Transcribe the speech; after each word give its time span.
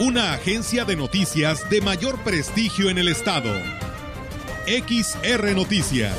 Una 0.00 0.32
agencia 0.32 0.86
de 0.86 0.96
noticias 0.96 1.68
de 1.68 1.82
mayor 1.82 2.18
prestigio 2.24 2.88
en 2.88 2.96
el 2.96 3.06
estado. 3.06 3.52
XR 4.66 5.54
Noticias. 5.54 6.16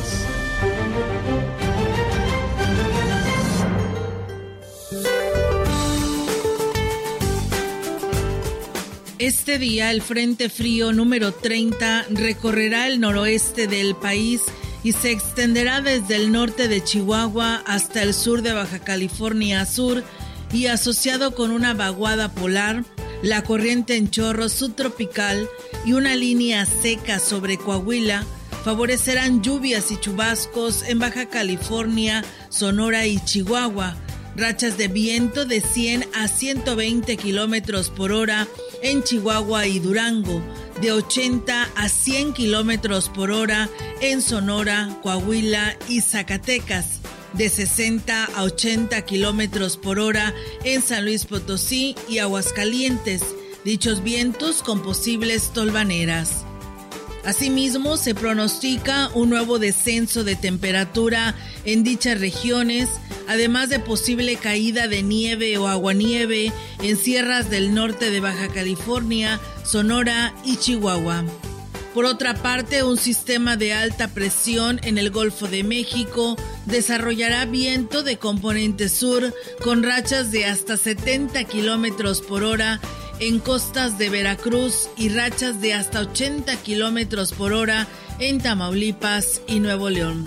Este 9.18 9.58
día 9.58 9.90
el 9.90 10.04
Frente 10.04 10.50
Frío 10.50 10.94
número 10.94 11.32
30 11.32 12.06
recorrerá 12.12 12.86
el 12.86 13.00
noroeste 13.00 13.66
del 13.66 13.96
país 13.96 14.44
y 14.84 14.92
se 14.92 15.10
extenderá 15.10 15.82
desde 15.82 16.18
el 16.18 16.32
norte 16.32 16.68
de 16.68 16.84
Chihuahua 16.84 17.64
hasta 17.66 18.04
el 18.04 18.14
sur 18.14 18.44
de 18.44 18.54
Baja 18.54 18.78
California 18.78 19.66
Sur 19.66 20.04
y 20.54 20.68
asociado 20.68 21.34
con 21.34 21.50
una 21.50 21.74
vaguada 21.74 22.30
polar, 22.30 22.84
la 23.22 23.44
corriente 23.44 23.96
en 23.96 24.10
chorro 24.10 24.50
subtropical 24.50 25.48
y 25.86 25.94
una 25.94 26.16
línea 26.16 26.66
seca 26.66 27.20
sobre 27.20 27.58
Coahuila 27.58 28.26
favorecerán 28.64 29.42
lluvias 29.42 29.92
y 29.92 29.98
chubascos 30.00 30.84
en 30.84 31.00
Baja 31.00 31.28
California, 31.28 32.24
Sonora 32.50 33.08
y 33.08 33.20
Chihuahua, 33.20 33.96
rachas 34.36 34.78
de 34.78 34.88
viento 34.88 35.46
de 35.46 35.62
100 35.62 36.08
a 36.14 36.28
120 36.28 37.18
kilómetros 37.18 37.90
por 37.90 38.12
hora 38.12 38.48
en 38.84 39.04
Chihuahua 39.04 39.68
y 39.68 39.80
Durango, 39.80 40.42
de 40.82 40.92
80 40.92 41.70
a 41.76 41.90
100 41.90 42.34
kilómetros 42.34 43.10
por 43.10 43.32
hora 43.32 43.70
en 44.02 44.22
Sonora, 44.22 45.00
Coahuila 45.02 45.76
y 45.88 46.02
Zacatecas, 46.02 47.01
de 47.34 47.50
60 47.50 48.26
a 48.26 48.44
80 48.44 49.02
kilómetros 49.04 49.78
por 49.78 50.00
hora 50.00 50.34
en 50.64 50.82
San 50.82 51.06
Luis 51.06 51.26
Potosí 51.26 51.96
y 52.10 52.20
Aguascalientes, 52.20 53.24
dichos 53.64 54.04
vientos 54.04 54.64
con 54.64 54.82
posibles 54.82 55.52
tolvaneras. 55.54 56.46
Asimismo, 57.24 57.98
se 57.98 58.16
pronostica 58.16 59.12
un 59.14 59.30
nuevo 59.30 59.60
descenso 59.60 60.24
de 60.24 60.36
temperatura 60.36 61.36
en 61.66 61.84
dichas 61.84 62.20
regiones, 62.20 62.90
además 63.28 63.70
de 63.70 63.80
posible 63.80 64.38
caída 64.38 64.88
de 64.88 65.04
nieve 65.04 65.58
o 65.60 65.68
aguanieve 65.68 66.52
en 66.82 66.98
sierras 66.98 67.50
del 67.52 67.76
norte 67.76 68.10
de 68.10 68.20
Baja 68.20 68.48
California, 68.48 69.40
Sonora 69.64 70.34
y 70.44 70.58
Chihuahua. 70.58 71.24
Por 71.94 72.06
otra 72.06 72.36
parte, 72.36 72.84
un 72.84 72.98
sistema 72.98 73.58
de 73.58 73.74
alta 73.74 74.08
presión 74.08 74.80
en 74.84 74.98
el 74.98 75.12
Golfo 75.12 75.48
de 75.48 75.64
México 75.64 76.38
desarrollará 76.66 77.46
viento 77.46 78.02
de 78.02 78.18
componente 78.18 78.88
sur 78.88 79.34
con 79.62 79.84
rachas 79.84 80.32
de 80.32 80.46
hasta 80.46 80.78
70 80.78 81.44
kilómetros 81.44 82.22
por 82.22 82.44
hora 82.44 82.80
en 83.20 83.40
costas 83.40 83.98
de 83.98 84.10
Veracruz 84.10 84.90
y 84.96 85.10
rachas 85.10 85.60
de 85.60 85.74
hasta 85.74 86.02
80 86.02 86.56
kilómetros 86.64 87.34
por 87.34 87.52
hora 87.52 87.88
en 88.20 88.40
Tamaulipas 88.40 89.42
y 89.48 89.60
Nuevo 89.60 89.90
León. 89.90 90.24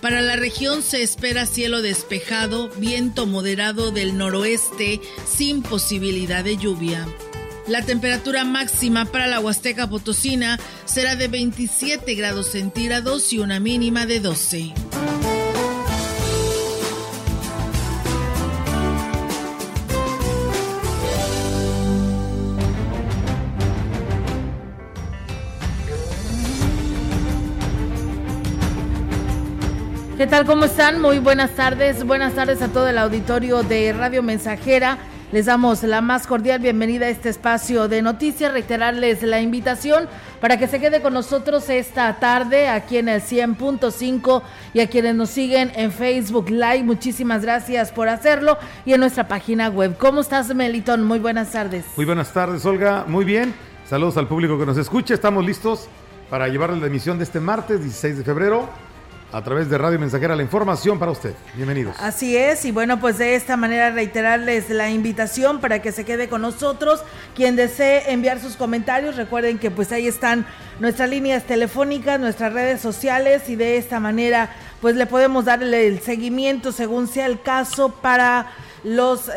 Para 0.00 0.20
la 0.20 0.36
región 0.36 0.82
se 0.82 1.02
espera 1.02 1.46
cielo 1.46 1.80
despejado, 1.80 2.68
viento 2.76 3.24
moderado 3.26 3.92
del 3.92 4.18
noroeste 4.18 5.00
sin 5.26 5.62
posibilidad 5.62 6.44
de 6.44 6.56
lluvia. 6.56 7.06
La 7.66 7.80
temperatura 7.80 8.44
máxima 8.44 9.06
para 9.06 9.26
la 9.26 9.40
Huasteca 9.40 9.88
Potosina 9.88 10.58
será 10.84 11.16
de 11.16 11.28
27 11.28 12.14
grados 12.14 12.48
centígrados 12.48 13.32
y 13.32 13.38
una 13.38 13.58
mínima 13.58 14.04
de 14.04 14.20
12. 14.20 14.74
¿Qué 30.18 30.26
tal? 30.26 30.44
¿Cómo 30.44 30.66
están? 30.66 31.00
Muy 31.00 31.18
buenas 31.18 31.52
tardes. 31.52 32.04
Buenas 32.04 32.34
tardes 32.34 32.60
a 32.60 32.68
todo 32.68 32.88
el 32.88 32.98
auditorio 32.98 33.62
de 33.62 33.94
Radio 33.94 34.22
Mensajera. 34.22 34.98
Les 35.34 35.46
damos 35.46 35.82
la 35.82 36.00
más 36.00 36.28
cordial 36.28 36.60
bienvenida 36.60 37.06
a 37.06 37.08
este 37.08 37.28
espacio 37.28 37.88
de 37.88 38.02
noticias. 38.02 38.52
Reiterarles 38.52 39.20
la 39.24 39.40
invitación 39.40 40.08
para 40.40 40.60
que 40.60 40.68
se 40.68 40.78
quede 40.78 41.02
con 41.02 41.12
nosotros 41.12 41.68
esta 41.70 42.20
tarde 42.20 42.68
aquí 42.68 42.98
en 42.98 43.08
el 43.08 43.20
100.5 43.20 44.42
y 44.74 44.78
a 44.78 44.88
quienes 44.88 45.16
nos 45.16 45.30
siguen 45.30 45.72
en 45.74 45.90
Facebook 45.90 46.50
Live. 46.50 46.84
Muchísimas 46.84 47.42
gracias 47.42 47.90
por 47.90 48.08
hacerlo 48.08 48.58
y 48.86 48.92
en 48.92 49.00
nuestra 49.00 49.26
página 49.26 49.70
web. 49.70 49.96
¿Cómo 49.98 50.20
estás, 50.20 50.54
Melitón? 50.54 51.02
Muy 51.02 51.18
buenas 51.18 51.50
tardes. 51.50 51.84
Muy 51.96 52.06
buenas 52.06 52.32
tardes, 52.32 52.64
Olga. 52.64 53.04
Muy 53.08 53.24
bien. 53.24 53.52
Saludos 53.86 54.16
al 54.16 54.28
público 54.28 54.56
que 54.56 54.66
nos 54.66 54.78
escucha. 54.78 55.14
Estamos 55.14 55.44
listos 55.44 55.88
para 56.30 56.46
llevarles 56.46 56.80
la 56.80 56.86
emisión 56.86 57.18
de 57.18 57.24
este 57.24 57.40
martes 57.40 57.80
16 57.80 58.18
de 58.18 58.22
febrero 58.22 58.68
a 59.34 59.42
través 59.42 59.68
de 59.68 59.76
Radio 59.78 59.98
Mensajera 59.98 60.36
la 60.36 60.44
información 60.44 60.96
para 60.96 61.10
usted. 61.10 61.34
Bienvenidos. 61.56 61.96
Así 61.98 62.36
es, 62.36 62.64
y 62.64 62.70
bueno, 62.70 63.00
pues 63.00 63.18
de 63.18 63.34
esta 63.34 63.56
manera 63.56 63.90
reiterarles 63.90 64.70
la 64.70 64.90
invitación 64.90 65.60
para 65.60 65.82
que 65.82 65.90
se 65.90 66.04
quede 66.04 66.28
con 66.28 66.40
nosotros. 66.40 67.02
Quien 67.34 67.56
desee 67.56 68.12
enviar 68.12 68.38
sus 68.38 68.54
comentarios, 68.54 69.16
recuerden 69.16 69.58
que 69.58 69.72
pues 69.72 69.90
ahí 69.90 70.06
están 70.06 70.46
nuestras 70.78 71.10
líneas 71.10 71.42
telefónicas, 71.42 72.20
nuestras 72.20 72.52
redes 72.52 72.80
sociales 72.80 73.48
y 73.48 73.56
de 73.56 73.76
esta 73.76 73.98
manera 73.98 74.50
pues 74.80 74.94
le 74.94 75.06
podemos 75.06 75.46
darle 75.46 75.88
el 75.88 75.98
seguimiento 76.00 76.70
según 76.70 77.08
sea 77.08 77.26
el 77.26 77.40
caso 77.40 77.88
para 77.88 78.52
los 78.84 79.30
eh, 79.30 79.32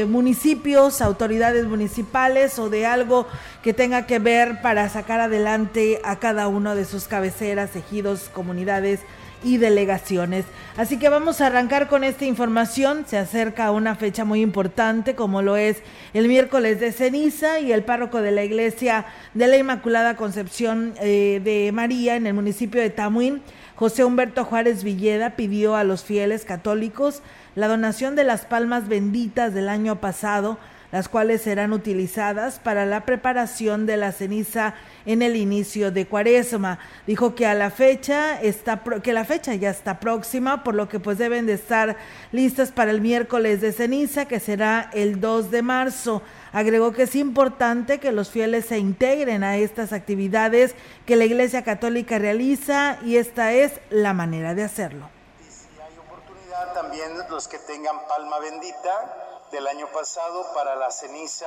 eh, 0.00 0.06
municipios, 0.06 1.00
autoridades 1.00 1.64
municipales 1.64 2.58
o 2.58 2.68
de 2.68 2.84
algo 2.84 3.26
que 3.62 3.72
tenga 3.72 4.06
que 4.06 4.18
ver 4.18 4.60
para 4.60 4.88
sacar 4.90 5.20
adelante 5.20 6.00
a 6.04 6.16
cada 6.16 6.48
uno 6.48 6.74
de 6.74 6.84
sus 6.84 7.04
cabeceras, 7.04 7.76
ejidos, 7.76 8.28
comunidades 8.34 9.00
y 9.42 9.56
delegaciones. 9.56 10.44
Así 10.76 10.98
que 10.98 11.08
vamos 11.08 11.40
a 11.40 11.46
arrancar 11.46 11.88
con 11.88 12.04
esta 12.04 12.24
información. 12.24 13.04
Se 13.06 13.18
acerca 13.18 13.70
una 13.70 13.94
fecha 13.94 14.24
muy 14.24 14.40
importante 14.40 15.14
como 15.14 15.42
lo 15.42 15.56
es 15.56 15.82
el 16.14 16.28
miércoles 16.28 16.80
de 16.80 16.92
ceniza 16.92 17.60
y 17.60 17.72
el 17.72 17.84
párroco 17.84 18.20
de 18.22 18.30
la 18.30 18.44
iglesia 18.44 19.06
de 19.34 19.46
la 19.46 19.56
Inmaculada 19.56 20.16
Concepción 20.16 20.94
eh, 21.00 21.40
de 21.42 21.70
María 21.72 22.16
en 22.16 22.26
el 22.26 22.34
municipio 22.34 22.80
de 22.80 22.90
Tamuín, 22.90 23.42
José 23.74 24.04
Humberto 24.04 24.44
Juárez 24.44 24.82
Villeda, 24.82 25.36
pidió 25.36 25.76
a 25.76 25.84
los 25.84 26.04
fieles 26.04 26.44
católicos 26.44 27.22
la 27.54 27.68
donación 27.68 28.16
de 28.16 28.24
las 28.24 28.44
palmas 28.44 28.88
benditas 28.88 29.54
del 29.54 29.68
año 29.68 30.00
pasado 30.00 30.58
las 30.90 31.08
cuales 31.08 31.42
serán 31.42 31.72
utilizadas 31.72 32.58
para 32.58 32.86
la 32.86 33.04
preparación 33.04 33.84
de 33.86 33.96
la 33.96 34.12
ceniza 34.12 34.74
en 35.04 35.22
el 35.22 35.36
inicio 35.36 35.90
de 35.90 36.06
Cuaresma. 36.06 36.78
Dijo 37.06 37.34
que 37.34 37.46
a 37.46 37.54
la 37.54 37.70
fecha 37.70 38.40
está 38.40 38.82
que 39.02 39.12
la 39.12 39.24
fecha 39.24 39.54
ya 39.54 39.70
está 39.70 40.00
próxima, 40.00 40.64
por 40.64 40.74
lo 40.74 40.88
que 40.88 41.00
pues 41.00 41.18
deben 41.18 41.46
de 41.46 41.54
estar 41.54 41.96
listas 42.32 42.72
para 42.72 42.90
el 42.90 43.00
miércoles 43.00 43.60
de 43.60 43.72
ceniza, 43.72 44.26
que 44.26 44.40
será 44.40 44.90
el 44.92 45.20
2 45.20 45.50
de 45.50 45.62
marzo. 45.62 46.22
Agregó 46.52 46.92
que 46.92 47.02
es 47.02 47.14
importante 47.14 47.98
que 47.98 48.12
los 48.12 48.30
fieles 48.30 48.66
se 48.66 48.78
integren 48.78 49.44
a 49.44 49.58
estas 49.58 49.92
actividades 49.92 50.74
que 51.04 51.16
la 51.16 51.26
Iglesia 51.26 51.62
Católica 51.62 52.18
realiza 52.18 52.98
y 53.04 53.16
esta 53.16 53.52
es 53.52 53.72
la 53.90 54.14
manera 54.14 54.54
de 54.54 54.64
hacerlo. 54.64 55.10
Y 55.40 55.50
si 55.50 55.68
hay 55.80 55.98
oportunidad 55.98 56.72
también 56.72 57.10
los 57.30 57.46
que 57.46 57.58
tengan 57.58 57.96
palma 58.08 58.38
bendita 58.40 59.27
del 59.50 59.66
año 59.66 59.86
pasado 59.92 60.46
para 60.54 60.76
la 60.76 60.90
ceniza. 60.90 61.46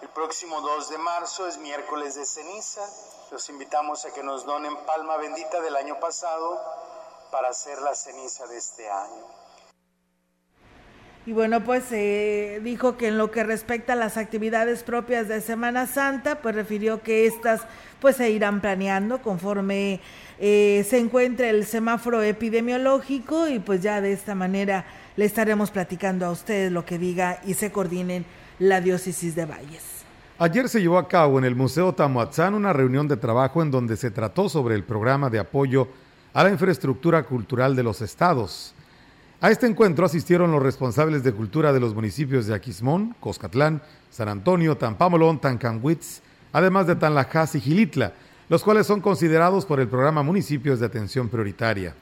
El 0.00 0.08
próximo 0.08 0.60
2 0.60 0.90
de 0.90 0.98
marzo 0.98 1.46
es 1.46 1.58
miércoles 1.58 2.14
de 2.14 2.24
ceniza. 2.24 2.82
Los 3.30 3.48
invitamos 3.48 4.04
a 4.04 4.12
que 4.12 4.22
nos 4.22 4.44
donen 4.44 4.76
palma 4.86 5.16
bendita 5.16 5.60
del 5.60 5.76
año 5.76 5.98
pasado 6.00 6.60
para 7.30 7.48
hacer 7.48 7.80
la 7.80 7.94
ceniza 7.94 8.46
de 8.46 8.58
este 8.58 8.90
año. 8.90 9.42
Y 11.24 11.32
bueno, 11.32 11.62
pues 11.62 11.84
eh, 11.92 12.60
dijo 12.64 12.96
que 12.96 13.06
en 13.06 13.16
lo 13.16 13.30
que 13.30 13.44
respecta 13.44 13.92
a 13.92 13.96
las 13.96 14.16
actividades 14.16 14.82
propias 14.82 15.28
de 15.28 15.40
Semana 15.40 15.86
Santa, 15.86 16.42
pues 16.42 16.56
refirió 16.56 17.00
que 17.00 17.26
estas 17.26 17.60
pues 18.00 18.16
se 18.16 18.30
irán 18.30 18.60
planeando 18.60 19.22
conforme 19.22 20.00
eh, 20.40 20.84
se 20.90 20.98
encuentre 20.98 21.50
el 21.50 21.64
semáforo 21.64 22.22
epidemiológico 22.22 23.46
y 23.46 23.60
pues 23.60 23.80
ya 23.82 24.00
de 24.00 24.12
esta 24.12 24.34
manera 24.34 24.84
le 25.16 25.24
estaremos 25.24 25.70
platicando 25.70 26.26
a 26.26 26.30
ustedes 26.30 26.72
lo 26.72 26.84
que 26.84 26.98
diga 26.98 27.40
y 27.46 27.54
se 27.54 27.70
coordinen 27.70 28.24
la 28.58 28.80
diócesis 28.80 29.34
de 29.34 29.46
Valles. 29.46 30.02
Ayer 30.38 30.68
se 30.68 30.80
llevó 30.80 30.98
a 30.98 31.08
cabo 31.08 31.38
en 31.38 31.44
el 31.44 31.54
Museo 31.54 31.92
Tamuatzán 31.92 32.54
una 32.54 32.72
reunión 32.72 33.06
de 33.06 33.16
trabajo 33.16 33.62
en 33.62 33.70
donde 33.70 33.96
se 33.96 34.10
trató 34.10 34.48
sobre 34.48 34.74
el 34.74 34.84
programa 34.84 35.30
de 35.30 35.38
apoyo 35.38 35.88
a 36.32 36.42
la 36.42 36.50
infraestructura 36.50 37.22
cultural 37.24 37.76
de 37.76 37.82
los 37.82 38.00
estados. 38.00 38.74
A 39.40 39.50
este 39.50 39.66
encuentro 39.66 40.06
asistieron 40.06 40.50
los 40.50 40.62
responsables 40.62 41.22
de 41.22 41.32
cultura 41.32 41.72
de 41.72 41.80
los 41.80 41.94
municipios 41.94 42.46
de 42.46 42.54
Aquismón, 42.54 43.14
Coscatlán, 43.20 43.82
San 44.10 44.28
Antonio, 44.28 44.76
Tampamolón, 44.76 45.40
Tancanwitz, 45.40 46.22
además 46.52 46.86
de 46.86 46.96
Tanlajas 46.96 47.54
y 47.56 47.60
Gilitla, 47.60 48.12
los 48.48 48.62
cuales 48.62 48.86
son 48.86 49.00
considerados 49.00 49.66
por 49.66 49.80
el 49.80 49.88
programa 49.88 50.22
Municipios 50.22 50.80
de 50.80 50.86
Atención 50.86 51.28
Prioritaria. 51.28 51.94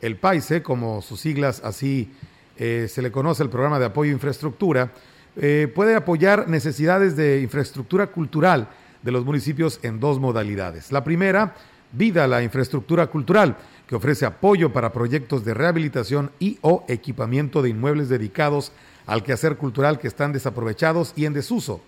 El 0.00 0.16
PAISE, 0.16 0.62
como 0.62 1.02
sus 1.02 1.20
siglas 1.20 1.60
así 1.64 2.10
eh, 2.58 2.86
se 2.88 3.02
le 3.02 3.10
conoce 3.10 3.42
el 3.42 3.50
programa 3.50 3.78
de 3.78 3.86
apoyo 3.86 4.10
a 4.10 4.14
infraestructura, 4.14 4.92
eh, 5.36 5.70
puede 5.74 5.94
apoyar 5.94 6.48
necesidades 6.48 7.16
de 7.16 7.40
infraestructura 7.40 8.08
cultural 8.08 8.68
de 9.02 9.12
los 9.12 9.24
municipios 9.24 9.80
en 9.82 9.98
dos 9.98 10.18
modalidades. 10.20 10.92
La 10.92 11.04
primera, 11.04 11.54
Vida 11.92 12.26
la 12.26 12.42
Infraestructura 12.42 13.08
Cultural, 13.08 13.56
que 13.86 13.96
ofrece 13.96 14.24
apoyo 14.24 14.72
para 14.72 14.92
proyectos 14.92 15.44
de 15.44 15.54
rehabilitación 15.54 16.30
y 16.38 16.58
o 16.62 16.84
equipamiento 16.88 17.60
de 17.60 17.68
inmuebles 17.68 18.08
dedicados 18.08 18.72
al 19.06 19.22
quehacer 19.22 19.56
cultural 19.56 19.98
que 19.98 20.08
están 20.08 20.32
desaprovechados 20.32 21.12
y 21.16 21.26
en 21.26 21.34
desuso. 21.34 21.82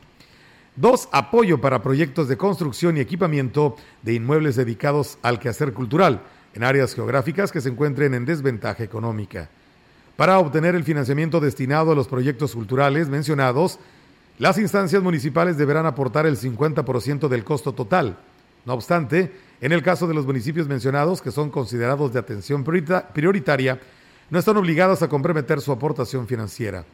Dos, 0.76 1.08
apoyo 1.12 1.60
para 1.60 1.82
proyectos 1.82 2.28
de 2.28 2.36
construcción 2.36 2.96
y 2.96 3.00
equipamiento 3.00 3.76
de 4.02 4.14
inmuebles 4.14 4.56
dedicados 4.56 5.18
al 5.22 5.38
quehacer 5.38 5.72
cultural 5.72 6.22
en 6.52 6.64
áreas 6.64 6.94
geográficas 6.94 7.52
que 7.52 7.60
se 7.60 7.68
encuentren 7.68 8.12
en 8.12 8.24
desventaja 8.24 8.82
económica. 8.82 9.48
Para 10.16 10.38
obtener 10.38 10.74
el 10.74 10.84
financiamiento 10.84 11.40
destinado 11.40 11.92
a 11.92 11.94
los 11.94 12.06
proyectos 12.06 12.54
culturales 12.54 13.08
mencionados, 13.08 13.80
las 14.38 14.58
instancias 14.58 15.02
municipales 15.02 15.56
deberán 15.56 15.86
aportar 15.86 16.26
el 16.26 16.36
50% 16.36 17.28
del 17.28 17.44
costo 17.44 17.72
total. 17.72 18.18
No 18.64 18.74
obstante, 18.74 19.32
en 19.60 19.72
el 19.72 19.82
caso 19.82 20.06
de 20.06 20.14
los 20.14 20.26
municipios 20.26 20.68
mencionados, 20.68 21.20
que 21.20 21.30
son 21.30 21.50
considerados 21.50 22.12
de 22.12 22.20
atención 22.20 22.64
prioritaria, 22.64 23.80
no 24.30 24.38
están 24.38 24.56
obligados 24.56 25.02
a 25.02 25.08
comprometer 25.08 25.60
su 25.60 25.72
aportación 25.72 26.26
financiera. 26.26 26.84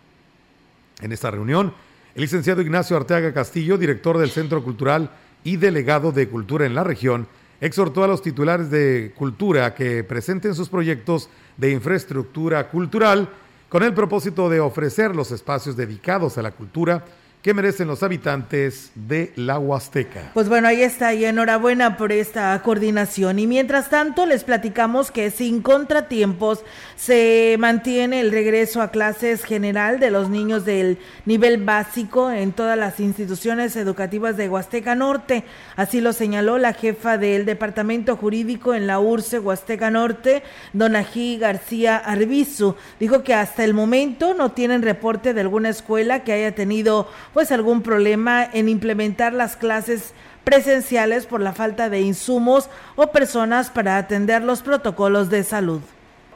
En 1.00 1.12
esta 1.12 1.30
reunión, 1.30 1.74
el 2.14 2.22
licenciado 2.22 2.62
Ignacio 2.62 2.96
Arteaga 2.96 3.32
Castillo, 3.32 3.78
director 3.78 4.18
del 4.18 4.30
Centro 4.30 4.64
Cultural 4.64 5.10
y 5.44 5.56
delegado 5.56 6.10
de 6.10 6.28
Cultura 6.28 6.66
en 6.66 6.74
la 6.74 6.84
región, 6.84 7.28
exhortó 7.60 8.04
a 8.04 8.08
los 8.08 8.22
titulares 8.22 8.70
de 8.70 9.12
cultura 9.16 9.74
que 9.74 10.02
presenten 10.04 10.54
sus 10.54 10.68
proyectos 10.68 11.28
de 11.56 11.70
infraestructura 11.70 12.68
cultural 12.68 13.28
con 13.68 13.82
el 13.82 13.94
propósito 13.94 14.48
de 14.48 14.60
ofrecer 14.60 15.14
los 15.14 15.30
espacios 15.30 15.76
dedicados 15.76 16.38
a 16.38 16.42
la 16.42 16.50
cultura 16.50 17.04
que 17.42 17.54
merecen 17.54 17.88
los 17.88 18.02
habitantes 18.02 18.90
de 18.94 19.32
la 19.34 19.58
Huasteca. 19.58 20.30
Pues 20.34 20.48
bueno, 20.50 20.68
ahí 20.68 20.82
está, 20.82 21.14
y 21.14 21.24
enhorabuena 21.24 21.96
por 21.96 22.12
esta 22.12 22.60
coordinación. 22.62 23.38
Y 23.38 23.46
mientras 23.46 23.88
tanto, 23.88 24.26
les 24.26 24.44
platicamos 24.44 25.10
que 25.10 25.30
sin 25.30 25.62
contratiempos 25.62 26.62
se 26.96 27.56
mantiene 27.58 28.20
el 28.20 28.30
regreso 28.30 28.82
a 28.82 28.90
clases 28.90 29.44
general 29.44 30.00
de 30.00 30.10
los 30.10 30.28
niños 30.28 30.66
del 30.66 30.98
nivel 31.24 31.64
básico 31.64 32.30
en 32.30 32.52
todas 32.52 32.76
las 32.76 33.00
instituciones 33.00 33.74
educativas 33.76 34.36
de 34.36 34.50
Huasteca 34.50 34.94
Norte. 34.94 35.44
Así 35.76 36.02
lo 36.02 36.12
señaló 36.12 36.58
la 36.58 36.74
jefa 36.74 37.16
del 37.16 37.46
Departamento 37.46 38.16
Jurídico 38.16 38.74
en 38.74 38.86
la 38.86 39.00
URCE 39.00 39.38
Huasteca 39.38 39.90
Norte, 39.90 40.42
Donají 40.74 41.38
García 41.38 41.96
Arbizu. 41.96 42.76
Dijo 42.98 43.22
que 43.22 43.32
hasta 43.32 43.64
el 43.64 43.72
momento 43.72 44.34
no 44.34 44.52
tienen 44.52 44.82
reporte 44.82 45.32
de 45.32 45.40
alguna 45.40 45.70
escuela 45.70 46.22
que 46.22 46.34
haya 46.34 46.54
tenido 46.54 47.08
pues 47.32 47.52
algún 47.52 47.82
problema 47.82 48.44
en 48.44 48.68
implementar 48.68 49.32
las 49.32 49.56
clases 49.56 50.14
presenciales 50.44 51.26
por 51.26 51.40
la 51.40 51.52
falta 51.52 51.90
de 51.90 52.00
insumos 52.00 52.70
o 52.96 53.12
personas 53.12 53.70
para 53.70 53.96
atender 53.96 54.42
los 54.42 54.62
protocolos 54.62 55.30
de 55.30 55.44
salud. 55.44 55.80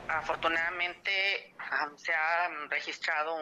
Afortunadamente 0.08 1.54
se 1.96 2.12
ha 2.12 2.48
registrado 2.68 3.36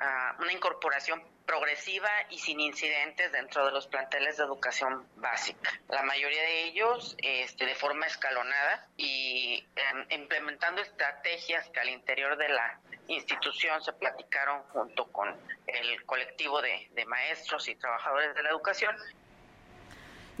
ah, 0.00 0.36
una 0.38 0.52
incorporación 0.52 1.22
progresiva 1.46 2.10
y 2.28 2.38
sin 2.38 2.60
incidentes 2.60 3.32
dentro 3.32 3.64
de 3.64 3.72
los 3.72 3.86
planteles 3.86 4.36
de 4.36 4.44
educación 4.44 5.06
básica. 5.16 5.70
La 5.88 6.02
mayoría 6.02 6.42
de 6.42 6.64
ellos 6.64 7.16
este, 7.18 7.64
de 7.64 7.74
forma 7.74 8.06
escalonada 8.06 8.86
y 8.98 9.66
em, 9.74 10.20
implementando 10.20 10.82
estrategias 10.82 11.68
que 11.70 11.80
al 11.80 11.88
interior 11.88 12.36
de 12.36 12.50
la 12.50 12.78
institución 13.08 13.82
se 13.82 13.92
platicaron 13.92 14.62
junto 14.72 15.06
con 15.06 15.28
el 15.66 16.04
colectivo 16.04 16.60
de, 16.62 17.04
maestros 17.06 17.68
y 17.68 17.74
trabajadores 17.74 18.34
de 18.34 18.42
la 18.42 18.50
educación 18.50 18.94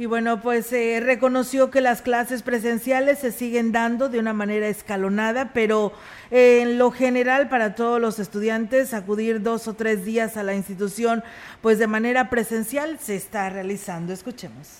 y 0.00 0.06
bueno, 0.06 0.40
pues 0.40 0.72
eh, 0.72 1.00
reconoció 1.02 1.72
que 1.72 1.80
las 1.80 2.02
clases 2.02 2.44
presenciales 2.44 3.18
se 3.18 3.32
siguen 3.32 3.72
dando 3.72 4.08
de 4.08 4.20
una 4.20 4.32
manera 4.32 4.68
escalonada, 4.68 5.52
pero 5.52 5.92
eh, 6.30 6.60
en 6.62 6.78
lo 6.78 6.92
general 6.92 7.48
para 7.48 7.74
todos 7.74 8.00
los 8.00 8.20
estudiantes 8.20 8.94
acudir 8.94 9.42
dos 9.42 9.66
o 9.66 9.74
tres 9.74 10.04
días 10.04 10.36
a 10.36 10.44
la 10.44 10.54
institución, 10.54 11.24
pues 11.62 11.80
de 11.80 11.88
manera 11.88 12.30
presencial 12.30 13.00
se 13.00 13.16
está 13.16 13.50
realizando. 13.50 14.12
Escuchemos. 14.12 14.77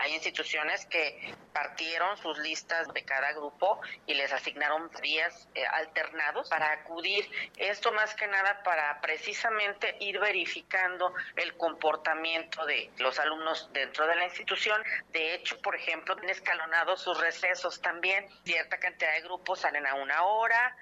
Hay 0.00 0.14
instituciones 0.14 0.86
que 0.86 1.34
partieron 1.52 2.16
sus 2.16 2.38
listas 2.38 2.88
de 2.94 3.04
cada 3.04 3.32
grupo 3.34 3.80
y 4.06 4.14
les 4.14 4.32
asignaron 4.32 4.90
días 5.02 5.46
eh, 5.54 5.62
alternados 5.74 6.48
para 6.48 6.72
acudir. 6.72 7.30
Esto 7.58 7.92
más 7.92 8.14
que 8.14 8.26
nada 8.26 8.62
para 8.64 8.98
precisamente 9.02 9.96
ir 10.00 10.18
verificando 10.18 11.12
el 11.36 11.54
comportamiento 11.58 12.64
de 12.64 12.90
los 12.96 13.18
alumnos 13.18 13.68
dentro 13.74 14.06
de 14.06 14.16
la 14.16 14.24
institución. 14.24 14.80
De 15.12 15.34
hecho, 15.34 15.60
por 15.60 15.76
ejemplo, 15.76 16.16
han 16.18 16.30
escalonado 16.30 16.96
sus 16.96 17.20
recesos 17.20 17.82
también. 17.82 18.26
Cierta 18.42 18.78
cantidad 18.78 19.12
de 19.12 19.20
grupos 19.20 19.60
salen 19.60 19.86
a 19.86 19.96
una 19.96 20.22
hora, 20.22 20.76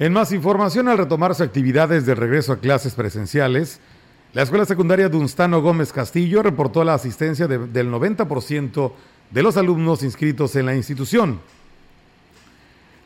en 0.00 0.14
más 0.14 0.32
información, 0.32 0.88
al 0.88 0.96
retomarse 0.96 1.44
actividades 1.44 2.06
de 2.06 2.14
regreso 2.14 2.54
a 2.54 2.58
clases 2.58 2.94
presenciales, 2.94 3.82
la 4.32 4.42
escuela 4.42 4.64
secundaria 4.64 5.08
Dunstano 5.08 5.60
Gómez 5.60 5.92
Castillo 5.92 6.42
reportó 6.42 6.84
la 6.84 6.94
asistencia 6.94 7.48
del 7.48 7.90
90% 7.90 8.92
de 9.30 9.42
los 9.42 9.56
alumnos 9.56 10.04
inscritos 10.04 10.54
en 10.54 10.66
la 10.66 10.76
institución. 10.76 11.40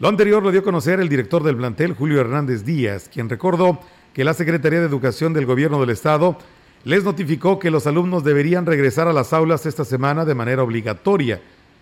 Lo 0.00 0.08
anterior 0.08 0.42
lo 0.42 0.50
dio 0.50 0.60
a 0.60 0.64
conocer 0.64 1.00
el 1.00 1.08
director 1.08 1.42
del 1.42 1.56
plantel, 1.56 1.94
Julio 1.94 2.20
Hernández 2.20 2.64
Díaz, 2.64 3.08
quien 3.10 3.30
recordó 3.30 3.80
que 4.12 4.22
la 4.22 4.34
Secretaría 4.34 4.80
de 4.80 4.86
Educación 4.86 5.32
del 5.32 5.46
Gobierno 5.46 5.80
del 5.80 5.90
Estado 5.90 6.36
les 6.84 7.04
notificó 7.04 7.58
que 7.58 7.70
los 7.70 7.86
alumnos 7.86 8.22
deberían 8.22 8.66
regresar 8.66 9.08
a 9.08 9.14
las 9.14 9.32
aulas 9.32 9.64
esta 9.64 9.86
semana 9.86 10.26
de 10.26 10.34
manera 10.34 10.62
obligatoria, 10.62 11.40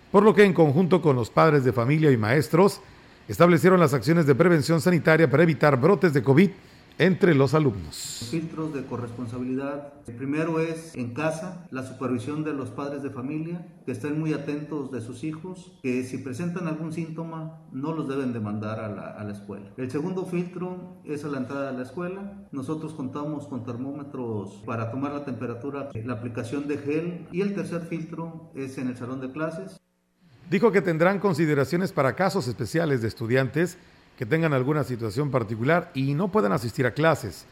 por 0.09 0.23
lo 0.23 0.33
que 0.33 0.45
en 0.45 0.53
conjunto 0.53 1.01
con 1.01 1.17
los 1.17 1.29
padres 1.29 1.65
de 1.65 1.73
familia 1.73 2.11
y 2.11 2.17
maestros 2.17 2.79
establecieron 3.27 3.79
las 3.79 3.93
acciones 3.93 4.25
de 4.25 4.35
prevención 4.35 4.79
sanitaria 4.79 5.29
para 5.29 5.43
evitar 5.43 5.77
brotes 5.77 6.13
de 6.13 6.23
COVID 6.23 6.49
entre 6.97 7.33
los 7.33 7.53
alumnos. 7.53 8.27
Filtros 8.29 8.73
de 8.73 8.85
corresponsabilidad. 8.85 9.93
El 10.07 10.15
primero 10.15 10.59
es 10.59 10.95
en 10.95 11.13
casa, 11.13 11.65
la 11.71 11.83
supervisión 11.83 12.43
de 12.43 12.53
los 12.53 12.69
padres 12.69 13.03
de 13.03 13.09
familia, 13.09 13.67
que 13.85 13.91
estén 13.91 14.19
muy 14.19 14.33
atentos 14.33 14.91
de 14.91 15.01
sus 15.01 15.23
hijos, 15.23 15.79
que 15.81 16.03
si 16.03 16.17
presentan 16.17 16.67
algún 16.67 16.93
síntoma 16.93 17.61
no 17.71 17.93
los 17.93 18.07
deben 18.07 18.33
de 18.33 18.39
mandar 18.39 18.79
a 18.79 18.89
la, 18.89 19.07
a 19.11 19.23
la 19.23 19.31
escuela. 19.31 19.71
El 19.77 19.89
segundo 19.89 20.25
filtro 20.25 21.01
es 21.05 21.23
a 21.25 21.29
la 21.29 21.39
entrada 21.39 21.71
de 21.71 21.77
la 21.77 21.83
escuela. 21.83 22.47
Nosotros 22.51 22.93
contamos 22.93 23.47
con 23.47 23.63
termómetros 23.63 24.61
para 24.65 24.91
tomar 24.91 25.13
la 25.13 25.25
temperatura, 25.25 25.89
la 25.93 26.13
aplicación 26.13 26.67
de 26.67 26.77
gel 26.77 27.27
y 27.31 27.41
el 27.41 27.55
tercer 27.55 27.81
filtro 27.81 28.51
es 28.55 28.77
en 28.77 28.87
el 28.87 28.97
salón 28.97 29.21
de 29.21 29.31
clases. 29.31 29.79
Dijo 30.49 30.71
que 30.71 30.81
tendrán 30.81 31.19
consideraciones 31.19 31.91
para 31.91 32.15
casos 32.15 32.47
especiales 32.47 33.01
de 33.01 33.07
estudiantes 33.07 33.77
que 34.17 34.25
tengan 34.25 34.53
alguna 34.53 34.83
situación 34.83 35.31
particular 35.31 35.91
y 35.93 36.13
no 36.13 36.31
puedan 36.31 36.51
asistir 36.51 36.85
a 36.85 36.93
clases. 36.93 37.45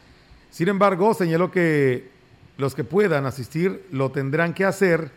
Sin 0.49 0.67
embargo, 0.67 1.13
señaló 1.13 1.49
que 1.51 2.09
los 2.57 2.75
que 2.75 2.83
puedan 2.83 3.25
asistir 3.25 3.85
lo 3.91 4.11
tendrán 4.11 4.53
que 4.53 4.65
hacer 4.65 5.11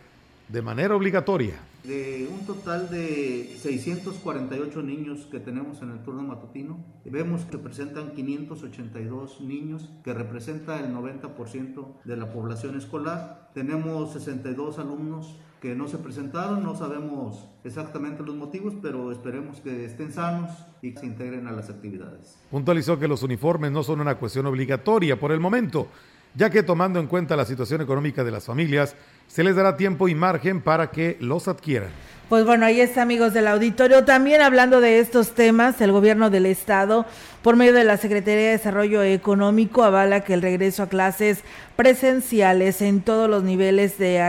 de 0.47 0.61
manera 0.61 0.95
obligatoria. 0.95 1.55
De 1.83 2.27
un 2.31 2.47
total 2.47 2.89
de 2.89 3.55
648 3.61 4.81
niños 4.81 5.27
que 5.29 5.39
tenemos 5.39 5.83
en 5.83 5.91
el 5.91 5.99
turno 5.99 6.23
matutino, 6.23 6.83
vemos 7.05 7.45
que 7.45 7.59
presentan 7.59 8.13
582 8.13 9.41
niños, 9.41 9.91
que 10.03 10.13
representa 10.13 10.79
el 10.79 10.91
90% 10.95 12.01
de 12.03 12.17
la 12.17 12.31
población 12.31 12.75
escolar. 12.75 13.51
Tenemos 13.53 14.13
62 14.13 14.79
alumnos 14.79 15.35
que 15.61 15.75
no 15.75 15.87
se 15.87 15.97
presentaron, 15.97 16.63
no 16.63 16.75
sabemos 16.75 17.47
exactamente 17.63 18.23
los 18.23 18.35
motivos, 18.35 18.73
pero 18.81 19.11
esperemos 19.11 19.61
que 19.61 19.85
estén 19.85 20.11
sanos 20.11 20.51
y 20.81 20.93
que 20.93 20.99
se 20.99 21.05
integren 21.05 21.47
a 21.47 21.51
las 21.51 21.69
actividades. 21.69 22.37
Puntualizó 22.51 22.99
que 22.99 23.07
los 23.07 23.23
uniformes 23.23 23.71
no 23.71 23.83
son 23.83 24.01
una 24.01 24.15
cuestión 24.15 24.45
obligatoria 24.45 25.19
por 25.19 25.31
el 25.31 25.39
momento, 25.39 25.87
ya 26.35 26.49
que 26.49 26.63
tomando 26.63 26.99
en 26.99 27.07
cuenta 27.07 27.35
la 27.35 27.45
situación 27.45 27.81
económica 27.81 28.23
de 28.23 28.31
las 28.31 28.45
familias, 28.45 28.95
se 29.27 29.43
les 29.43 29.55
dará 29.55 29.77
tiempo 29.77 30.07
y 30.07 30.15
margen 30.15 30.61
para 30.61 30.91
que 30.91 31.17
los 31.19 31.47
adquieran. 31.47 31.89
Pues 32.29 32.43
bueno, 32.43 32.65
ahí 32.65 32.81
está, 32.81 33.03
amigos 33.03 33.33
del 33.33 33.47
auditorio. 33.47 34.03
También 34.03 34.41
hablando 34.41 34.81
de 34.81 34.99
estos 34.99 35.35
temas, 35.35 35.79
el 35.79 35.91
gobierno 35.91 36.31
del 36.31 36.47
Estado, 36.47 37.05
por 37.43 37.55
medio 37.55 37.73
de 37.73 37.83
la 37.83 37.97
Secretaría 37.97 38.45
de 38.45 38.51
Desarrollo 38.51 39.03
Económico, 39.03 39.83
avala 39.83 40.21
que 40.21 40.33
el 40.33 40.41
regreso 40.41 40.81
a 40.81 40.89
clases 40.89 41.43
presenciales 41.75 42.81
en 42.81 43.01
todos 43.01 43.29
los 43.29 43.43
niveles 43.43 43.99
de 43.99 44.21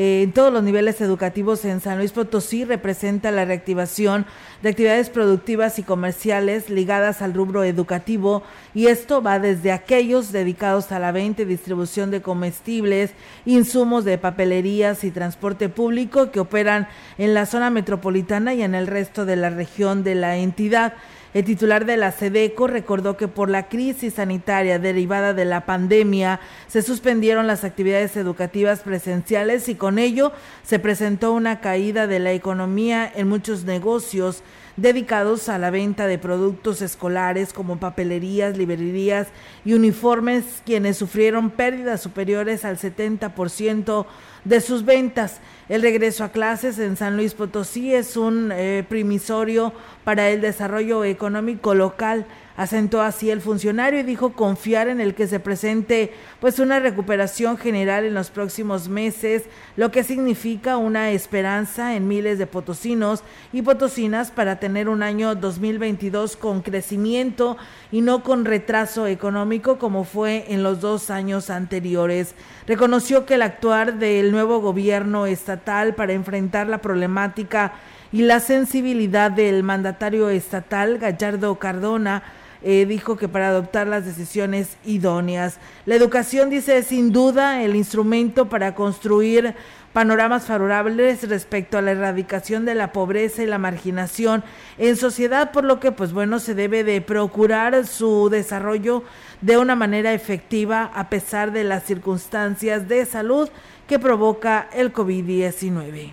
eh, 0.00 0.22
en 0.22 0.30
todos 0.30 0.52
los 0.52 0.62
niveles 0.62 1.00
educativos 1.00 1.64
en 1.64 1.80
San 1.80 1.98
Luis 1.98 2.12
Potosí 2.12 2.64
representa 2.64 3.32
la 3.32 3.44
reactivación 3.44 4.26
de 4.62 4.68
actividades 4.68 5.10
productivas 5.10 5.80
y 5.80 5.82
comerciales 5.82 6.70
ligadas 6.70 7.20
al 7.20 7.34
rubro 7.34 7.64
educativo 7.64 8.44
y 8.74 8.86
esto 8.86 9.22
va 9.22 9.40
desde 9.40 9.72
aquellos 9.72 10.30
dedicados 10.30 10.92
a 10.92 11.00
la 11.00 11.10
venta 11.10 11.42
y 11.42 11.46
distribución 11.46 12.12
de 12.12 12.22
comestibles, 12.22 13.10
insumos 13.44 14.04
de 14.04 14.18
papelerías 14.18 15.02
y 15.02 15.10
transporte 15.10 15.68
público 15.68 16.30
que 16.30 16.38
operan 16.38 16.86
en 17.18 17.34
la 17.34 17.44
zona 17.44 17.68
metropolitana 17.68 18.54
y 18.54 18.62
en 18.62 18.76
el 18.76 18.86
resto 18.86 19.24
de 19.24 19.34
la 19.34 19.50
región 19.50 20.04
de 20.04 20.14
la 20.14 20.36
entidad. 20.36 20.94
El 21.34 21.44
titular 21.44 21.84
de 21.84 21.98
la 21.98 22.10
SEDECO 22.10 22.68
recordó 22.68 23.18
que 23.18 23.28
por 23.28 23.50
la 23.50 23.68
crisis 23.68 24.14
sanitaria 24.14 24.78
derivada 24.78 25.34
de 25.34 25.44
la 25.44 25.66
pandemia 25.66 26.40
se 26.68 26.80
suspendieron 26.80 27.46
las 27.46 27.64
actividades 27.64 28.16
educativas 28.16 28.80
presenciales 28.80 29.68
y 29.68 29.74
con 29.74 29.98
ello 29.98 30.32
se 30.62 30.78
presentó 30.78 31.32
una 31.32 31.60
caída 31.60 32.06
de 32.06 32.18
la 32.18 32.32
economía 32.32 33.10
en 33.14 33.28
muchos 33.28 33.64
negocios 33.64 34.42
dedicados 34.78 35.48
a 35.48 35.58
la 35.58 35.70
venta 35.70 36.06
de 36.06 36.18
productos 36.18 36.82
escolares 36.82 37.52
como 37.52 37.78
papelerías, 37.78 38.56
librerías 38.56 39.26
y 39.64 39.74
uniformes, 39.74 40.62
quienes 40.64 40.96
sufrieron 40.96 41.50
pérdidas 41.50 42.00
superiores 42.00 42.64
al 42.64 42.78
70% 42.78 44.06
de 44.44 44.60
sus 44.60 44.84
ventas. 44.84 45.40
El 45.68 45.82
regreso 45.82 46.22
a 46.22 46.30
clases 46.30 46.78
en 46.78 46.96
San 46.96 47.16
Luis 47.16 47.34
Potosí 47.34 47.92
es 47.92 48.16
un 48.16 48.52
eh, 48.52 48.84
primisorio 48.88 49.72
para 50.04 50.30
el 50.30 50.40
desarrollo 50.40 51.04
económico 51.04 51.74
local 51.74 52.26
Asentó 52.58 53.02
así 53.02 53.30
el 53.30 53.40
funcionario 53.40 54.00
y 54.00 54.02
dijo 54.02 54.32
confiar 54.32 54.88
en 54.88 55.00
el 55.00 55.14
que 55.14 55.28
se 55.28 55.38
presente 55.38 56.12
pues 56.40 56.58
una 56.58 56.80
recuperación 56.80 57.56
general 57.56 58.04
en 58.04 58.14
los 58.14 58.30
próximos 58.30 58.88
meses, 58.88 59.44
lo 59.76 59.92
que 59.92 60.02
significa 60.02 60.76
una 60.76 61.12
esperanza 61.12 61.94
en 61.94 62.08
miles 62.08 62.36
de 62.36 62.48
potosinos 62.48 63.22
y 63.52 63.62
potosinas 63.62 64.32
para 64.32 64.58
tener 64.58 64.88
un 64.88 65.04
año 65.04 65.36
2022 65.36 66.36
con 66.36 66.62
crecimiento 66.62 67.56
y 67.92 68.00
no 68.00 68.24
con 68.24 68.44
retraso 68.44 69.06
económico 69.06 69.78
como 69.78 70.02
fue 70.02 70.46
en 70.48 70.64
los 70.64 70.80
dos 70.80 71.10
años 71.10 71.50
anteriores. 71.50 72.34
Reconoció 72.66 73.24
que 73.24 73.34
el 73.34 73.42
actuar 73.42 74.00
del 74.00 74.32
nuevo 74.32 74.60
gobierno 74.60 75.26
estatal 75.26 75.94
para 75.94 76.12
enfrentar 76.12 76.66
la 76.66 76.78
problemática 76.78 77.74
y 78.10 78.22
la 78.22 78.40
sensibilidad 78.40 79.30
del 79.30 79.62
mandatario 79.62 80.28
estatal 80.28 80.98
Gallardo 80.98 81.54
Cardona 81.60 82.24
eh, 82.62 82.86
dijo 82.86 83.16
que 83.16 83.28
para 83.28 83.48
adoptar 83.48 83.86
las 83.86 84.04
decisiones 84.04 84.76
idóneas. 84.84 85.58
La 85.86 85.94
educación, 85.94 86.50
dice, 86.50 86.78
es 86.78 86.86
sin 86.86 87.12
duda 87.12 87.62
el 87.62 87.76
instrumento 87.76 88.48
para 88.48 88.74
construir 88.74 89.54
panoramas 89.92 90.46
favorables 90.46 91.28
respecto 91.28 91.78
a 91.78 91.82
la 91.82 91.92
erradicación 91.92 92.64
de 92.64 92.74
la 92.74 92.92
pobreza 92.92 93.42
y 93.42 93.46
la 93.46 93.58
marginación 93.58 94.44
en 94.76 94.96
sociedad, 94.96 95.50
por 95.50 95.64
lo 95.64 95.80
que, 95.80 95.92
pues 95.92 96.12
bueno, 96.12 96.38
se 96.38 96.54
debe 96.54 96.84
de 96.84 97.00
procurar 97.00 97.86
su 97.86 98.28
desarrollo 98.30 99.02
de 99.40 99.58
una 99.58 99.74
manera 99.74 100.12
efectiva 100.12 100.90
a 100.94 101.08
pesar 101.08 101.52
de 101.52 101.64
las 101.64 101.84
circunstancias 101.84 102.88
de 102.88 103.06
salud 103.06 103.48
que 103.86 103.98
provoca 103.98 104.68
el 104.72 104.92
COVID-19. 104.92 106.12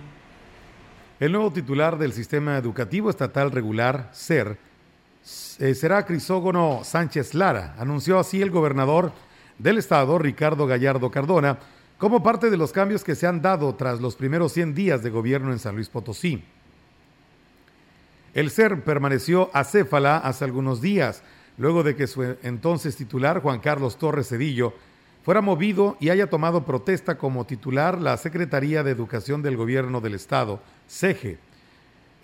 El 1.18 1.32
nuevo 1.32 1.50
titular 1.52 1.96
del 1.98 2.12
Sistema 2.12 2.58
Educativo 2.58 3.08
Estatal 3.08 3.50
Regular, 3.50 4.10
SER, 4.12 4.58
eh, 5.58 5.74
será 5.74 6.06
Crisógono 6.06 6.82
Sánchez 6.84 7.34
Lara, 7.34 7.74
anunció 7.78 8.18
así 8.18 8.40
el 8.40 8.50
gobernador 8.50 9.12
del 9.58 9.78
estado, 9.78 10.18
Ricardo 10.18 10.66
Gallardo 10.66 11.10
Cardona, 11.10 11.58
como 11.98 12.22
parte 12.22 12.50
de 12.50 12.56
los 12.56 12.72
cambios 12.72 13.02
que 13.02 13.14
se 13.14 13.26
han 13.26 13.42
dado 13.42 13.74
tras 13.74 14.00
los 14.00 14.14
primeros 14.16 14.52
100 14.52 14.74
días 14.74 15.02
de 15.02 15.10
gobierno 15.10 15.50
en 15.50 15.58
San 15.58 15.74
Luis 15.74 15.88
Potosí. 15.88 16.44
El 18.34 18.50
SER 18.50 18.82
permaneció 18.84 19.50
acéfala 19.52 20.18
hace 20.18 20.44
algunos 20.44 20.80
días, 20.80 21.22
luego 21.56 21.82
de 21.82 21.96
que 21.96 22.06
su 22.06 22.22
entonces 22.42 22.94
titular, 22.94 23.40
Juan 23.40 23.60
Carlos 23.60 23.96
Torres 23.96 24.28
Cedillo, 24.28 24.74
fuera 25.24 25.40
movido 25.40 25.96
y 25.98 26.10
haya 26.10 26.28
tomado 26.28 26.64
protesta 26.64 27.18
como 27.18 27.46
titular 27.46 28.00
la 28.00 28.16
Secretaría 28.16 28.84
de 28.84 28.92
Educación 28.92 29.42
del 29.42 29.56
Gobierno 29.56 30.00
del 30.00 30.14
Estado, 30.14 30.60
SEGE. 30.86 31.38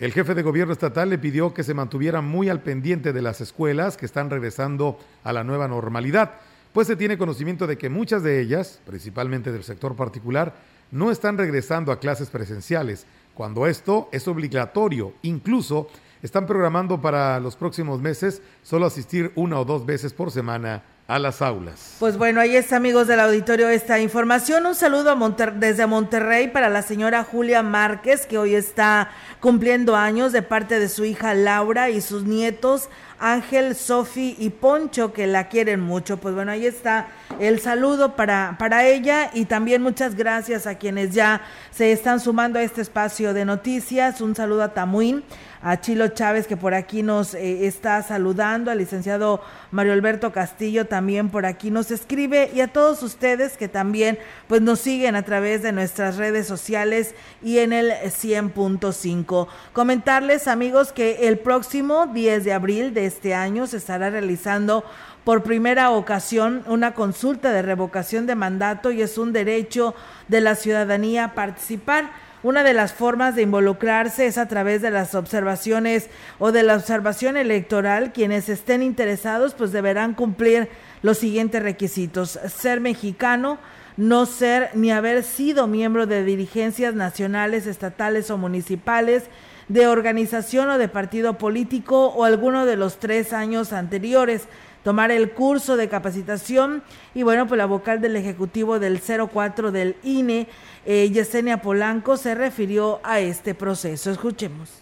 El 0.03 0.13
jefe 0.13 0.35
de 0.35 0.43
gobierno 0.43 0.73
estatal 0.73 1.11
le 1.11 1.19
pidió 1.19 1.55
que 1.55 1.63
se 1.63 1.75
mantuviera 1.75 2.21
muy 2.23 2.49
al 2.49 2.61
pendiente 2.61 3.13
de 3.13 3.23
las 3.23 3.41
escuelas 3.41 3.97
que 3.97 4.05
están 4.05 4.31
regresando 4.31 4.99
a 5.23 5.33
la 5.33 5.45
nueva 5.45 5.69
normalidad, 5.69 6.41
pues 6.73 6.89
se 6.89 6.97
tiene 6.97 7.17
conocimiento 7.17 7.69
de 7.69 7.79
que 7.79 7.89
muchas 7.89 8.25
de 8.25 8.41
ellas, 8.41 8.81
principalmente 8.85 9.53
del 9.53 9.63
sector 9.63 9.95
particular, 9.95 10.57
no 10.91 11.13
están 11.13 11.39
regresando 11.39 11.93
a 11.93 12.01
clases 12.01 12.31
presenciales, 12.31 13.07
cuando 13.35 13.69
esto 13.69 14.09
es 14.11 14.27
obligatorio. 14.27 15.15
Incluso 15.23 15.87
están 16.21 16.47
programando 16.47 17.01
para 17.01 17.39
los 17.39 17.55
próximos 17.55 18.01
meses 18.01 18.43
solo 18.65 18.87
asistir 18.87 19.31
una 19.37 19.61
o 19.61 19.65
dos 19.65 19.87
veces 19.87 20.13
por 20.13 20.33
semana 20.33 20.83
a 21.09 21.19
las 21.19 21.43
aulas. 21.43 21.97
Pues 21.99 22.17
bueno, 22.17 22.41
ahí 22.41 22.57
está, 22.57 22.77
amigos 22.77 23.07
del 23.07 23.21
auditorio, 23.21 23.69
esta 23.69 24.01
información. 24.01 24.65
Un 24.67 24.75
saludo 24.75 25.11
a 25.11 25.51
desde 25.51 25.87
Monterrey 25.87 26.49
para 26.49 26.69
la 26.69 26.83
señora 26.83 27.25
Julia 27.25 27.63
Márquez, 27.63 28.27
que 28.27 28.39
hoy 28.39 28.55
está 28.55 29.11
cumpliendo 29.41 29.97
años 29.97 30.33
de 30.33 30.43
parte 30.43 30.79
de 30.79 30.89
su 30.89 31.05
hija 31.05 31.35
Laura 31.35 31.91
y 31.91 32.01
sus 32.01 32.25
nietos 32.25 32.89
Ángel, 33.23 33.77
Sofi 33.77 34.35
y 34.37 34.51
Poncho, 34.51 35.13
que 35.13 35.29
la 35.29 35.49
quieren 35.49 35.81
mucho. 35.81 36.17
Pues 36.17 36.35
bueno, 36.35 36.51
ahí 36.51 36.67
está 36.67 37.07
el 37.39 37.61
saludo 37.61 38.17
para, 38.17 38.57
para 38.59 38.85
ella 38.85 39.31
y 39.33 39.45
también 39.45 39.81
muchas 39.81 40.17
gracias 40.17 40.67
a 40.67 40.75
quienes 40.75 41.15
ya 41.15 41.43
se 41.71 41.93
están 41.93 42.19
sumando 42.19 42.59
a 42.59 42.63
este 42.63 42.81
espacio 42.81 43.33
de 43.33 43.45
noticias. 43.45 44.21
Un 44.21 44.35
saludo 44.35 44.65
a 44.65 44.75
Tamuín 44.75 45.23
a 45.63 45.81
Chilo 45.81 46.09
Chávez 46.09 46.47
que 46.47 46.57
por 46.57 46.75
aquí 46.75 47.03
nos 47.03 47.35
eh, 47.35 47.67
está 47.67 48.03
saludando, 48.03 48.71
al 48.71 48.79
licenciado 48.79 49.41
Mario 49.71 49.93
Alberto 49.93 50.33
Castillo 50.33 50.87
también 50.87 51.31
por 51.31 51.47
aquí 51.47 51.71
nos 51.71 51.91
escribe 51.91 52.51
y 52.53 52.61
a 52.61 52.69
todos 52.69 53.03
ustedes 53.03 53.57
que 53.57 53.69
también 53.69 54.19
pues 54.49 54.61
nos 54.61 54.81
siguen 54.81 55.15
a 55.15 55.23
través 55.23 55.63
de 55.63 55.73
nuestras 55.73 56.17
redes 56.17 56.47
sociales 56.47 57.15
y 57.43 57.59
en 57.59 57.73
el 57.73 57.93
100.5. 57.93 59.47
Comentarles 59.73 60.49
amigos 60.49 60.93
que 60.93 61.29
el 61.29 61.39
próximo 61.39 62.09
10 62.09 62.45
de 62.45 62.53
abril 62.53 62.93
de 62.93 63.07
este 63.07 63.35
año 63.35 63.67
se 63.67 63.77
estará 63.77 64.11
realizando 64.11 64.85
por 65.25 65.45
primera 65.45 65.91
ocasión 65.91 66.65
una 66.67 66.95
consulta 66.95 67.53
de 67.53 67.63
revocación 67.63 68.27
de 68.27 68.35
mandato 68.35 68.91
y 68.91 69.03
es 69.03 69.19
un 69.19 69.33
derecho 69.33 69.95
de 70.29 70.41
la 70.41 70.57
ciudadanía 70.57 71.35
participar. 71.35 72.11
Una 72.43 72.65
de 72.65 72.75
las 72.75 72.93
formas 72.93 73.37
de 73.37 73.43
involucrarse 73.43 74.27
es 74.27 74.37
a 74.37 74.49
través 74.49 74.83
de 74.83 74.91
las 74.91 75.15
observaciones 75.15 76.09
o 76.41 76.51
de 76.51 76.65
la 76.65 76.75
observación 76.75 77.37
electoral. 77.37 78.13
Quienes 78.13 78.49
estén 78.49 78.83
interesados 78.83 79.55
pues 79.55 79.71
deberán 79.71 80.15
cumplir 80.15 80.69
los 81.03 81.19
siguientes 81.19 81.63
requisitos. 81.63 82.41
Ser 82.49 82.81
mexicano, 82.81 83.59
no 83.97 84.27
ser 84.27 84.71
ni 84.75 84.91
haber 84.91 85.23
sido 85.23 85.69
miembro 85.69 86.07
de 86.07 86.25
dirigencias 86.25 86.95
nacionales, 86.95 87.69
estatales 87.69 88.29
o 88.29 88.39
municipales, 88.39 89.25
de 89.69 89.87
organización 89.87 90.69
o 90.71 90.79
de 90.79 90.89
partido 90.89 91.39
político 91.39 92.09
o 92.09 92.25
alguno 92.25 92.67
de 92.67 92.77
los 92.77 92.99
tres 92.99 93.33
años 93.33 93.73
anteriores 93.73 94.49
tomar 94.83 95.11
el 95.11 95.31
curso 95.33 95.77
de 95.77 95.89
capacitación 95.89 96.83
y 97.15 97.23
bueno, 97.23 97.47
pues 97.47 97.59
la 97.59 97.67
vocal 97.67 98.01
del 98.01 98.17
Ejecutivo 98.17 98.79
del 98.79 99.01
04 99.01 99.73
del 99.73 99.97
INE 100.03 100.49
eh, 100.85 101.11
Yesenia 101.11 101.63
Polanco 101.63 102.17
se 102.17 102.35
refirió 102.35 103.01
a 103.05 103.21
este 103.21 103.55
proceso. 103.55 104.11
Escuchemos 104.11 104.82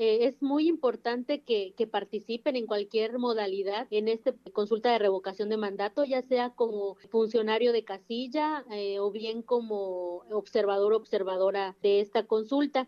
Eh, 0.00 0.26
es 0.26 0.40
muy 0.42 0.68
importante 0.68 1.40
que, 1.42 1.74
participen 1.90 2.54
en 2.54 2.66
cualquier 2.66 3.18
modalidad 3.18 3.88
en 3.90 4.06
esta 4.06 4.32
consulta 4.52 4.92
de 4.92 4.98
revocación 4.98 5.48
de 5.48 5.56
mandato, 5.56 6.04
ya 6.04 6.22
sea 6.22 6.50
como 6.50 6.94
funcionario 7.10 7.72
de 7.72 7.82
casilla 7.82 8.64
eh, 8.70 9.00
o 9.00 9.10
bien 9.10 9.42
como 9.42 10.22
observador 10.30 10.92
observadora 10.92 11.76
de 11.82 12.00
esta 12.00 12.26
consulta. 12.26 12.86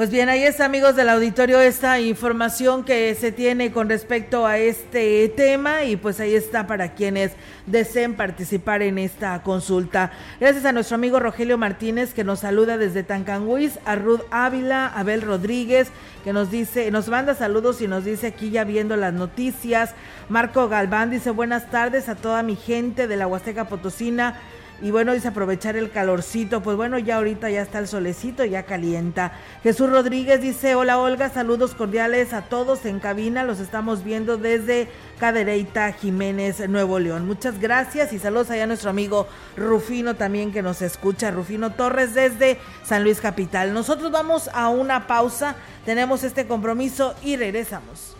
Pues 0.00 0.10
bien, 0.10 0.30
ahí 0.30 0.44
está, 0.44 0.64
amigos 0.64 0.96
del 0.96 1.10
auditorio, 1.10 1.60
esta 1.60 2.00
información 2.00 2.84
que 2.84 3.14
se 3.14 3.32
tiene 3.32 3.70
con 3.70 3.90
respecto 3.90 4.46
a 4.46 4.56
este 4.56 5.28
tema 5.28 5.84
y 5.84 5.96
pues 5.96 6.20
ahí 6.20 6.34
está 6.34 6.66
para 6.66 6.94
quienes 6.94 7.32
deseen 7.66 8.14
participar 8.14 8.80
en 8.80 8.96
esta 8.96 9.42
consulta. 9.42 10.10
Gracias 10.40 10.64
a 10.64 10.72
nuestro 10.72 10.94
amigo 10.94 11.20
Rogelio 11.20 11.58
Martínez 11.58 12.14
que 12.14 12.24
nos 12.24 12.40
saluda 12.40 12.78
desde 12.78 13.02
Tancanguis, 13.02 13.78
a 13.84 13.94
Ruth 13.94 14.22
Ávila, 14.30 14.86
Abel 14.86 15.20
Rodríguez 15.20 15.88
que 16.24 16.32
nos 16.32 16.50
dice, 16.50 16.90
nos 16.90 17.08
manda 17.08 17.34
saludos 17.34 17.82
y 17.82 17.86
nos 17.86 18.06
dice 18.06 18.28
aquí 18.28 18.48
ya 18.48 18.64
viendo 18.64 18.96
las 18.96 19.12
noticias. 19.12 19.90
Marco 20.30 20.70
Galván 20.70 21.10
dice 21.10 21.28
buenas 21.28 21.70
tardes 21.70 22.08
a 22.08 22.14
toda 22.14 22.42
mi 22.42 22.56
gente 22.56 23.06
de 23.06 23.16
la 23.18 23.26
Huasteca 23.26 23.68
Potosina 23.68 24.40
y 24.82 24.90
bueno, 24.90 25.12
dice 25.12 25.28
aprovechar 25.28 25.76
el 25.76 25.90
calorcito. 25.90 26.62
Pues 26.62 26.76
bueno, 26.76 26.98
ya 26.98 27.16
ahorita 27.16 27.50
ya 27.50 27.62
está 27.62 27.78
el 27.78 27.88
solecito, 27.88 28.44
ya 28.44 28.64
calienta. 28.64 29.32
Jesús 29.62 29.90
Rodríguez 29.90 30.40
dice, 30.40 30.74
hola 30.74 30.98
Olga, 30.98 31.28
saludos 31.28 31.74
cordiales 31.74 32.32
a 32.32 32.42
todos 32.42 32.84
en 32.86 33.00
cabina. 33.00 33.44
Los 33.44 33.60
estamos 33.60 34.04
viendo 34.04 34.38
desde 34.38 34.88
Cadereyta, 35.18 35.92
Jiménez, 35.92 36.68
Nuevo 36.68 36.98
León. 36.98 37.26
Muchas 37.26 37.60
gracias 37.60 38.12
y 38.12 38.18
saludos 38.18 38.50
allá 38.50 38.64
a 38.64 38.68
nuestro 38.68 38.90
amigo 38.90 39.28
Rufino 39.56 40.16
también 40.16 40.52
que 40.52 40.62
nos 40.62 40.82
escucha. 40.82 41.30
Rufino 41.30 41.70
Torres 41.70 42.14
desde 42.14 42.58
San 42.84 43.04
Luis 43.04 43.20
Capital. 43.20 43.74
Nosotros 43.74 44.10
vamos 44.10 44.48
a 44.52 44.68
una 44.68 45.06
pausa, 45.06 45.56
tenemos 45.84 46.24
este 46.24 46.46
compromiso 46.46 47.14
y 47.22 47.36
regresamos. 47.36 48.19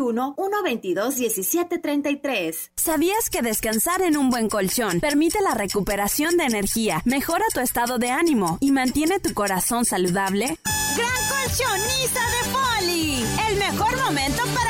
81 0.00 0.34
122 0.36 1.16
1733. 1.16 2.72
¿Sabías 2.76 3.30
que 3.30 3.42
descansar 3.42 4.02
en 4.02 4.16
un 4.16 4.30
buen 4.30 4.48
colchón 4.48 5.00
permite 5.00 5.40
la 5.42 5.54
recuperación 5.54 6.36
de 6.36 6.44
energía, 6.44 7.02
mejora 7.04 7.44
tu 7.52 7.60
estado 7.60 7.98
de 7.98 8.10
ánimo 8.10 8.58
y 8.60 8.72
mantiene 8.72 9.20
tu 9.20 9.34
corazón 9.34 9.84
saludable? 9.84 10.58
Gran 10.96 11.28
colchonista 11.28 12.20
de 12.20 12.50
Poli, 12.52 13.24
el 13.48 13.56
mejor 13.58 13.96
momento 14.02 14.42
para 14.54 14.69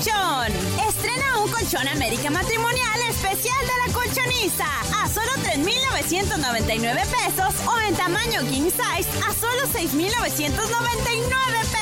colchón. 0.00 0.52
Estrena 0.88 1.42
un 1.42 1.50
colchón 1.50 1.86
América 1.88 2.30
Matrimonial 2.30 3.00
especial 3.10 3.58
de 3.60 3.86
la 3.86 3.92
colchonista 3.92 4.66
a 4.96 5.08
solo 5.08 5.30
3.999 5.42 7.02
pesos 7.06 7.54
o 7.66 7.78
en 7.86 7.94
tamaño 7.94 8.40
king 8.48 8.70
size 8.70 9.10
a 9.26 9.32
solo 9.34 9.66
6.999 9.74 10.48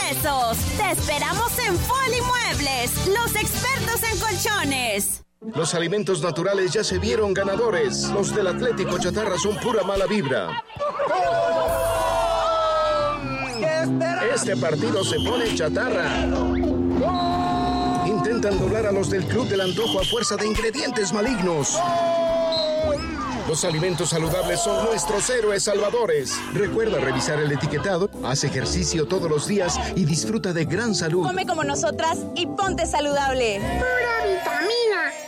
pesos. 0.03 0.59
Te 0.77 0.91
esperamos 0.93 1.59
en 1.61 1.79
Foli 1.79 2.21
Muebles, 2.23 2.91
los 3.07 3.37
expertos 3.37 4.03
en 4.11 4.19
colchones. 4.19 5.23
Los 5.55 5.75
alimentos 5.75 6.21
naturales 6.21 6.73
ya 6.73 6.83
se 6.83 6.99
vieron 6.99 7.33
ganadores. 7.33 8.09
Los 8.09 8.35
del 8.35 8.49
Atlético 8.49 8.99
Chatarra 8.99 9.39
son 9.39 9.57
pura 9.59 9.85
mala 9.85 10.07
vibra. 10.07 10.65
Este 14.35 14.57
partido 14.57 15.05
se 15.05 15.17
pone 15.21 15.55
chatarra. 15.55 16.78
Intentan 18.38 18.61
doblar 18.61 18.87
a 18.87 18.92
los 18.92 19.11
del 19.11 19.24
Club 19.24 19.48
del 19.48 19.61
Antojo 19.61 19.98
a 19.98 20.05
fuerza 20.05 20.37
de 20.37 20.46
ingredientes 20.46 21.12
malignos. 21.12 21.77
Los 23.48 23.64
alimentos 23.64 24.11
saludables 24.11 24.61
son 24.61 24.85
nuestros 24.85 25.29
héroes 25.29 25.64
salvadores. 25.64 26.38
Recuerda 26.55 27.01
revisar 27.01 27.40
el 27.40 27.51
etiquetado, 27.51 28.09
haz 28.24 28.44
ejercicio 28.44 29.09
todos 29.09 29.29
los 29.29 29.48
días 29.48 29.77
y 29.96 30.05
disfruta 30.05 30.53
de 30.53 30.66
gran 30.66 30.94
salud. 30.94 31.27
Come 31.27 31.46
como 31.46 31.64
nosotras 31.64 32.18
y 32.37 32.46
ponte 32.46 32.87
saludable. 32.87 33.59
Pura 33.59 34.33
vitamina. 34.33 35.28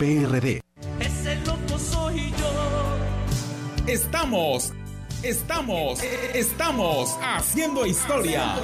PRD. 0.00 0.62
Ese 0.98 1.36
loco 1.44 1.78
soy 1.78 2.30
yo. 2.30 3.86
Estamos, 3.86 4.72
estamos, 5.22 6.02
estamos 6.32 7.18
haciendo 7.22 7.84
historia 7.84 8.54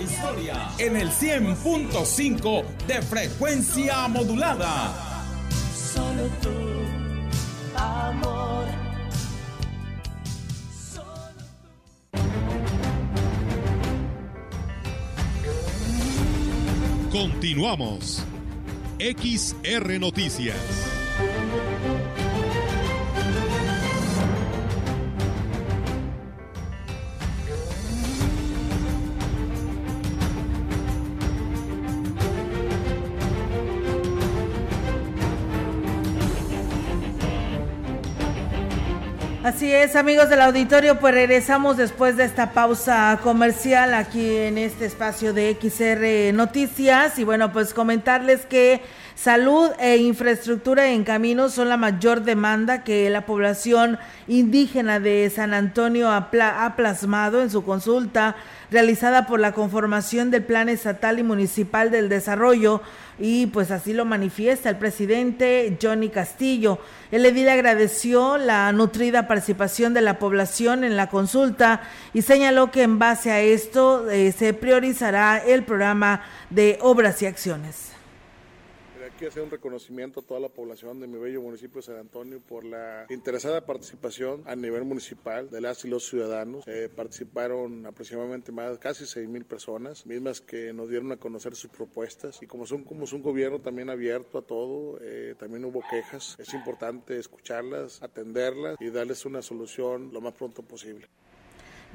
en 0.78 0.96
el 0.96 1.10
100.5 1.10 2.64
de 2.86 3.02
frecuencia 3.02 4.08
modulada. 4.08 4.94
Solo 5.92 6.26
tú, 6.40 7.78
amor. 7.78 8.64
Continuamos. 17.12 18.24
XR 18.98 20.00
Noticias. 20.00 20.95
Así 39.46 39.72
es, 39.72 39.94
amigos 39.94 40.28
del 40.28 40.40
auditorio, 40.40 40.98
pues 40.98 41.14
regresamos 41.14 41.76
después 41.76 42.16
de 42.16 42.24
esta 42.24 42.50
pausa 42.50 43.20
comercial 43.22 43.94
aquí 43.94 44.36
en 44.36 44.58
este 44.58 44.86
espacio 44.86 45.32
de 45.32 45.56
XR 45.58 46.34
Noticias. 46.36 47.16
Y 47.20 47.22
bueno, 47.22 47.52
pues 47.52 47.72
comentarles 47.72 48.44
que 48.44 48.82
salud 49.16 49.70
e 49.80 49.96
infraestructura 49.96 50.92
en 50.92 51.02
caminos 51.02 51.54
son 51.54 51.70
la 51.70 51.78
mayor 51.78 52.22
demanda 52.22 52.84
que 52.84 53.08
la 53.08 53.24
población 53.24 53.98
indígena 54.28 55.00
de 55.00 55.32
San 55.34 55.54
Antonio 55.54 56.10
ha, 56.10 56.30
plasmado 56.76 57.40
en 57.40 57.50
su 57.50 57.64
consulta 57.64 58.36
realizada 58.70 59.26
por 59.26 59.40
la 59.40 59.52
conformación 59.52 60.30
del 60.30 60.44
Plan 60.44 60.68
Estatal 60.68 61.18
y 61.18 61.22
Municipal 61.22 61.90
del 61.90 62.10
Desarrollo 62.10 62.82
y 63.18 63.46
pues 63.46 63.70
así 63.70 63.94
lo 63.94 64.04
manifiesta 64.04 64.68
el 64.68 64.76
presidente 64.76 65.78
Johnny 65.80 66.10
Castillo. 66.10 66.78
El 67.10 67.24
edil 67.24 67.48
agradeció 67.48 68.36
la 68.36 68.70
nutrida 68.72 69.26
participación 69.26 69.94
de 69.94 70.02
la 70.02 70.18
población 70.18 70.84
en 70.84 70.96
la 70.98 71.08
consulta 71.08 71.80
y 72.12 72.20
señaló 72.20 72.70
que 72.70 72.82
en 72.82 72.98
base 72.98 73.30
a 73.30 73.40
esto 73.40 74.10
eh, 74.10 74.32
se 74.32 74.52
priorizará 74.52 75.38
el 75.38 75.64
programa 75.64 76.20
de 76.50 76.78
obras 76.82 77.22
y 77.22 77.26
acciones 77.26 77.95
quiero 79.16 79.30
hacer 79.30 79.42
un 79.42 79.50
reconocimiento 79.50 80.20
a 80.20 80.22
toda 80.22 80.40
la 80.40 80.48
población 80.48 81.00
de 81.00 81.06
mi 81.06 81.18
bello 81.18 81.40
municipio 81.40 81.80
de 81.80 81.86
San 81.86 81.96
Antonio 81.96 82.38
por 82.46 82.64
la 82.64 83.06
interesada 83.08 83.64
participación 83.64 84.42
a 84.46 84.54
nivel 84.54 84.84
municipal 84.84 85.48
de 85.48 85.60
las 85.60 85.84
y 85.84 85.88
los 85.88 86.06
ciudadanos. 86.06 86.64
Eh, 86.66 86.90
participaron 86.94 87.86
aproximadamente 87.86 88.52
más, 88.52 88.78
casi 88.78 89.06
6 89.06 89.28
mil 89.28 89.44
personas, 89.44 90.04
mismas 90.04 90.40
que 90.40 90.72
nos 90.72 90.90
dieron 90.90 91.12
a 91.12 91.16
conocer 91.16 91.54
sus 91.54 91.70
propuestas. 91.70 92.42
Y 92.42 92.46
como 92.46 92.66
son 92.66 92.84
como 92.84 93.04
es 93.04 93.12
un 93.12 93.22
gobierno 93.22 93.58
también 93.58 93.88
abierto 93.88 94.38
a 94.38 94.42
todo, 94.42 94.98
eh, 95.00 95.34
también 95.38 95.64
hubo 95.64 95.82
quejas. 95.88 96.36
Es 96.38 96.52
importante 96.52 97.18
escucharlas, 97.18 98.02
atenderlas 98.02 98.76
y 98.80 98.90
darles 98.90 99.24
una 99.24 99.40
solución 99.40 100.10
lo 100.12 100.20
más 100.20 100.34
pronto 100.34 100.62
posible. 100.62 101.08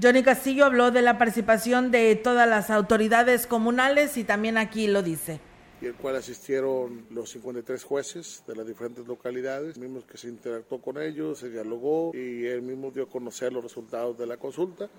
Johnny 0.01 0.23
Castillo 0.23 0.65
habló 0.65 0.89
de 0.89 1.03
la 1.03 1.19
participación 1.19 1.91
de 1.91 2.15
todas 2.15 2.49
las 2.49 2.71
autoridades 2.71 3.45
comunales 3.45 4.17
y 4.17 4.23
también 4.23 4.57
aquí 4.57 4.88
lo 4.88 5.03
dice 5.03 5.39
y 5.82 5.88
el 5.88 5.96
cual 5.96 6.15
asistieron 6.15 7.06
los 7.10 7.32
53 7.32 7.84
jueces 7.84 8.44
de 8.48 8.56
las 8.56 8.67
diferentes 8.67 9.08
localidades, 9.08 9.78
mismos 9.78 10.06
que 10.06 10.17
se 10.17 10.28
interactuó 10.28 10.80
con 10.80 11.02
ellos, 11.02 11.39
se 11.39 11.50
dialogó 11.50 12.12
y 12.13 12.46
él 12.46 12.62
mismo 12.62 12.91
dio 12.91 13.04
a 13.04 13.10
conocer 13.10 13.52
los 13.52 13.63
resultados 13.63 14.17
de 14.17 14.28
la 14.28 14.38
consulta. 14.38 14.89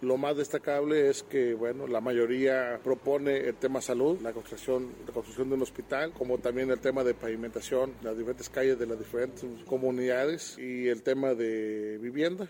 Lo 0.00 0.16
más 0.16 0.36
destacable 0.36 1.08
es 1.08 1.22
que, 1.22 1.54
bueno, 1.54 1.86
la 1.86 2.00
mayoría 2.00 2.80
propone 2.82 3.36
el 3.36 3.54
tema 3.54 3.80
salud, 3.80 4.20
la 4.20 4.32
construcción, 4.32 4.88
la 5.06 5.12
construcción 5.12 5.48
de 5.48 5.54
un 5.54 5.62
hospital, 5.62 6.12
como 6.12 6.38
también 6.38 6.70
el 6.70 6.80
tema 6.80 7.04
de 7.04 7.14
pavimentación, 7.14 7.92
las 8.02 8.16
diferentes 8.16 8.48
calles 8.48 8.78
de 8.78 8.86
las 8.86 8.98
diferentes 8.98 9.44
comunidades 9.64 10.56
y 10.58 10.88
el 10.88 11.02
tema 11.02 11.34
de 11.34 11.98
vivienda. 11.98 12.48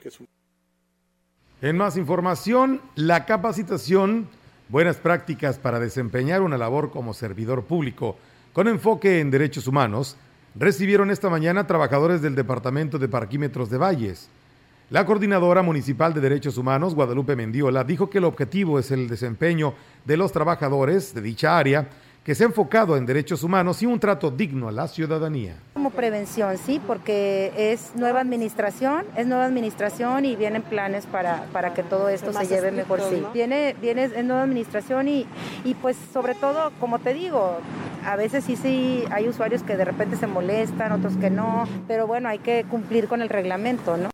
En 1.61 1.77
más 1.77 1.97
información, 1.97 2.81
la 2.97 3.27
capacitación 3.27 4.29
buenas 4.69 4.97
prácticas 4.97 5.59
para 5.59 5.81
desempeñar 5.81 6.43
una 6.43 6.59
labor 6.59 6.91
como 6.91 7.15
servidor 7.15 7.65
público 7.65 8.17
con 8.53 8.69
enfoque 8.69 9.21
en 9.21 9.31
derechos 9.31 9.67
humanos, 9.67 10.17
recibieron 10.55 11.11
esta 11.11 11.31
mañana 11.31 11.67
trabajadores 11.67 12.21
del 12.21 12.35
Departamento 12.35 12.99
de 12.99 13.09
Parquímetros 13.09 13.71
de 13.71 13.79
Valles. 13.79 14.29
La 14.91 15.07
coordinadora 15.07 15.63
municipal 15.63 16.13
de 16.13 16.21
derechos 16.21 16.59
humanos, 16.59 16.95
Guadalupe 16.95 17.35
Mendiola, 17.35 17.83
dijo 17.83 18.11
que 18.11 18.19
el 18.19 18.25
objetivo 18.25 18.79
es 18.79 18.91
el 18.91 19.09
desempeño 19.09 19.73
de 20.05 20.19
los 20.19 20.33
trabajadores 20.33 21.15
de 21.15 21.23
dicha 21.23 21.57
área 21.57 21.89
que 22.25 22.37
se 22.37 22.45
ha 22.45 22.47
enfocado 22.47 22.97
en 22.97 23.05
derechos 23.05 23.43
humanos 23.43 23.83
y 23.83 23.87
un 23.87 23.99
trato 23.99 24.31
digno 24.31 24.69
a 24.69 24.73
la 24.73 24.87
ciudadanía. 24.87 25.57
Como 25.75 25.91
prevención, 25.91 26.57
sí, 26.57 26.81
porque 26.87 27.53
es 27.57 27.93
nueva 27.97 28.21
administración, 28.21 29.05
es 29.17 29.27
nueva 29.27 29.45
administración 29.45 30.25
y 30.25 30.37
vienen 30.37 30.63
planes 30.63 31.07
para, 31.07 31.47
para 31.53 31.75
que 31.75 31.83
todo 31.83 32.09
esto 32.09 32.33
se 32.33 32.47
lleve 32.47 32.71
mejor, 32.71 33.01
sí. 33.01 33.25
Viene, 33.35 33.75
viene 33.81 34.05
es 34.05 34.25
nueva 34.25 34.45
administración 34.45 35.09
y, 35.09 35.27
y 35.65 35.75
pues 35.75 35.97
sobre 36.13 36.35
todo, 36.35 36.71
como 36.79 37.01
te 37.01 37.13
digo, 37.13 37.59
a 38.05 38.15
veces 38.15 38.45
sí, 38.45 38.55
sí, 38.55 39.05
hay 39.11 39.29
usuarios 39.29 39.65
que 39.65 39.77
de 39.77 39.85
repente 39.85 40.17
se 40.17 40.29
molestan, 40.29 40.93
otros 40.93 41.17
que 41.17 41.31
no, 41.31 41.67
pero 41.89 42.07
bueno, 42.07 42.29
hay 42.29 42.39
que 42.39 42.65
cumplir 42.71 43.09
con 43.09 43.21
el 43.21 43.29
reglamento, 43.29 43.97
¿no? 43.97 44.11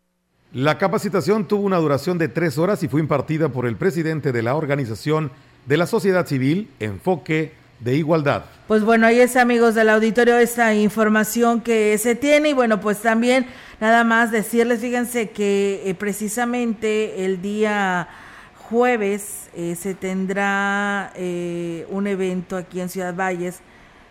La 0.55 0.79
capacitación 0.79 1.47
tuvo 1.47 1.67
una 1.67 1.77
duración 1.77 2.17
de 2.17 2.29
tres 2.29 2.57
horas 2.57 2.83
y 2.83 2.89
fue 2.89 3.03
impartida 3.03 3.51
por 3.51 3.67
el 3.67 3.77
presidente 3.77 4.33
de 4.33 4.43
la 4.43 4.55
organización 4.55 5.31
de 5.67 5.77
la 5.77 5.87
sociedad 5.87 6.27
civil, 6.27 6.71
Enfoque 6.81 7.53
de 7.81 7.97
igualdad. 7.97 8.45
Pues 8.67 8.85
bueno, 8.85 9.07
ahí 9.07 9.21
es 9.21 9.37
amigos 9.37 9.75
del 9.75 9.89
auditorio 9.89 10.37
esta 10.37 10.75
información 10.75 11.61
que 11.61 11.97
se 11.99 12.15
tiene 12.15 12.51
y 12.51 12.53
bueno, 12.53 12.81
pues 12.81 13.01
también 13.01 13.47
nada 13.81 14.05
más 14.05 14.31
decirles, 14.31 14.81
fíjense 14.81 15.31
que 15.31 15.83
eh, 15.85 15.95
precisamente 15.95 17.25
el 17.25 17.41
día 17.41 18.09
jueves 18.57 19.49
eh, 19.55 19.75
se 19.75 19.95
tendrá 19.95 21.13
eh, 21.15 21.87
un 21.89 22.07
evento 22.07 22.57
aquí 22.57 22.81
en 22.81 22.89
Ciudad 22.89 23.15
Valles 23.15 23.61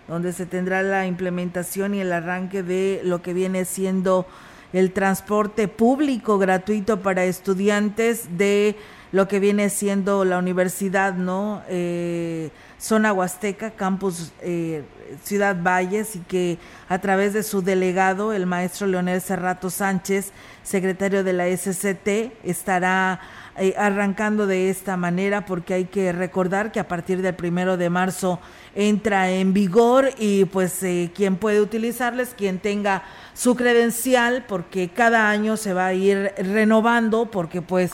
donde 0.07 0.31
se 0.31 0.45
tendrá 0.45 0.81
la 0.81 1.05
implementación 1.05 1.93
y 1.93 1.99
el 1.99 2.13
arranque 2.13 2.63
de 2.63 3.01
lo 3.03 3.21
que 3.21 3.33
viene 3.33 3.65
siendo 3.65 4.25
el 4.71 4.91
transporte 4.91 5.67
público 5.67 6.37
gratuito 6.37 7.01
para 7.01 7.25
estudiantes 7.25 8.37
de 8.37 8.77
lo 9.11 9.27
que 9.27 9.39
viene 9.39 9.69
siendo 9.69 10.25
la 10.25 10.37
universidad, 10.37 11.13
¿no? 11.13 11.61
Zona 12.79 13.13
Huasteca, 13.13 13.71
campus 13.71 14.31
eh, 14.41 14.83
Ciudad 15.23 15.55
Valles, 15.61 16.15
y 16.15 16.19
que 16.19 16.57
a 16.89 16.99
través 16.99 17.33
de 17.33 17.43
su 17.43 17.61
delegado, 17.61 18.33
el 18.33 18.45
maestro 18.45 18.87
Leonel 18.87 19.21
Cerrato 19.21 19.69
Sánchez, 19.69 20.31
secretario 20.63 21.23
de 21.23 21.33
la 21.33 21.47
SCT, 21.47 22.33
estará 22.43 23.19
eh, 23.57 23.73
arrancando 23.77 24.45
de 24.45 24.69
esta 24.69 24.97
manera, 24.97 25.45
porque 25.45 25.73
hay 25.73 25.85
que 25.85 26.11
recordar 26.11 26.71
que 26.71 26.79
a 26.79 26.87
partir 26.87 27.21
del 27.21 27.33
primero 27.33 27.77
de 27.77 27.89
marzo 27.89 28.39
entra 28.75 29.31
en 29.31 29.53
vigor 29.53 30.11
y 30.19 30.45
pues 30.45 30.83
eh, 30.83 31.11
quien 31.15 31.37
puede 31.37 31.61
utilizarles, 31.61 32.35
quien 32.37 32.59
tenga 32.59 33.03
su 33.33 33.55
credencial, 33.55 34.45
porque 34.47 34.89
cada 34.89 35.31
año 35.31 35.57
se 35.57 35.73
va 35.73 35.87
a 35.87 35.93
ir 35.93 36.31
renovando, 36.37 37.31
porque 37.31 37.63
pues 37.63 37.93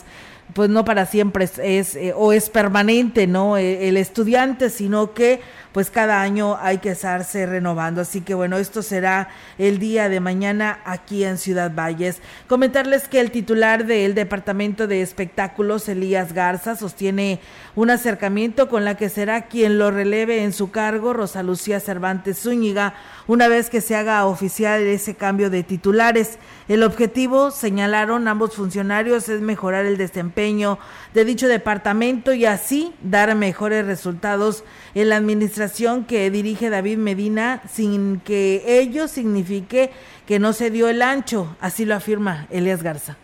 pues 0.52 0.70
no 0.70 0.84
para 0.84 1.06
siempre 1.06 1.48
es, 1.62 1.96
eh, 1.96 2.12
o 2.14 2.32
es 2.32 2.50
permanente, 2.50 3.26
¿no? 3.26 3.56
E, 3.56 3.88
el, 3.88 3.96
estudiante, 3.96 4.70
sino 4.70 5.14
que 5.14 5.40
pues 5.74 5.90
cada 5.90 6.22
año 6.22 6.56
hay 6.60 6.78
que 6.78 6.90
estarse 6.90 7.46
renovando. 7.46 8.00
Así 8.00 8.20
que 8.20 8.32
bueno, 8.32 8.58
esto 8.58 8.80
será 8.80 9.28
el 9.58 9.80
día 9.80 10.08
de 10.08 10.20
mañana 10.20 10.78
aquí 10.84 11.24
en 11.24 11.36
Ciudad 11.36 11.72
Valles. 11.74 12.20
Comentarles 12.46 13.08
que 13.08 13.18
el 13.18 13.32
titular 13.32 13.84
del 13.84 14.14
Departamento 14.14 14.86
de 14.86 15.02
Espectáculos, 15.02 15.88
Elías 15.88 16.32
Garza, 16.32 16.76
sostiene 16.76 17.40
un 17.74 17.90
acercamiento 17.90 18.68
con 18.68 18.84
la 18.84 18.96
que 18.96 19.08
será 19.08 19.48
quien 19.48 19.76
lo 19.76 19.90
releve 19.90 20.44
en 20.44 20.52
su 20.52 20.70
cargo, 20.70 21.12
Rosa 21.12 21.42
Lucía 21.42 21.80
Cervantes 21.80 22.38
Zúñiga, 22.38 22.94
una 23.26 23.48
vez 23.48 23.68
que 23.68 23.80
se 23.80 23.96
haga 23.96 24.26
oficial 24.26 24.80
ese 24.82 25.16
cambio 25.16 25.50
de 25.50 25.64
titulares. 25.64 26.38
El 26.68 26.84
objetivo, 26.84 27.50
señalaron 27.50 28.28
ambos 28.28 28.54
funcionarios, 28.54 29.28
es 29.28 29.40
mejorar 29.40 29.86
el 29.86 29.96
desempeño 29.96 30.78
de 31.14 31.24
dicho 31.24 31.48
departamento 31.48 32.34
y 32.34 32.44
así 32.44 32.92
dar 33.00 33.34
mejores 33.36 33.86
resultados 33.86 34.64
en 34.94 35.08
la 35.08 35.16
administración 35.16 36.04
que 36.04 36.30
dirige 36.30 36.70
David 36.70 36.98
Medina 36.98 37.62
sin 37.72 38.20
que 38.20 38.64
ello 38.66 39.06
signifique 39.06 39.90
que 40.26 40.40
no 40.40 40.52
se 40.52 40.70
dio 40.70 40.88
el 40.88 41.02
ancho, 41.02 41.56
así 41.60 41.84
lo 41.84 41.94
afirma 41.94 42.46
Elias 42.50 42.82
Garza. 42.82 43.16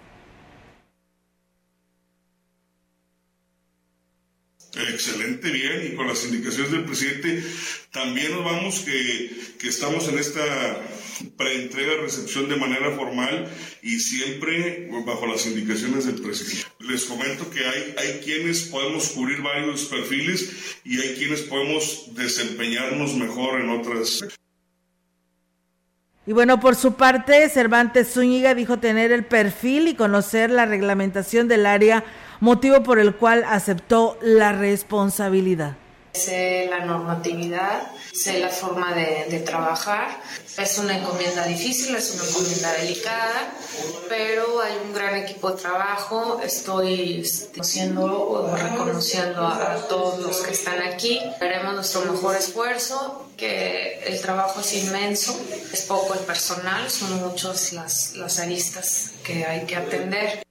Excelente, 4.88 5.50
bien, 5.50 5.90
y 5.92 5.96
con 5.96 6.06
las 6.06 6.24
indicaciones 6.24 6.72
del 6.72 6.84
presidente 6.84 7.42
también 7.90 8.32
nos 8.32 8.44
vamos 8.44 8.80
que, 8.80 9.30
que 9.58 9.68
estamos 9.68 10.08
en 10.08 10.18
esta 10.18 10.42
preentrega, 11.36 12.00
recepción 12.00 12.48
de 12.48 12.56
manera 12.56 12.92
formal 12.92 13.50
y 13.82 13.98
siempre 13.98 14.88
bajo 15.04 15.26
las 15.26 15.46
indicaciones 15.46 16.06
del 16.06 16.20
presidente. 16.20 16.66
Les 16.80 17.04
comento 17.04 17.50
que 17.50 17.66
hay, 17.66 17.94
hay 17.98 18.20
quienes 18.24 18.62
podemos 18.62 19.08
cubrir 19.10 19.42
varios 19.42 19.84
perfiles 19.84 20.50
y 20.84 21.00
hay 21.00 21.14
quienes 21.16 21.42
podemos 21.42 22.14
desempeñarnos 22.14 23.14
mejor 23.14 23.60
en 23.60 23.70
otras. 23.70 24.20
Y 26.30 26.32
bueno, 26.32 26.60
por 26.60 26.76
su 26.76 26.94
parte, 26.94 27.48
Cervantes 27.48 28.12
Zúñiga 28.14 28.54
dijo 28.54 28.76
tener 28.76 29.10
el 29.10 29.24
perfil 29.24 29.88
y 29.88 29.96
conocer 29.96 30.48
la 30.48 30.64
reglamentación 30.64 31.48
del 31.48 31.66
área 31.66 32.04
motivo 32.38 32.84
por 32.84 33.00
el 33.00 33.16
cual 33.16 33.42
aceptó 33.48 34.16
la 34.22 34.52
responsabilidad. 34.52 35.74
Sé 36.12 36.66
la 36.68 36.84
normatividad, 36.84 37.90
sé 38.12 38.38
la 38.38 38.48
forma 38.48 38.94
de, 38.94 39.40
trabajar. 39.40 40.20
Es 40.58 40.78
una 40.78 40.98
encomienda 40.98 41.46
difícil, 41.46 41.94
es 41.96 42.14
una 42.14 42.28
encomienda 42.28 42.72
delicada, 42.74 43.52
pero 44.08 44.60
hay 44.60 44.76
un 44.84 44.92
gran 44.92 45.16
equipo 45.16 45.52
de 45.52 45.62
trabajo. 45.62 46.40
Estoy 46.42 47.26
haciendo 47.58 48.04
o 48.04 48.56
reconociendo 48.56 49.46
a, 49.46 49.86
todos 49.88 50.20
los 50.20 50.42
que 50.42 50.52
están 50.52 50.82
aquí. 50.82 51.20
Haremos 51.40 51.74
nuestro 51.74 52.12
mejor 52.12 52.36
esfuerzo, 52.36 53.30
que 53.36 54.00
el 54.06 54.20
trabajo 54.20 54.60
es 54.60 54.74
inmenso, 54.74 55.38
es 55.72 55.82
poco 55.82 56.14
el 56.14 56.20
personal, 56.20 56.90
son 56.90 57.20
muchas 57.20 57.72
las, 57.72 58.14
las 58.16 58.38
aristas 58.38 59.12
que 59.24 59.46
hay 59.46 59.64
que 59.64 59.76
atender. 59.76 60.42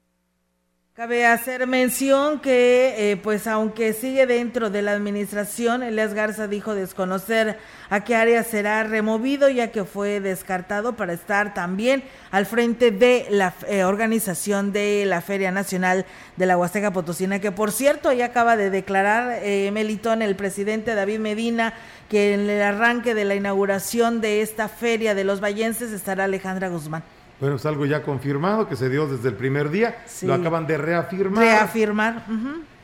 Cabe 1.00 1.26
hacer 1.26 1.66
mención 1.66 2.42
que, 2.42 3.12
eh, 3.12 3.16
pues 3.16 3.48
aunque 3.48 3.94
sigue 3.94 4.28
dentro 4.28 4.70
de 4.70 4.82
la 4.82 4.92
administración, 4.92 5.82
Elias 5.82 6.14
Garza 6.14 6.50
dijo 6.50 6.76
desconocer 6.76 7.58
a 7.90 8.04
qué 8.04 8.18
área 8.18 8.44
será 8.44 8.84
removido, 8.84 9.48
ya 9.48 9.72
que 9.72 9.86
fue 9.86 10.20
descartado 10.20 10.98
para 10.98 11.14
estar 11.14 11.54
también 11.54 12.04
al 12.32 12.46
frente 12.46 12.92
de 12.92 13.28
la 13.30 13.54
eh, 13.70 13.86
organización 13.86 14.74
de 14.74 15.06
la 15.06 15.22
Feria 15.22 15.54
Nacional 15.54 16.06
de 16.36 16.46
la 16.46 16.58
Huasteca 16.58 16.92
Potosina, 16.92 17.40
que 17.40 17.54
por 17.54 17.72
cierto 17.72 18.12
ya 18.12 18.26
acaba 18.26 18.58
de 18.58 18.70
declarar 18.70 19.40
eh, 19.42 19.72
Melitón, 19.72 20.22
el 20.22 20.36
presidente 20.36 20.96
David 20.96 21.20
Medina, 21.20 21.76
que 22.10 22.34
en 22.34 22.42
el 22.42 22.62
arranque 22.62 23.16
de 23.16 23.24
la 23.24 23.36
inauguración 23.36 24.20
de 24.20 24.42
esta 24.42 24.68
feria 24.68 25.16
de 25.16 25.24
los 25.24 25.40
vallenses 25.40 25.94
estará 25.94 26.26
Alejandra 26.26 26.68
Guzmán. 26.68 27.04
Bueno, 27.40 27.56
es 27.56 27.66
algo 27.66 27.86
ya 27.86 28.04
confirmado 28.04 28.68
que 28.68 28.76
se 28.76 28.90
dio 28.90 29.08
desde 29.08 29.30
el 29.30 29.36
primer 29.36 29.70
día. 29.70 30.04
Lo 30.24 30.34
acaban 30.34 30.68
de 30.68 30.78
reafirmar. 30.78 31.44
Reafirmar. 31.44 32.26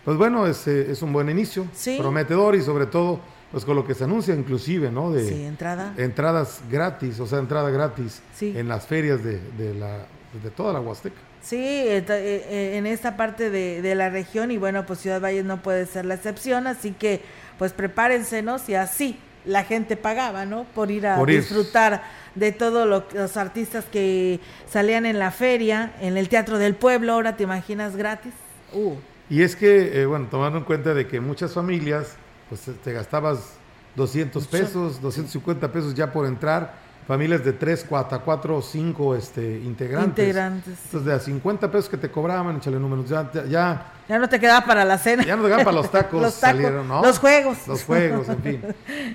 Pues 0.06 0.18
bueno, 0.18 0.48
es, 0.48 0.68
eh, 0.68 0.92
es, 0.92 1.02
un 1.02 1.12
buen 1.12 1.30
inicio. 1.30 1.68
Prometedor 1.98 2.56
y 2.56 2.62
sobre 2.62 2.86
todo, 2.86 3.20
pues 3.52 3.66
con 3.66 3.76
lo 3.76 3.86
que 3.86 3.94
se 3.94 4.06
anuncia 4.06 4.34
inclusive, 4.34 4.92
¿no? 4.92 5.12
De 5.12 5.28
sí, 5.28 5.44
entrada. 5.44 5.94
Entradas 5.98 6.62
gratis, 6.70 7.20
o 7.20 7.28
sea, 7.28 7.40
entrada 7.40 7.70
gratis 7.70 8.22
en 8.40 8.68
las 8.68 8.86
ferias 8.86 9.24
de, 9.24 9.40
de, 9.58 9.74
la, 9.74 10.06
de 10.42 10.50
toda 10.56 10.72
la 10.74 10.80
Huasteca. 10.80 11.18
Sí, 11.42 11.58
eh, 11.58 12.04
eh, 12.08 12.78
en 12.78 12.88
esta 12.88 13.18
parte 13.18 13.50
de, 13.50 13.82
de, 13.82 13.96
la 13.96 14.10
región 14.10 14.52
y 14.52 14.58
bueno, 14.58 14.86
pues 14.86 15.00
Ciudad 15.00 15.22
Valles 15.22 15.46
no 15.46 15.62
puede 15.62 15.86
ser 15.86 16.06
la 16.06 16.16
excepción, 16.16 16.66
así 16.66 16.92
que 16.92 17.22
pues 17.60 17.72
prepárense, 17.72 18.42
¿no? 18.42 18.58
Si 18.58 18.74
así 18.74 19.20
la 19.46 19.64
gente 19.64 19.98
pagaba, 19.98 20.46
¿no? 20.46 20.66
Por 20.76 20.92
ir 20.92 21.08
a 21.08 21.24
disfrutar 21.24 22.04
de 22.36 22.52
todos 22.52 22.88
los 23.14 23.38
artistas 23.38 23.86
que 23.86 24.40
salían 24.70 25.06
en 25.06 25.20
la 25.20 25.32
feria, 25.32 25.94
en 26.02 26.18
el 26.18 26.30
Teatro 26.30 26.58
del 26.58 26.76
Pueblo, 26.76 27.14
ahora 27.14 27.38
te 27.38 27.44
imaginas 27.44 27.96
gratis. 27.96 28.34
Uh. 28.74 28.96
Y 29.30 29.42
es 29.42 29.56
que, 29.56 30.02
eh, 30.02 30.06
bueno, 30.06 30.28
tomando 30.30 30.60
en 30.60 30.66
cuenta 30.66 30.94
de 30.94 31.08
que 31.08 31.20
muchas 31.20 31.54
familias, 31.54 32.16
pues 32.48 32.62
te 32.84 32.94
gastabas 32.94 33.54
200 33.96 34.46
pesos, 34.48 35.02
250 35.02 35.72
pesos 35.72 35.96
ya 35.96 36.12
por 36.12 36.28
entrar, 36.28 36.76
familias 37.08 37.44
de 37.44 37.54
3, 37.54 37.86
4, 37.88 38.22
4 38.24 38.58
o 38.58 38.62
5 38.62 39.16
este, 39.16 39.60
integrantes. 39.62 40.26
Integrantes. 40.26 40.78
Entonces, 40.86 41.06
de 41.06 41.14
a 41.14 41.20
50 41.20 41.72
pesos 41.72 41.90
que 41.90 41.98
te 41.98 42.12
cobraban, 42.12 42.58
échale 42.58 42.80
números, 42.80 43.10
ya, 43.10 43.32
ya, 43.48 43.94
ya... 44.08 44.20
no 44.20 44.30
te 44.30 44.40
quedaba 44.40 44.66
para 44.66 44.86
la 44.86 44.98
cena. 44.98 45.24
Ya 45.24 45.36
no 45.36 45.44
te 45.44 45.48
quedaba 45.50 45.64
para 45.64 45.78
los 45.78 45.92
tacos. 45.92 46.22
los 46.22 46.34
salieron, 46.34 46.88
¿no? 46.88 47.02
Los 47.02 47.20
juegos. 47.20 47.68
Los 47.68 47.84
juegos, 47.84 48.30
en 48.30 48.42
fin. 48.42 48.62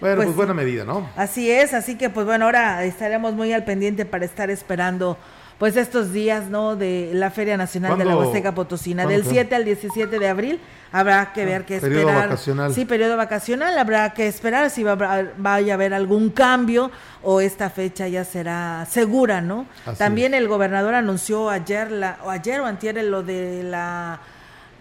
Bueno, 0.01 0.17
pues, 0.17 0.27
pues, 0.27 0.37
buena 0.37 0.55
medida, 0.55 0.85
¿no? 0.85 1.09
Así 1.17 1.51
es, 1.51 1.75
así 1.75 1.97
que 1.97 2.11
pues 2.11 2.27
bueno, 2.27 2.47
ahora 2.47 2.85
estaremos 2.85 3.35
muy 3.35 3.53
al 3.53 3.65
pendiente 3.65 4.05
para 4.05 4.25
estar 4.25 4.51
esperando 4.51 5.17
pues 5.61 5.77
estos 5.77 6.11
días, 6.15 6.49
¿no? 6.49 6.75
De 6.75 7.11
la 7.13 7.31
Feria 7.31 7.59
Nacional 7.59 7.99
de 7.99 8.07
la 8.07 8.17
Huasteca 8.17 8.55
Potosina, 8.55 9.05
del 9.05 9.27
7 9.27 9.55
al 9.55 9.67
17 9.67 10.19
de 10.19 10.27
abril. 10.27 10.59
Habrá 10.91 11.35
que 11.35 11.45
ver 11.45 11.67
qué 11.67 11.77
esperar. 11.77 11.97
Periodo 11.97 12.19
vacacional. 12.19 12.75
Sí, 12.75 12.85
periodo 12.87 13.17
vacacional. 13.19 13.79
Habrá 13.79 14.15
que 14.15 14.27
esperar 14.27 14.71
si 14.71 14.83
va, 14.83 14.97
vaya 15.37 15.73
a 15.73 15.75
haber 15.75 15.93
algún 15.93 16.31
cambio 16.31 16.91
o 17.23 17.43
esta 17.43 17.69
fecha 17.69 18.09
ya 18.09 18.25
será 18.25 18.87
segura, 18.89 19.43
¿no? 19.43 19.67
También 19.99 20.33
el 20.33 20.49
gobernador 20.49 20.95
anunció 20.95 21.51
ayer, 21.51 21.93
la, 21.93 22.17
o 22.25 22.31
ayer 22.31 22.61
o 22.63 22.65
antier 22.65 22.97
lo 23.05 23.23
de 23.23 23.63
la 23.63 24.19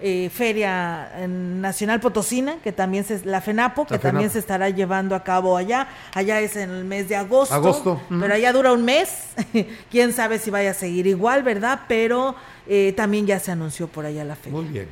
eh, 0.02 0.30
Feria 0.34 1.28
Nacional 1.28 2.00
Potosina, 2.00 2.58
que 2.64 2.72
también 2.72 3.04
se, 3.04 3.26
la 3.26 3.42
FENAPO, 3.42 3.86
que 3.86 4.00
también 4.00 4.30
se 4.30 4.40
estará 4.40 4.70
llevando 4.70 5.16
a 5.16 5.24
cabo 5.24 5.58
allá. 5.58 5.88
Allá 6.14 6.40
es 6.40 6.56
en 6.56 6.70
el 6.70 6.86
mes 6.86 7.10
de 7.10 7.16
agosto. 7.16 7.54
Agosto. 7.54 8.02
Pero 8.10 8.34
allá 8.34 8.54
dura 8.54 8.72
un 8.72 8.86
mes. 8.86 9.10
Quién 9.92 10.14
sabe 10.14 10.40
si 10.40 10.50
vaya 10.50 10.72
a 10.72 10.74
seguir 10.74 11.08
igual, 11.08 11.44
¿verdad? 11.44 11.82
Pero 11.88 12.36
eh, 12.68 12.94
también 12.96 13.28
ya 13.28 13.40
se 13.40 13.52
anunció 13.52 13.88
por 13.88 14.06
allá 14.06 14.24
la 14.24 14.36
feria. 14.36 14.60
Muy 14.60 14.70
bien. 14.70 14.88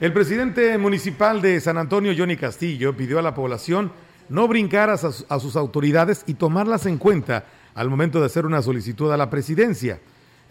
El 0.00 0.12
presidente 0.12 0.76
municipal 0.78 1.40
de 1.40 1.60
San 1.60 1.78
Antonio, 1.78 2.12
Johnny 2.16 2.36
Castillo, 2.36 2.96
pidió 2.96 3.18
a 3.18 3.22
la 3.22 3.34
población 3.34 3.92
no 4.28 4.48
brincar 4.48 4.90
a 4.90 4.96
sus 4.98 5.56
autoridades 5.56 6.24
y 6.26 6.34
tomarlas 6.34 6.86
en 6.86 6.98
cuenta 6.98 7.44
al 7.74 7.88
momento 7.88 8.20
de 8.20 8.26
hacer 8.26 8.46
una 8.46 8.62
solicitud 8.62 9.12
a 9.12 9.16
la 9.16 9.30
presidencia. 9.30 10.00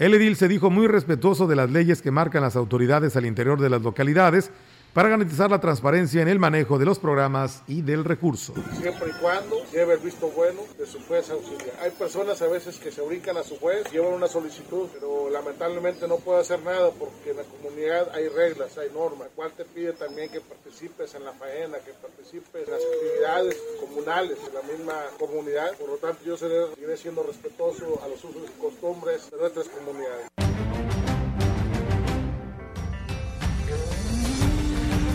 El 0.02 0.16
edil 0.16 0.36
se 0.36 0.48
dijo 0.48 0.72
muy 0.72 0.88
respetuoso 0.88 1.46
de 1.46 1.56
las 1.56 1.70
leyes 1.70 2.02
que 2.02 2.10
marcan 2.10 2.42
las 2.42 2.56
autoridades 2.56 3.16
al 3.16 3.28
interior 3.28 3.62
de 3.62 3.70
las 3.70 3.84
localidades 3.84 4.50
para 4.93 5.10
garantizar 5.10 5.49
la 5.49 5.60
transparencia 5.60 6.21
en 6.21 6.27
el 6.27 6.39
manejo 6.39 6.77
de 6.77 6.86
los 6.86 6.99
programas 6.99 7.63
y 7.67 7.82
del 7.82 8.04
recurso. 8.04 8.54
Siempre 8.80 9.10
y 9.10 9.21
cuando 9.21 9.63
lleve 9.71 9.93
el 9.93 9.99
visto 9.99 10.27
bueno 10.30 10.62
de 10.77 10.86
su 10.86 10.99
juez 11.06 11.30
auxiliar. 11.30 11.75
Hay 11.82 11.91
personas 11.91 12.41
a 12.41 12.47
veces 12.47 12.77
que 12.77 12.91
se 12.91 13.01
brincan 13.01 13.38
a 13.38 13.43
su 13.43 13.58
juez, 13.58 13.89
llevan 13.91 14.13
una 14.13 14.27
solicitud, 14.27 14.89
pero 14.93 15.30
lamentablemente 15.30 16.08
no 16.08 16.17
puede 16.17 16.41
hacer 16.41 16.62
nada 16.63 16.89
porque 16.91 17.32
en 17.32 17.38
la 17.38 17.43
comunidad 17.43 18.10
hay 18.13 18.27
reglas, 18.27 18.77
hay 18.77 18.89
normas. 18.93 19.30
Cual 19.36 19.51
te 19.54 19.63
pide 19.63 19.93
también 19.93 20.30
que 20.30 20.41
participes 20.41 21.15
en 21.15 21.23
la 21.23 21.34
faena, 21.34 21.77
que 21.80 21.93
participes 21.93 22.67
en 22.67 22.71
las 22.71 22.82
actividades 22.82 23.58
comunales 23.80 24.38
de 24.45 24.54
la 24.54 24.62
misma 24.63 24.95
comunidad. 25.17 25.71
Por 25.77 25.89
lo 25.89 25.95
tanto, 25.95 26.19
yo 26.25 26.36
seré, 26.36 26.65
siendo 26.97 27.23
respetuoso 27.23 28.01
a 28.04 28.08
los 28.08 28.23
usos 28.23 28.43
y 28.45 28.62
costumbres 28.62 29.32
de 29.32 29.38
nuestras 29.38 29.67
comunidades. 29.69 30.27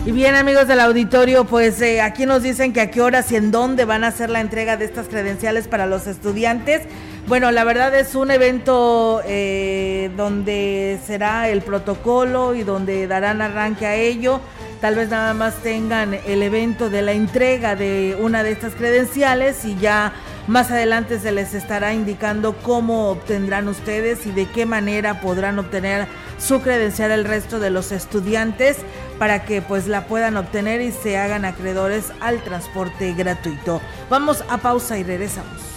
Y 0.07 0.13
bien 0.13 0.35
amigos 0.35 0.69
del 0.69 0.79
auditorio, 0.79 1.43
pues 1.43 1.81
eh, 1.81 1.99
aquí 1.99 2.25
nos 2.25 2.41
dicen 2.41 2.71
que 2.71 2.79
a 2.79 2.89
qué 2.89 3.01
horas 3.01 3.29
y 3.33 3.35
en 3.35 3.51
dónde 3.51 3.83
van 3.83 4.05
a 4.05 4.07
hacer 4.07 4.29
la 4.29 4.39
entrega 4.39 4.77
de 4.77 4.85
estas 4.85 5.09
credenciales 5.09 5.67
para 5.67 5.85
los 5.85 6.07
estudiantes. 6.07 6.83
Bueno, 7.27 7.51
la 7.51 7.65
verdad 7.65 7.93
es 7.93 8.15
un 8.15 8.31
evento 8.31 9.21
eh, 9.25 10.09
donde 10.15 10.97
será 11.05 11.49
el 11.49 11.61
protocolo 11.61 12.55
y 12.55 12.63
donde 12.63 13.05
darán 13.05 13.41
arranque 13.41 13.85
a 13.85 13.95
ello. 13.95 14.39
Tal 14.79 14.95
vez 14.95 15.09
nada 15.09 15.33
más 15.33 15.55
tengan 15.55 16.13
el 16.13 16.41
evento 16.41 16.89
de 16.89 17.01
la 17.01 17.11
entrega 17.11 17.75
de 17.75 18.15
una 18.17 18.43
de 18.43 18.51
estas 18.53 18.75
credenciales 18.75 19.65
y 19.65 19.75
ya 19.75 20.13
más 20.47 20.71
adelante 20.71 21.19
se 21.19 21.33
les 21.33 21.53
estará 21.53 21.93
indicando 21.93 22.55
cómo 22.55 23.09
obtendrán 23.09 23.67
ustedes 23.67 24.25
y 24.25 24.31
de 24.31 24.45
qué 24.45 24.65
manera 24.65 25.19
podrán 25.19 25.59
obtener 25.59 26.07
su 26.37 26.61
credencial 26.61 27.11
el 27.11 27.25
resto 27.25 27.59
de 27.59 27.71
los 27.71 27.91
estudiantes 27.91 28.77
para 29.19 29.45
que 29.45 29.61
pues 29.61 29.87
la 29.87 30.05
puedan 30.05 30.37
obtener 30.37 30.81
y 30.81 30.91
se 30.91 31.17
hagan 31.17 31.45
acreedores 31.45 32.11
al 32.19 32.41
transporte 32.43 33.13
gratuito. 33.13 33.81
Vamos 34.09 34.43
a 34.49 34.57
pausa 34.57 34.97
y 34.97 35.03
regresamos. 35.03 35.76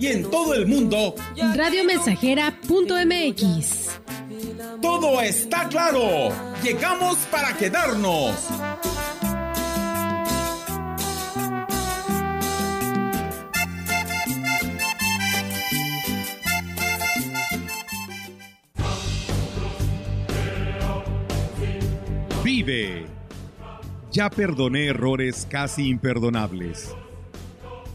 Y 0.00 0.06
en 0.08 0.28
todo 0.30 0.54
el 0.54 0.66
mundo. 0.66 1.14
Radiomensajera.mx. 1.54 4.00
Todo 4.82 5.20
está 5.20 5.68
claro. 5.68 6.30
Llegamos 6.62 7.16
para 7.30 7.56
quedarnos. 7.56 8.34
Vive. 22.42 23.06
Ya 24.12 24.30
perdoné 24.30 24.86
errores 24.86 25.46
casi 25.50 25.88
imperdonables. 25.88 26.94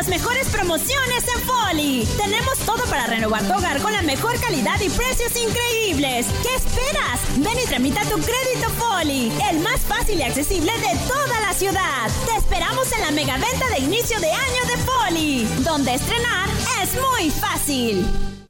las 0.00 0.08
mejores 0.08 0.48
promociones 0.48 1.24
en 1.36 1.42
Foli. 1.42 2.08
Tenemos 2.16 2.58
todo 2.60 2.82
para 2.88 3.06
renovar 3.06 3.46
tu 3.46 3.52
hogar 3.52 3.82
con 3.82 3.92
la 3.92 4.00
mejor 4.00 4.32
calidad 4.40 4.80
y 4.80 4.88
precios 4.88 5.30
increíbles. 5.36 6.26
¿Qué 6.42 6.54
esperas? 6.56 7.20
Ven 7.36 7.58
y 7.62 7.68
tramita 7.68 8.00
tu 8.04 8.16
crédito 8.16 8.70
Foli, 8.78 9.30
el 9.50 9.60
más 9.60 9.80
fácil 9.80 10.18
y 10.18 10.22
accesible 10.22 10.72
de 10.72 10.98
toda 11.06 11.40
la 11.42 11.52
ciudad. 11.52 12.08
Te 12.24 12.34
esperamos 12.38 12.90
en 12.94 13.00
la 13.02 13.10
mega 13.10 13.34
venta 13.34 13.68
de 13.76 13.84
inicio 13.84 14.18
de 14.20 14.30
año 14.30 14.62
de 14.68 14.76
Foli, 14.78 15.44
donde 15.64 15.92
estrenar 15.92 16.48
es 16.82 16.94
muy 16.94 17.28
fácil. 17.28 18.02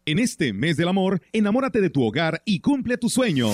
En 0.06 0.20
este 0.20 0.52
mes 0.52 0.76
del 0.76 0.86
amor, 0.86 1.20
enamórate 1.32 1.80
de 1.80 1.90
tu 1.90 2.04
hogar 2.04 2.42
y 2.44 2.60
cumple 2.60 2.96
tu 2.96 3.10
sueño. 3.10 3.50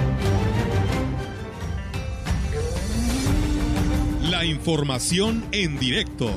Información 4.43 5.45
en 5.51 5.77
directo. 5.77 6.31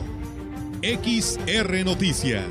XR 0.83 1.85
Noticias. 1.85 2.45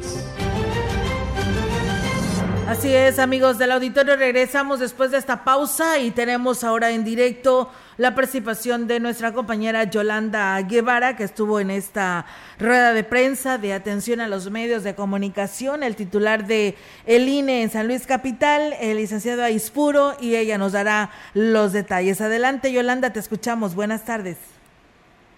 Así 2.67 2.91
es, 2.91 3.19
amigos 3.19 3.59
del 3.59 3.71
auditorio, 3.71 4.15
regresamos 4.15 4.79
después 4.79 5.11
de 5.11 5.19
esta 5.19 5.43
pausa 5.43 5.99
y 5.99 6.09
tenemos 6.09 6.63
ahora 6.63 6.89
en 6.89 7.03
directo 7.03 7.69
la 7.97 8.15
participación 8.15 8.87
de 8.87 8.99
nuestra 8.99 9.31
compañera 9.31 9.83
Yolanda 9.83 10.59
Guevara, 10.61 11.15
que 11.15 11.23
estuvo 11.23 11.59
en 11.59 11.69
esta 11.69 12.25
rueda 12.57 12.93
de 12.93 13.03
prensa 13.03 13.59
de 13.59 13.73
atención 13.73 14.21
a 14.21 14.27
los 14.27 14.49
medios 14.49 14.83
de 14.83 14.95
comunicación, 14.95 15.83
el 15.83 15.95
titular 15.95 16.47
de 16.47 16.75
el 17.05 17.29
INE 17.29 17.61
en 17.61 17.69
San 17.69 17.87
Luis 17.87 18.07
Capital, 18.07 18.73
el 18.79 18.97
licenciado 18.97 19.43
Aispuro, 19.43 20.15
y 20.19 20.35
ella 20.35 20.57
nos 20.57 20.71
dará 20.71 21.11
los 21.35 21.73
detalles. 21.73 22.21
Adelante, 22.21 22.71
Yolanda, 22.71 23.13
te 23.13 23.19
escuchamos. 23.19 23.75
Buenas 23.75 24.03
tardes. 24.03 24.52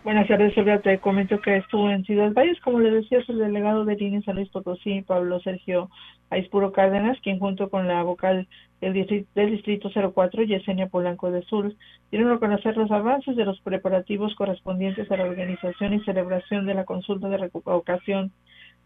Buenas 0.05 0.27
tardes, 0.27 0.53
Silvia. 0.53 0.79
Te 0.81 0.99
comento 0.99 1.41
que 1.41 1.57
estuvo 1.57 1.89
en 1.89 2.05
Ciudad 2.05 2.31
Valles, 2.31 2.61
como 2.61 2.79
le 2.79 2.91
decía, 2.91 3.23
el 3.27 3.39
delegado 3.39 3.85
de 3.85 3.97
INE 3.99 4.21
Luis 4.35 4.49
Potosí, 4.49 5.01
Pablo 5.01 5.39
Sergio 5.39 5.89
Aispuro 6.29 6.71
Cárdenas, 6.71 7.17
quien 7.21 7.39
junto 7.39 7.71
con 7.71 7.87
la 7.87 8.03
vocal 8.03 8.47
del 8.81 8.93
distrito, 8.93 9.27
del 9.33 9.49
distrito 9.49 9.89
04, 9.89 10.43
Yesenia 10.43 10.89
Polanco 10.89 11.31
de 11.31 11.41
Sur, 11.45 11.73
dieron 12.11 12.31
a 12.31 12.37
conocer 12.37 12.77
los 12.77 12.91
avances 12.91 13.35
de 13.35 13.45
los 13.45 13.59
preparativos 13.61 14.35
correspondientes 14.35 15.09
a 15.09 15.17
la 15.17 15.23
organización 15.23 15.95
y 15.95 16.01
celebración 16.01 16.67
de 16.67 16.75
la 16.75 16.85
consulta 16.85 17.27
de 17.27 17.37
revocación 17.39 18.31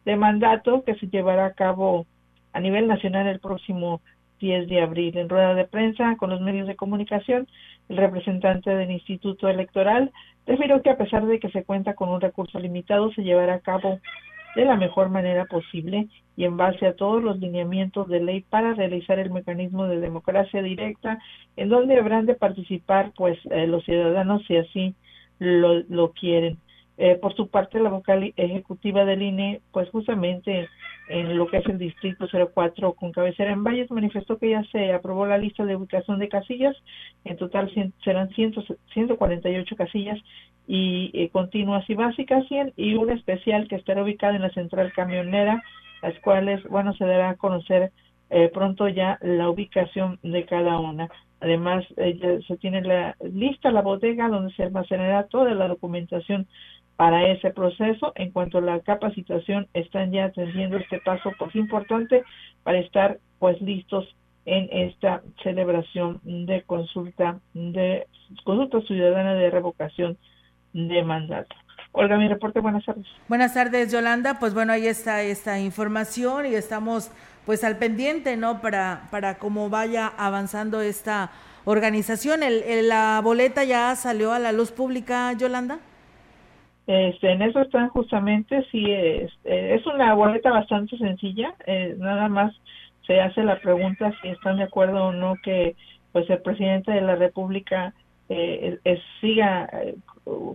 de 0.06 0.16
mandato 0.16 0.86
que 0.86 0.96
se 0.96 1.10
llevará 1.10 1.48
a 1.48 1.54
cabo 1.54 2.06
a 2.54 2.62
nivel 2.62 2.88
nacional 2.88 3.28
el 3.28 3.42
próximo 3.42 4.00
10 4.40 4.70
de 4.70 4.82
abril. 4.82 5.18
En 5.18 5.28
rueda 5.28 5.54
de 5.54 5.66
prensa 5.66 6.16
con 6.16 6.30
los 6.30 6.40
medios 6.40 6.66
de 6.66 6.78
comunicación, 6.78 7.46
el 7.90 7.98
representante 7.98 8.70
del 8.70 8.92
Instituto 8.92 9.50
Electoral 9.50 10.12
refirió 10.46 10.82
que 10.82 10.92
a 10.92 10.98
pesar 10.98 11.26
de 11.26 11.40
que 11.40 11.50
se 11.50 11.64
cuenta 11.64 11.96
con 11.96 12.10
un 12.10 12.22
recurso 12.22 12.60
limitado, 12.60 13.12
se 13.12 13.24
llevará 13.24 13.56
a 13.56 13.60
cabo 13.60 14.00
de 14.56 14.66
la 14.66 14.76
mejor 14.76 15.10
manera 15.10 15.46
posible 15.46 16.08
y 16.36 16.46
en 16.46 16.58
base 16.58 16.88
a 16.88 16.96
todos 16.96 17.22
los 17.22 17.40
lineamientos 17.40 18.08
de 18.08 18.20
ley 18.20 18.42
para 18.42 18.74
realizar 18.74 19.20
el 19.20 19.32
mecanismo 19.32 19.86
de 19.86 20.00
democracia 20.00 20.62
directa 20.62 21.20
en 21.56 21.70
donde 21.70 22.00
habrán 22.00 22.26
de 22.26 22.36
participar 22.36 23.12
pues 23.16 23.38
eh, 23.52 23.68
los 23.68 23.84
ciudadanos 23.84 24.44
si 24.48 24.58
así 24.58 24.96
lo, 25.40 25.80
lo 25.90 26.12
quieren. 26.12 26.58
Eh, 27.02 27.16
por 27.16 27.34
su 27.34 27.48
parte, 27.48 27.80
la 27.80 27.90
vocal 27.90 28.34
ejecutiva 28.36 29.06
del 29.06 29.22
INE, 29.22 29.62
pues 29.72 29.90
justamente 29.90 30.68
en 31.08 31.38
lo 31.38 31.48
que 31.48 31.60
es 31.60 31.66
el 31.68 31.78
distrito 31.78 32.28
04 32.28 32.92
con 32.92 33.14
cabecera 33.14 33.54
en 33.54 33.64
Valles, 33.64 33.90
manifestó 33.90 34.38
que 34.38 34.50
ya 34.50 34.64
se 34.66 34.92
aprobó 34.92 35.26
la 35.26 35.38
lista 35.38 35.64
de 35.64 35.78
ubicación 35.78 36.20
de 36.20 36.28
casillas, 36.28 36.76
en 37.24 37.38
total 37.38 37.72
serán 38.04 38.28
100, 38.32 38.54
148 38.94 39.76
casillas 39.78 40.20
y 40.68 41.10
eh, 41.14 41.30
continuas 41.30 41.90
y 41.90 41.94
básicas 41.94 42.46
100 42.50 42.74
y 42.76 42.96
una 42.96 43.14
especial 43.14 43.70
que 43.70 43.78
estará 43.78 44.04
ubicada 44.04 44.36
en 44.36 44.42
la 44.42 44.50
central 44.50 44.92
camionera, 44.92 45.64
las 46.02 46.20
cuales, 46.20 46.62
bueno, 46.66 46.94
se 46.96 47.06
dará 47.06 47.30
a 47.30 47.38
conocer 47.38 47.94
eh, 48.30 48.52
pronto 48.54 48.90
ya 48.90 49.18
la 49.22 49.50
ubicación 49.50 50.20
de 50.22 50.44
cada 50.44 50.78
una. 50.80 51.08
Además, 51.40 51.86
se 51.96 52.58
tiene 52.58 52.82
la 52.82 53.16
lista 53.22 53.72
la 53.72 53.82
bodega 53.82 54.28
donde 54.28 54.54
se 54.56 54.64
almacenará 54.64 55.28
toda 55.28 55.54
la 55.54 55.70
documentación 55.70 56.46
para 57.00 57.32
ese 57.32 57.52
proceso. 57.52 58.12
En 58.16 58.32
cuanto 58.32 58.58
a 58.58 58.62
la 58.62 58.82
capacitación, 58.82 59.70
están 59.74 60.12
ya 60.12 60.26
atendiendo 60.26 60.76
este 60.76 61.00
paso 61.00 61.32
pues 61.40 61.56
importante 61.56 62.26
para 62.64 62.80
estar 62.80 63.20
pues 63.40 63.62
listos 63.62 64.06
en 64.44 64.68
esta 64.70 65.22
celebración 65.42 66.20
de 66.26 66.62
consulta 66.64 67.40
de 67.54 68.06
consulta 68.44 68.82
ciudadana 68.82 69.34
de 69.34 69.50
revocación 69.50 70.18
de 70.74 71.02
mandato. 71.04 71.56
Olga, 71.94 72.18
mi 72.18 72.28
reporte, 72.28 72.60
buenas 72.60 72.84
tardes. 72.84 73.06
Buenas 73.30 73.54
tardes, 73.54 73.94
Yolanda. 73.94 74.38
Pues 74.38 74.54
bueno, 74.54 74.74
ahí 74.74 74.86
está 74.86 75.22
esta 75.22 75.58
información 75.58 76.48
y 76.48 76.56
estamos 76.56 77.12
pues 77.46 77.64
al 77.64 77.78
pendiente, 77.78 78.36
¿no? 78.36 78.60
Para, 78.60 79.08
para 79.10 79.38
cómo 79.38 79.70
vaya 79.70 80.12
avanzando 80.18 80.82
esta 80.82 81.32
organización. 81.64 82.44
El, 82.44 82.90
¿La 82.90 83.22
boleta 83.24 83.64
ya 83.64 83.96
salió 83.96 84.34
a 84.34 84.40
la 84.40 84.52
luz 84.52 84.74
pública, 84.74 85.32
Yolanda? 85.32 85.80
Este, 86.90 87.34
en 87.34 87.44
eso 87.44 87.62
están 87.62 87.90
justamente, 87.90 88.66
sí, 88.72 88.84
es, 88.90 89.32
eh, 89.44 89.76
es 89.80 89.86
una 89.86 90.16
boleta 90.16 90.50
bastante 90.50 90.98
sencilla, 90.98 91.54
eh, 91.68 91.96
nada 92.00 92.30
más 92.30 92.52
se 93.06 93.22
hace 93.22 93.44
la 93.44 93.60
pregunta 93.60 94.12
si 94.20 94.30
están 94.30 94.58
de 94.58 94.64
acuerdo 94.64 95.06
o 95.06 95.14
no 95.14 95.36
que 95.44 95.76
pues 96.12 96.28
el 96.32 96.42
presidente 96.42 96.92
de 96.92 97.02
la 97.02 97.16
República 97.16 97.94
eh, 98.28 98.80
siga 99.22 99.70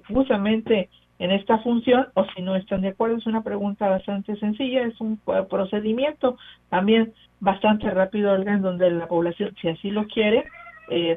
justamente 0.08 0.88
en 1.20 1.30
esta 1.30 1.58
función 1.58 2.08
o 2.14 2.24
si 2.34 2.42
no 2.42 2.56
están 2.56 2.80
de 2.80 2.88
acuerdo. 2.88 3.18
Es 3.18 3.26
una 3.26 3.44
pregunta 3.44 3.88
bastante 3.88 4.34
sencilla, 4.34 4.82
es 4.82 5.00
un 5.00 5.20
procedimiento 5.48 6.36
también 6.68 7.12
bastante 7.38 7.88
rápido, 7.90 8.34
en 8.34 8.60
donde 8.60 8.90
la 8.90 9.06
población, 9.06 9.54
si 9.62 9.68
así 9.68 9.88
lo 9.88 10.08
quiere, 10.08 10.42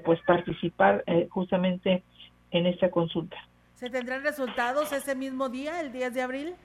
pues 0.05 0.20
participar 0.28 1.03
justamente 1.30 2.03
en 2.51 2.68
esta 2.68 2.91
consulta. 2.91 3.38
¿Se 3.78 3.91
tendrán 3.91 4.23
resultados 4.23 4.91
ese 4.91 5.13
mismo 5.13 5.49
día, 5.49 5.82
el 5.82 5.91
10 5.91 6.11
de 6.15 6.21
abril? 6.23 6.55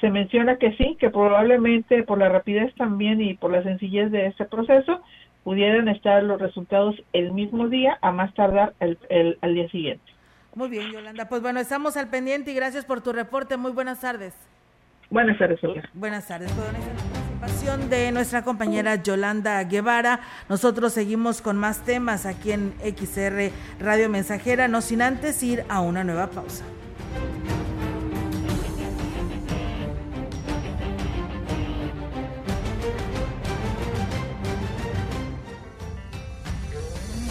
Se 0.00 0.10
menciona 0.10 0.56
que 0.56 0.72
sí, 0.72 0.96
que 0.98 1.08
probablemente 1.08 2.02
por 2.02 2.18
la 2.18 2.28
rapidez 2.28 2.74
también 2.74 3.20
y 3.20 3.34
por 3.34 3.52
la 3.52 3.62
sencillez 3.62 4.10
de 4.10 4.26
este 4.26 4.46
proceso 4.46 5.02
pudieran 5.44 5.86
estar 5.86 6.20
los 6.24 6.40
resultados 6.40 6.96
el 7.12 7.30
mismo 7.30 7.68
día, 7.68 7.96
a 8.02 8.10
más 8.10 8.34
tardar 8.34 8.74
el, 8.80 8.98
el, 9.08 9.38
al 9.40 9.54
día 9.54 9.68
siguiente. 9.68 10.04
Muy 10.56 10.68
bien, 10.68 10.90
Yolanda. 10.90 11.28
Pues 11.28 11.42
bueno, 11.42 11.60
estamos 11.60 11.96
al 11.96 12.10
pendiente 12.10 12.50
y 12.50 12.54
gracias 12.56 12.84
por 12.84 13.02
tu 13.02 13.12
reporte. 13.12 13.56
Muy 13.56 13.70
buenas 13.70 14.00
tardes. 14.00 14.34
Buenas 15.10 15.38
tardes, 15.38 15.60
Buenas 15.94 16.26
tardes. 16.26 16.52
De 17.90 18.12
nuestra 18.12 18.42
compañera 18.44 19.02
Yolanda 19.02 19.64
Guevara, 19.64 20.20
nosotros 20.48 20.92
seguimos 20.92 21.42
con 21.42 21.56
más 21.56 21.78
temas 21.78 22.24
aquí 22.24 22.52
en 22.52 22.72
XR 22.84 23.50
Radio 23.80 24.08
Mensajera, 24.08 24.68
no 24.68 24.80
sin 24.80 25.02
antes 25.02 25.42
ir 25.42 25.64
a 25.68 25.80
una 25.80 26.04
nueva 26.04 26.28
pausa. 26.28 26.62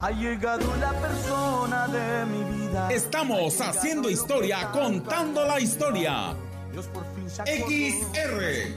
Ha 0.00 0.12
llegado 0.12 0.76
la 0.76 0.92
persona 0.92 1.88
de 1.88 2.24
mi 2.26 2.44
vida. 2.44 2.88
Estamos 2.88 3.60
haciendo 3.60 4.08
historia, 4.08 4.70
contando 4.70 5.44
la 5.44 5.58
historia. 5.58 6.36
XR 7.44 8.76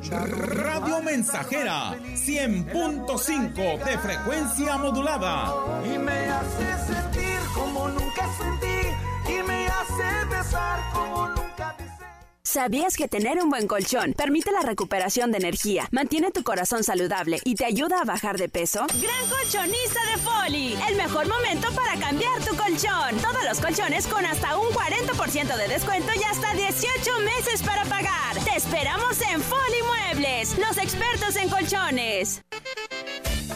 Radio 0.64 1.04
Mensajera 1.04 1.92
100.5 2.16 3.84
de 3.84 3.98
frecuencia 4.00 4.78
modulada. 4.78 5.54
Y 5.86 6.00
me 6.00 6.28
hace 6.28 6.92
sentir 6.92 7.38
como 7.54 7.88
nunca 7.90 8.28
sentí. 8.40 8.88
Y 9.32 9.44
me 9.44 9.68
hace 9.68 10.26
besar 10.28 10.80
como 10.92 11.28
nunca. 11.28 11.41
¿Sabías 12.52 12.98
que 12.98 13.08
tener 13.08 13.42
un 13.42 13.50
buen 13.50 13.66
colchón 13.66 14.12
permite 14.12 14.52
la 14.52 14.60
recuperación 14.60 15.32
de 15.32 15.38
energía, 15.38 15.88
mantiene 15.92 16.32
tu 16.32 16.44
corazón 16.44 16.84
saludable 16.84 17.40
y 17.46 17.56
te 17.56 17.64
ayuda 17.64 18.02
a 18.02 18.04
bajar 18.04 18.38
de 18.38 18.50
peso? 18.50 18.88
Gran 18.88 19.30
colchonista 19.30 20.02
de 20.12 20.18
Foli, 20.22 20.78
el 20.90 20.98
mejor 20.98 21.30
momento 21.30 21.70
para 21.74 21.96
cambiar 21.98 22.42
tu 22.42 22.54
colchón. 22.58 23.18
Todos 23.22 23.46
los 23.46 23.58
colchones 23.62 24.06
con 24.06 24.26
hasta 24.26 24.58
un 24.58 24.68
40% 24.68 25.56
de 25.56 25.68
descuento 25.70 26.12
y 26.14 26.24
hasta 26.24 26.54
18 26.54 27.20
meses 27.20 27.64
para 27.64 27.86
pagar. 27.86 28.36
Te 28.44 28.58
esperamos 28.58 29.22
en 29.32 29.42
Foli 29.42 30.12
Muebles, 30.12 30.58
los 30.58 30.78
expertos 30.78 31.38
en 31.38 31.48
colchones. 31.48 32.42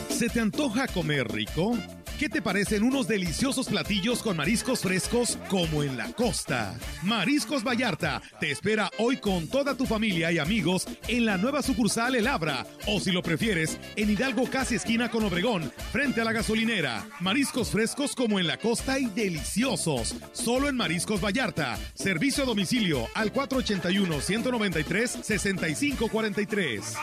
¿Se 0.08 0.30
te 0.30 0.40
antoja 0.40 0.88
comer 0.88 1.28
rico? 1.28 1.78
¿Qué 2.20 2.30
te 2.30 2.42
parecen 2.42 2.84
unos 2.84 3.10
deliciosos 3.10 3.68
platillos 3.68 4.24
con 4.24 4.38
mariscos 4.38 4.80
frescos 4.80 5.38
como 5.50 5.84
en 5.84 5.98
la 5.98 6.14
costa? 6.14 6.74
Mariscos 7.04 7.62
Vallarta 7.62 8.22
te 8.40 8.52
espera 8.52 8.90
hoy 9.00 9.18
con 9.18 9.50
toda 9.50 9.76
tu 9.76 9.86
familia 9.86 10.32
y 10.32 10.40
amigos 10.40 10.88
en 11.10 11.26
la 11.26 11.36
nueva 11.38 11.62
sucursal 11.62 12.16
El 12.16 12.28
Abra 12.28 12.66
o 12.88 13.02
si 13.02 13.12
lo 13.12 13.22
prefieres 13.22 13.78
en 13.98 14.10
Hidalgo 14.10 14.50
casi 14.50 14.76
esquina 14.76 15.12
con 15.12 15.26
Obregón 15.26 15.70
frente 15.92 16.22
a 16.22 16.24
la 16.24 16.32
gasolinera. 16.32 17.06
Mariscos 17.20 17.72
frescos 17.72 18.16
como 18.16 18.40
en 18.40 18.48
la 18.48 18.58
costa 18.58 18.98
y 18.98 19.08
deliciosos. 19.08 20.16
Solo 20.32 20.70
en 20.70 20.78
Mariscos 20.78 21.20
Vallarta. 21.20 21.78
Servicio 21.96 22.44
a 22.44 22.48
domicilio 22.48 23.10
al 23.14 23.34
481 23.34 24.22
193 24.22 25.12
6543. 25.22 26.94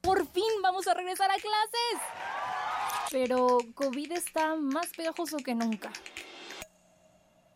Por 0.00 0.26
fin 0.32 0.44
vamos 0.60 0.88
a 0.88 0.94
regresar 0.94 1.30
a 1.30 1.34
clases 1.34 2.35
pero 3.10 3.58
COVID 3.74 4.12
está 4.12 4.56
más 4.56 4.88
pegajoso 4.96 5.38
que 5.38 5.54
nunca. 5.54 5.92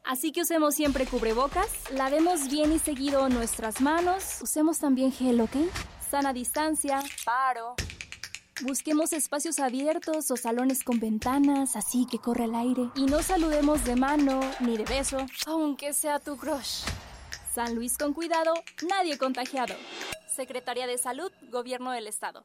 Así 0.04 0.32
que 0.32 0.42
usemos 0.42 0.74
siempre 0.74 1.06
cubrebocas, 1.06 1.68
lavemos 1.92 2.48
bien 2.50 2.72
y 2.72 2.78
seguido 2.78 3.28
nuestras 3.28 3.80
manos, 3.80 4.40
usemos 4.42 4.78
también 4.78 5.12
gel, 5.12 5.40
¿ok? 5.40 5.56
Sana 6.10 6.32
distancia, 6.32 7.00
paro. 7.24 7.76
Busquemos 8.62 9.12
espacios 9.12 9.58
abiertos 9.58 10.30
o 10.30 10.36
salones 10.36 10.84
con 10.84 11.00
ventanas, 11.00 11.76
así 11.76 12.06
que 12.10 12.18
corre 12.18 12.44
el 12.44 12.54
aire. 12.54 12.90
Y 12.94 13.06
no 13.06 13.22
saludemos 13.22 13.84
de 13.84 13.96
mano 13.96 14.40
ni 14.60 14.76
de 14.76 14.84
beso, 14.84 15.18
aunque 15.46 15.92
sea 15.92 16.18
tu 16.18 16.36
crush. 16.36 16.82
San 17.54 17.74
Luis 17.74 17.96
con 17.96 18.12
cuidado, 18.12 18.52
nadie 18.88 19.16
contagiado. 19.16 19.74
Secretaría 20.28 20.86
de 20.86 20.98
Salud, 20.98 21.32
Gobierno 21.50 21.92
del 21.92 22.06
Estado. 22.06 22.44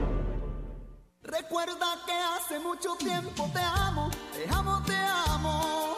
Recuerda 1.31 1.97
que 2.05 2.11
hace 2.11 2.59
mucho 2.59 2.93
tiempo 2.97 3.49
te 3.53 3.59
amo, 3.59 4.11
te 4.33 4.53
amo, 4.53 4.83
te 4.85 4.93
amo. 4.93 5.95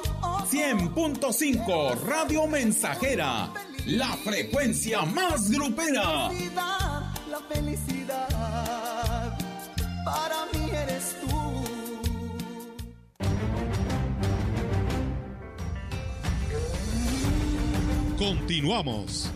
100.5 0.47 2.01
Radio 2.01 2.45
Mensajera, 2.45 3.51
la 3.87 4.15
frecuencia 4.17 5.01
más 5.01 5.49
grupera. 5.49 6.29
La 7.31 7.39
felicidad, 7.49 9.35
para 10.05 10.45
mí 10.53 10.69
eres 10.69 11.15
tú. 11.21 11.63
Continuamos. 18.19 19.31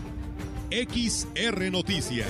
XR 0.70 1.72
Noticias. 1.72 2.28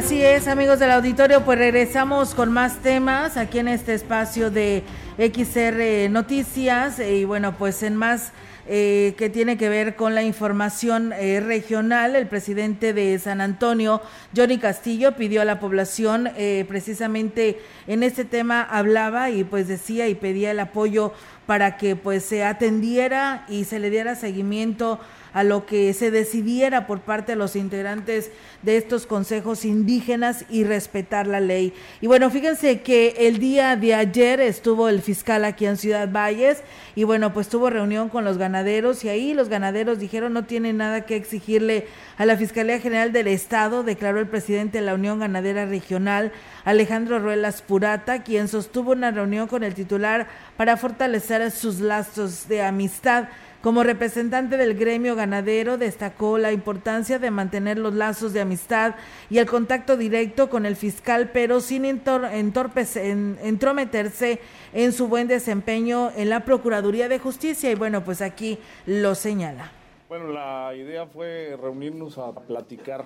Así 0.00 0.22
es, 0.22 0.48
amigos 0.48 0.78
del 0.78 0.92
auditorio, 0.92 1.44
pues 1.44 1.58
regresamos 1.58 2.34
con 2.34 2.50
más 2.50 2.78
temas 2.78 3.36
aquí 3.36 3.58
en 3.58 3.68
este 3.68 3.92
espacio 3.92 4.50
de 4.50 4.82
XR 5.18 6.10
Noticias 6.10 6.98
y 7.00 7.26
bueno, 7.26 7.58
pues 7.58 7.82
en 7.82 7.96
más 7.96 8.32
eh, 8.66 9.14
que 9.18 9.28
tiene 9.28 9.58
que 9.58 9.68
ver 9.68 9.96
con 9.96 10.14
la 10.14 10.22
información 10.22 11.12
eh, 11.12 11.40
regional, 11.40 12.16
el 12.16 12.28
presidente 12.28 12.94
de 12.94 13.18
San 13.18 13.42
Antonio, 13.42 14.00
Johnny 14.34 14.56
Castillo, 14.56 15.16
pidió 15.16 15.42
a 15.42 15.44
la 15.44 15.60
población, 15.60 16.30
eh, 16.34 16.64
precisamente 16.66 17.60
en 17.86 18.02
este 18.02 18.24
tema 18.24 18.62
hablaba 18.62 19.28
y 19.28 19.44
pues 19.44 19.68
decía 19.68 20.08
y 20.08 20.14
pedía 20.14 20.52
el 20.52 20.60
apoyo 20.60 21.12
para 21.44 21.76
que 21.76 21.94
pues 21.94 22.24
se 22.24 22.42
atendiera 22.42 23.44
y 23.50 23.64
se 23.64 23.78
le 23.78 23.90
diera 23.90 24.14
seguimiento 24.14 24.98
a 25.32 25.44
lo 25.44 25.66
que 25.66 25.92
se 25.92 26.10
decidiera 26.10 26.86
por 26.86 27.00
parte 27.00 27.32
de 27.32 27.36
los 27.36 27.56
integrantes 27.56 28.30
de 28.62 28.76
estos 28.76 29.06
consejos 29.06 29.64
indígenas 29.64 30.44
y 30.48 30.64
respetar 30.64 31.26
la 31.26 31.40
ley. 31.40 31.72
Y 32.00 32.06
bueno, 32.06 32.30
fíjense 32.30 32.80
que 32.82 33.14
el 33.18 33.38
día 33.38 33.76
de 33.76 33.94
ayer 33.94 34.40
estuvo 34.40 34.88
el 34.88 35.00
fiscal 35.00 35.44
aquí 35.44 35.66
en 35.66 35.76
Ciudad 35.76 36.10
Valles 36.10 36.62
y 36.94 37.04
bueno, 37.04 37.32
pues 37.32 37.48
tuvo 37.48 37.70
reunión 37.70 38.08
con 38.08 38.24
los 38.24 38.38
ganaderos 38.38 39.04
y 39.04 39.08
ahí 39.08 39.34
los 39.34 39.48
ganaderos 39.48 39.98
dijeron 39.98 40.32
no 40.32 40.44
tienen 40.44 40.76
nada 40.76 41.02
que 41.02 41.16
exigirle 41.16 41.86
a 42.18 42.26
la 42.26 42.36
Fiscalía 42.36 42.80
General 42.80 43.12
del 43.12 43.28
Estado, 43.28 43.82
declaró 43.82 44.18
el 44.18 44.26
presidente 44.26 44.78
de 44.78 44.84
la 44.84 44.94
Unión 44.94 45.20
Ganadera 45.20 45.66
Regional, 45.66 46.32
Alejandro 46.64 47.18
Ruelas 47.18 47.62
Purata, 47.62 48.22
quien 48.22 48.48
sostuvo 48.48 48.92
una 48.92 49.10
reunión 49.10 49.48
con 49.48 49.64
el 49.64 49.74
titular 49.74 50.28
para 50.56 50.76
fortalecer 50.76 51.50
sus 51.50 51.80
lazos 51.80 52.48
de 52.48 52.62
amistad. 52.62 53.28
Como 53.62 53.82
representante 53.82 54.56
del 54.56 54.74
gremio 54.74 55.14
ganadero, 55.14 55.76
destacó 55.76 56.38
la 56.38 56.50
importancia 56.50 57.18
de 57.18 57.30
mantener 57.30 57.78
los 57.78 57.92
lazos 57.92 58.32
de 58.32 58.40
amistad 58.40 58.94
y 59.28 59.36
el 59.36 59.44
contacto 59.44 59.98
directo 59.98 60.48
con 60.48 60.64
el 60.64 60.76
fiscal, 60.76 61.28
pero 61.30 61.60
sin 61.60 61.84
entrometerse 61.84 64.40
en 64.72 64.92
su 64.92 65.08
buen 65.08 65.28
desempeño 65.28 66.10
en 66.16 66.30
la 66.30 66.46
Procuraduría 66.46 67.10
de 67.10 67.18
Justicia. 67.18 67.70
Y 67.70 67.74
bueno, 67.74 68.02
pues 68.02 68.22
aquí 68.22 68.58
lo 68.86 69.14
señala. 69.14 69.72
Bueno, 70.08 70.28
la 70.28 70.74
idea 70.74 71.06
fue 71.06 71.54
reunirnos 71.60 72.16
a 72.16 72.32
platicar 72.32 73.04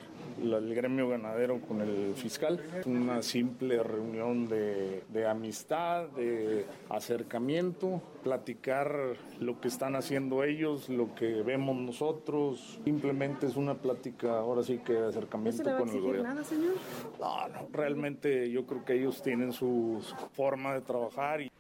el 0.53 0.75
gremio 0.75 1.09
ganadero 1.09 1.61
con 1.61 1.81
el 1.81 2.15
fiscal. 2.15 2.61
Una 2.87 3.23
simple 3.23 3.83
reunión 3.83 4.49
de, 4.49 5.03
de, 5.09 5.27
amistad, 5.27 6.09
de 6.09 6.67
acercamiento, 6.91 8.03
platicar 8.23 9.17
lo 9.41 9.61
que 9.61 9.69
están 9.69 9.97
haciendo 9.97 10.45
ellos, 10.45 10.89
lo 10.89 11.15
que 11.15 11.43
vemos 11.43 11.77
nosotros. 11.77 12.79
Simplemente 12.85 13.47
es 13.47 13.57
una 13.57 13.75
plática, 13.75 14.39
ahora 14.39 14.63
sí 14.63 14.79
que 14.79 14.93
de 14.93 15.09
acercamiento 15.09 15.63
¿No 15.63 15.65
se 15.65 15.71
le 15.71 15.73
va 15.73 15.79
con 15.79 15.89
a 15.89 15.93
el 15.93 16.01
gobierno. 16.01 16.29
nada, 16.29 16.45
señor? 16.45 16.75
No, 17.21 17.49
no, 17.49 17.69
realmente 17.73 18.51
yo 18.51 18.67
creo 18.67 18.85
que 18.85 18.95
ellos 18.95 19.23
tienen 19.23 19.53
su 19.53 20.01
forma 20.33 20.75
de 20.75 20.81
trabajar 20.81 21.41
y 21.41 21.51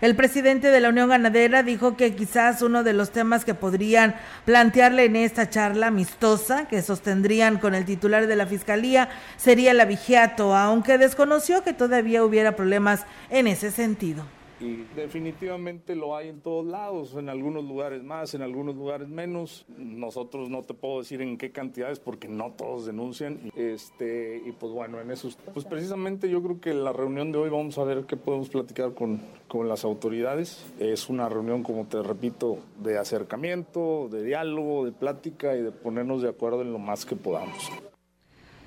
El 0.00 0.14
presidente 0.14 0.70
de 0.70 0.80
la 0.80 0.90
Unión 0.90 1.08
Ganadera 1.08 1.64
dijo 1.64 1.96
que 1.96 2.14
quizás 2.14 2.62
uno 2.62 2.84
de 2.84 2.92
los 2.92 3.10
temas 3.10 3.44
que 3.44 3.54
podrían 3.54 4.14
plantearle 4.44 5.06
en 5.06 5.16
esta 5.16 5.50
charla 5.50 5.88
amistosa 5.88 6.68
que 6.68 6.82
sostendrían 6.82 7.58
con 7.58 7.74
el 7.74 7.84
titular 7.84 8.28
de 8.28 8.36
la 8.36 8.46
Fiscalía 8.46 9.08
sería 9.36 9.72
el 9.72 9.80
abigeato, 9.80 10.54
aunque 10.54 10.98
desconoció 10.98 11.64
que 11.64 11.72
todavía 11.72 12.22
hubiera 12.22 12.54
problemas 12.54 13.06
en 13.28 13.48
ese 13.48 13.72
sentido. 13.72 14.37
Y 14.60 14.84
definitivamente 14.96 15.94
lo 15.94 16.16
hay 16.16 16.28
en 16.28 16.40
todos 16.40 16.66
lados, 16.66 17.14
en 17.14 17.28
algunos 17.28 17.64
lugares 17.64 18.02
más, 18.02 18.34
en 18.34 18.42
algunos 18.42 18.74
lugares 18.74 19.08
menos. 19.08 19.66
Nosotros 19.76 20.50
no 20.50 20.62
te 20.62 20.74
puedo 20.74 20.98
decir 20.98 21.22
en 21.22 21.38
qué 21.38 21.52
cantidades 21.52 22.00
porque 22.00 22.28
no 22.28 22.52
todos 22.52 22.86
denuncian. 22.86 23.38
Este, 23.54 24.42
y 24.44 24.52
pues 24.52 24.72
bueno, 24.72 25.00
en 25.00 25.10
eso, 25.10 25.28
pues 25.52 25.64
precisamente 25.64 26.28
yo 26.28 26.42
creo 26.42 26.60
que 26.60 26.74
la 26.74 26.92
reunión 26.92 27.30
de 27.30 27.38
hoy 27.38 27.50
vamos 27.50 27.78
a 27.78 27.84
ver 27.84 28.04
qué 28.06 28.16
podemos 28.16 28.48
platicar 28.48 28.94
con, 28.94 29.20
con 29.46 29.68
las 29.68 29.84
autoridades. 29.84 30.64
Es 30.78 31.08
una 31.08 31.28
reunión, 31.28 31.62
como 31.62 31.86
te 31.86 32.02
repito, 32.02 32.58
de 32.82 32.98
acercamiento, 32.98 34.08
de 34.10 34.24
diálogo, 34.24 34.84
de 34.84 34.92
plática 34.92 35.56
y 35.56 35.62
de 35.62 35.70
ponernos 35.70 36.22
de 36.22 36.30
acuerdo 36.30 36.62
en 36.62 36.72
lo 36.72 36.78
más 36.78 37.06
que 37.06 37.16
podamos. 37.16 37.70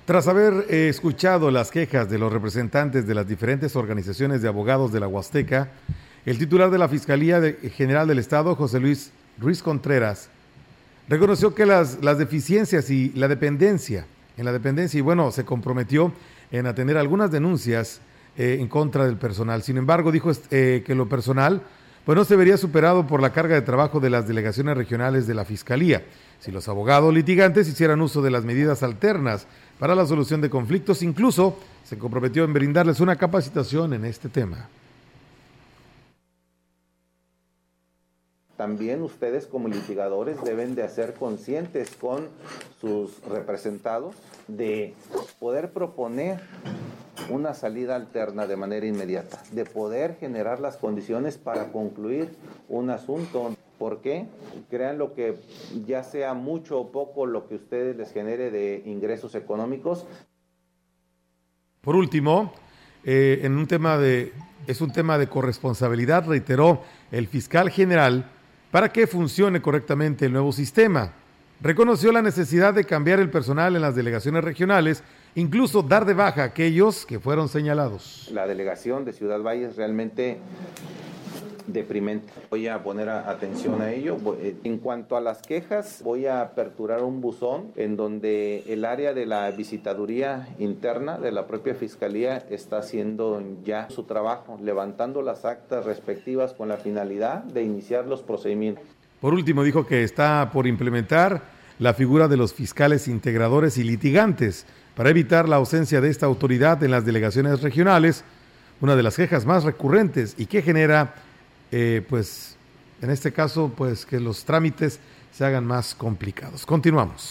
Tras 0.04 0.26
haber 0.26 0.66
eh, 0.68 0.88
escuchado 0.88 1.50
las 1.50 1.70
quejas 1.70 2.10
de 2.10 2.18
los 2.18 2.32
representantes 2.32 3.06
de 3.06 3.14
las 3.14 3.28
diferentes 3.28 3.76
organizaciones 3.76 4.42
de 4.42 4.48
abogados 4.48 4.92
de 4.92 4.98
la 5.00 5.06
Huasteca, 5.06 5.68
el 6.26 6.38
titular 6.38 6.70
de 6.70 6.78
la 6.78 6.88
Fiscalía 6.88 7.40
de- 7.40 7.54
General 7.70 8.08
del 8.08 8.18
Estado, 8.18 8.56
José 8.56 8.80
Luis 8.80 9.12
Ruiz 9.38 9.62
Contreras, 9.62 10.28
reconoció 11.08 11.54
que 11.54 11.66
las, 11.66 12.00
deficiencias 12.18 12.90
y 12.90 13.10
la 13.14 13.28
dependencia, 13.28 14.06
en 14.36 14.44
la 14.44 14.52
dependencia, 14.52 14.98
y 14.98 15.02
bueno, 15.02 15.30
se 15.30 15.44
comprometió 15.44 16.12
en 16.50 16.66
atender 16.66 16.96
algunas 16.98 17.30
denuncias 17.30 18.00
eh, 18.36 18.56
en 18.60 18.66
contra 18.68 19.06
del 19.06 19.16
personal. 19.16 19.62
Sin 19.62 19.76
embargo, 19.76 20.10
dijo 20.10 20.32
eh, 20.50 20.82
que 20.84 20.94
lo 20.94 21.08
personal 21.08 21.62
pues 22.04 22.16
no 22.16 22.24
se 22.24 22.34
vería 22.34 22.56
superado 22.56 23.06
por 23.06 23.22
la 23.22 23.32
carga 23.32 23.54
de 23.54 23.62
trabajo 23.62 24.00
de 24.00 24.10
las 24.10 24.26
delegaciones 24.26 24.76
regionales 24.76 25.28
de 25.28 25.34
la 25.34 25.44
Fiscalía, 25.44 26.02
si 26.40 26.50
los 26.50 26.68
abogados 26.68 27.14
litigantes 27.14 27.68
hicieran 27.68 28.00
uso 28.00 28.22
de 28.22 28.32
las 28.32 28.44
medidas 28.44 28.82
alternas 28.82 29.46
para 29.82 29.96
la 29.96 30.06
solución 30.06 30.40
de 30.40 30.48
conflictos, 30.48 31.02
incluso 31.02 31.56
se 31.82 31.98
comprometió 31.98 32.44
en 32.44 32.52
brindarles 32.52 33.00
una 33.00 33.16
capacitación 33.16 33.92
en 33.94 34.04
este 34.04 34.28
tema. 34.28 34.68
También 38.56 39.02
ustedes 39.02 39.48
como 39.48 39.66
litigadores 39.66 40.40
deben 40.44 40.76
de 40.76 40.84
hacer 40.84 41.14
conscientes 41.14 41.96
con 42.00 42.28
sus 42.80 43.20
representados 43.24 44.14
de 44.46 44.94
poder 45.40 45.72
proponer 45.72 46.40
una 47.28 47.52
salida 47.52 47.96
alterna 47.96 48.46
de 48.46 48.54
manera 48.54 48.86
inmediata, 48.86 49.42
de 49.50 49.64
poder 49.64 50.14
generar 50.20 50.60
las 50.60 50.76
condiciones 50.76 51.38
para 51.38 51.72
concluir 51.72 52.28
un 52.68 52.90
asunto. 52.90 53.56
¿Por 53.82 54.00
qué? 54.00 54.26
Crean 54.70 54.96
lo 54.96 55.12
que 55.12 55.34
ya 55.84 56.04
sea 56.04 56.34
mucho 56.34 56.78
o 56.78 56.92
poco 56.92 57.26
lo 57.26 57.48
que 57.48 57.56
ustedes 57.56 57.96
les 57.96 58.12
genere 58.12 58.52
de 58.52 58.80
ingresos 58.86 59.34
económicos, 59.34 60.06
Por 61.80 61.96
último, 61.96 62.52
eh, 63.02 63.40
en 63.42 63.56
un 63.56 63.66
tema 63.66 63.98
de 63.98 64.32
es 64.68 64.80
un 64.82 64.92
tema 64.92 65.18
de 65.18 65.26
corresponsabilidad, 65.26 66.28
reiteró 66.28 66.80
el 67.10 67.26
fiscal 67.26 67.70
general, 67.70 68.30
para 68.70 68.92
que 68.92 69.08
funcione 69.08 69.60
correctamente 69.60 70.26
el 70.26 70.32
nuevo 70.32 70.52
sistema. 70.52 71.14
reconoció 71.60 72.12
la 72.12 72.22
necesidad 72.22 72.74
de 72.74 72.84
cambiar 72.84 73.18
el 73.18 73.30
personal 73.30 73.74
en 73.74 73.82
las 73.82 73.96
delegaciones 73.96 74.44
regionales, 74.44 75.02
incluso 75.34 75.82
dar 75.82 76.04
de 76.04 76.14
baja 76.14 76.42
a 76.42 76.46
aquellos 76.46 77.04
que 77.04 77.18
fueron 77.18 77.48
señalados. 77.48 78.28
La 78.32 78.46
delegación 78.46 79.04
de 79.04 79.12
Ciudad 79.12 79.42
Valles 79.42 79.74
realmente 79.74 80.38
deprimente. 81.66 82.32
Voy 82.50 82.68
a 82.68 82.82
poner 82.82 83.08
atención 83.08 83.80
a 83.82 83.92
ello. 83.92 84.16
Eh, 84.40 84.56
en 84.64 84.78
cuanto 84.78 85.16
a 85.16 85.20
las 85.20 85.42
quejas, 85.42 86.00
voy 86.04 86.26
a 86.26 86.40
aperturar 86.40 87.02
un 87.02 87.20
buzón 87.20 87.72
en 87.76 87.96
donde 87.96 88.64
el 88.68 88.84
área 88.84 89.12
de 89.14 89.26
la 89.26 89.50
visitaduría 89.50 90.48
interna 90.58 91.18
de 91.18 91.32
la 91.32 91.46
propia 91.46 91.74
fiscalía 91.74 92.38
está 92.50 92.78
haciendo 92.78 93.42
ya 93.64 93.88
su 93.90 94.04
trabajo, 94.04 94.58
levantando 94.62 95.22
las 95.22 95.44
actas 95.44 95.84
respectivas 95.84 96.52
con 96.52 96.68
la 96.68 96.76
finalidad 96.76 97.42
de 97.44 97.62
iniciar 97.62 98.06
los 98.06 98.22
procedimientos. 98.22 98.84
Por 99.20 99.34
último, 99.34 99.62
dijo 99.62 99.86
que 99.86 100.02
está 100.02 100.50
por 100.52 100.66
implementar 100.66 101.42
la 101.78 101.94
figura 101.94 102.28
de 102.28 102.36
los 102.36 102.52
fiscales 102.52 103.08
integradores 103.08 103.78
y 103.78 103.84
litigantes 103.84 104.66
para 104.94 105.10
evitar 105.10 105.48
la 105.48 105.56
ausencia 105.56 106.00
de 106.00 106.10
esta 106.10 106.26
autoridad 106.26 106.82
en 106.82 106.90
las 106.90 107.04
delegaciones 107.04 107.62
regionales, 107.62 108.24
una 108.80 108.96
de 108.96 109.02
las 109.02 109.16
quejas 109.16 109.46
más 109.46 109.64
recurrentes 109.64 110.34
y 110.38 110.46
que 110.46 110.62
genera, 110.62 111.14
eh, 111.72 112.04
pues, 112.08 112.56
en 113.00 113.10
este 113.10 113.32
caso, 113.32 113.72
pues 113.76 114.06
que 114.06 114.20
los 114.20 114.44
trámites 114.44 115.00
se 115.32 115.44
hagan 115.44 115.66
más 115.66 115.94
complicados. 115.94 116.66
Continuamos. 116.66 117.30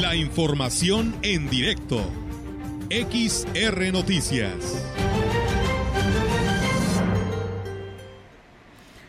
La 0.00 0.14
información 0.14 1.14
en 1.22 1.50
directo. 1.50 2.00
XR 2.90 3.92
Noticias. 3.92 4.84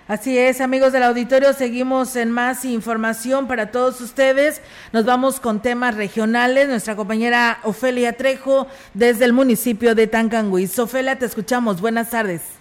Así 0.07 0.37
es, 0.37 0.61
amigos 0.61 0.93
del 0.93 1.01
auditorio, 1.01 1.51
seguimos 1.53 2.15
en 2.15 2.29
más 2.29 2.63
información 2.63 3.47
para 3.47 3.71
todos 3.71 3.99
ustedes. 4.01 4.61
Nos 4.93 5.03
vamos 5.03 5.39
con 5.39 5.63
temas 5.63 5.95
regionales. 5.95 6.67
Nuestra 6.67 6.95
compañera 6.95 7.57
Ofelia 7.63 8.13
Trejo 8.13 8.67
desde 8.93 9.25
el 9.25 9.33
municipio 9.33 9.95
de 9.95 10.05
Tancanguis. 10.05 10.77
Ofelia, 10.77 11.17
te 11.17 11.25
escuchamos. 11.25 11.81
Buenas 11.81 12.11
tardes. 12.11 12.54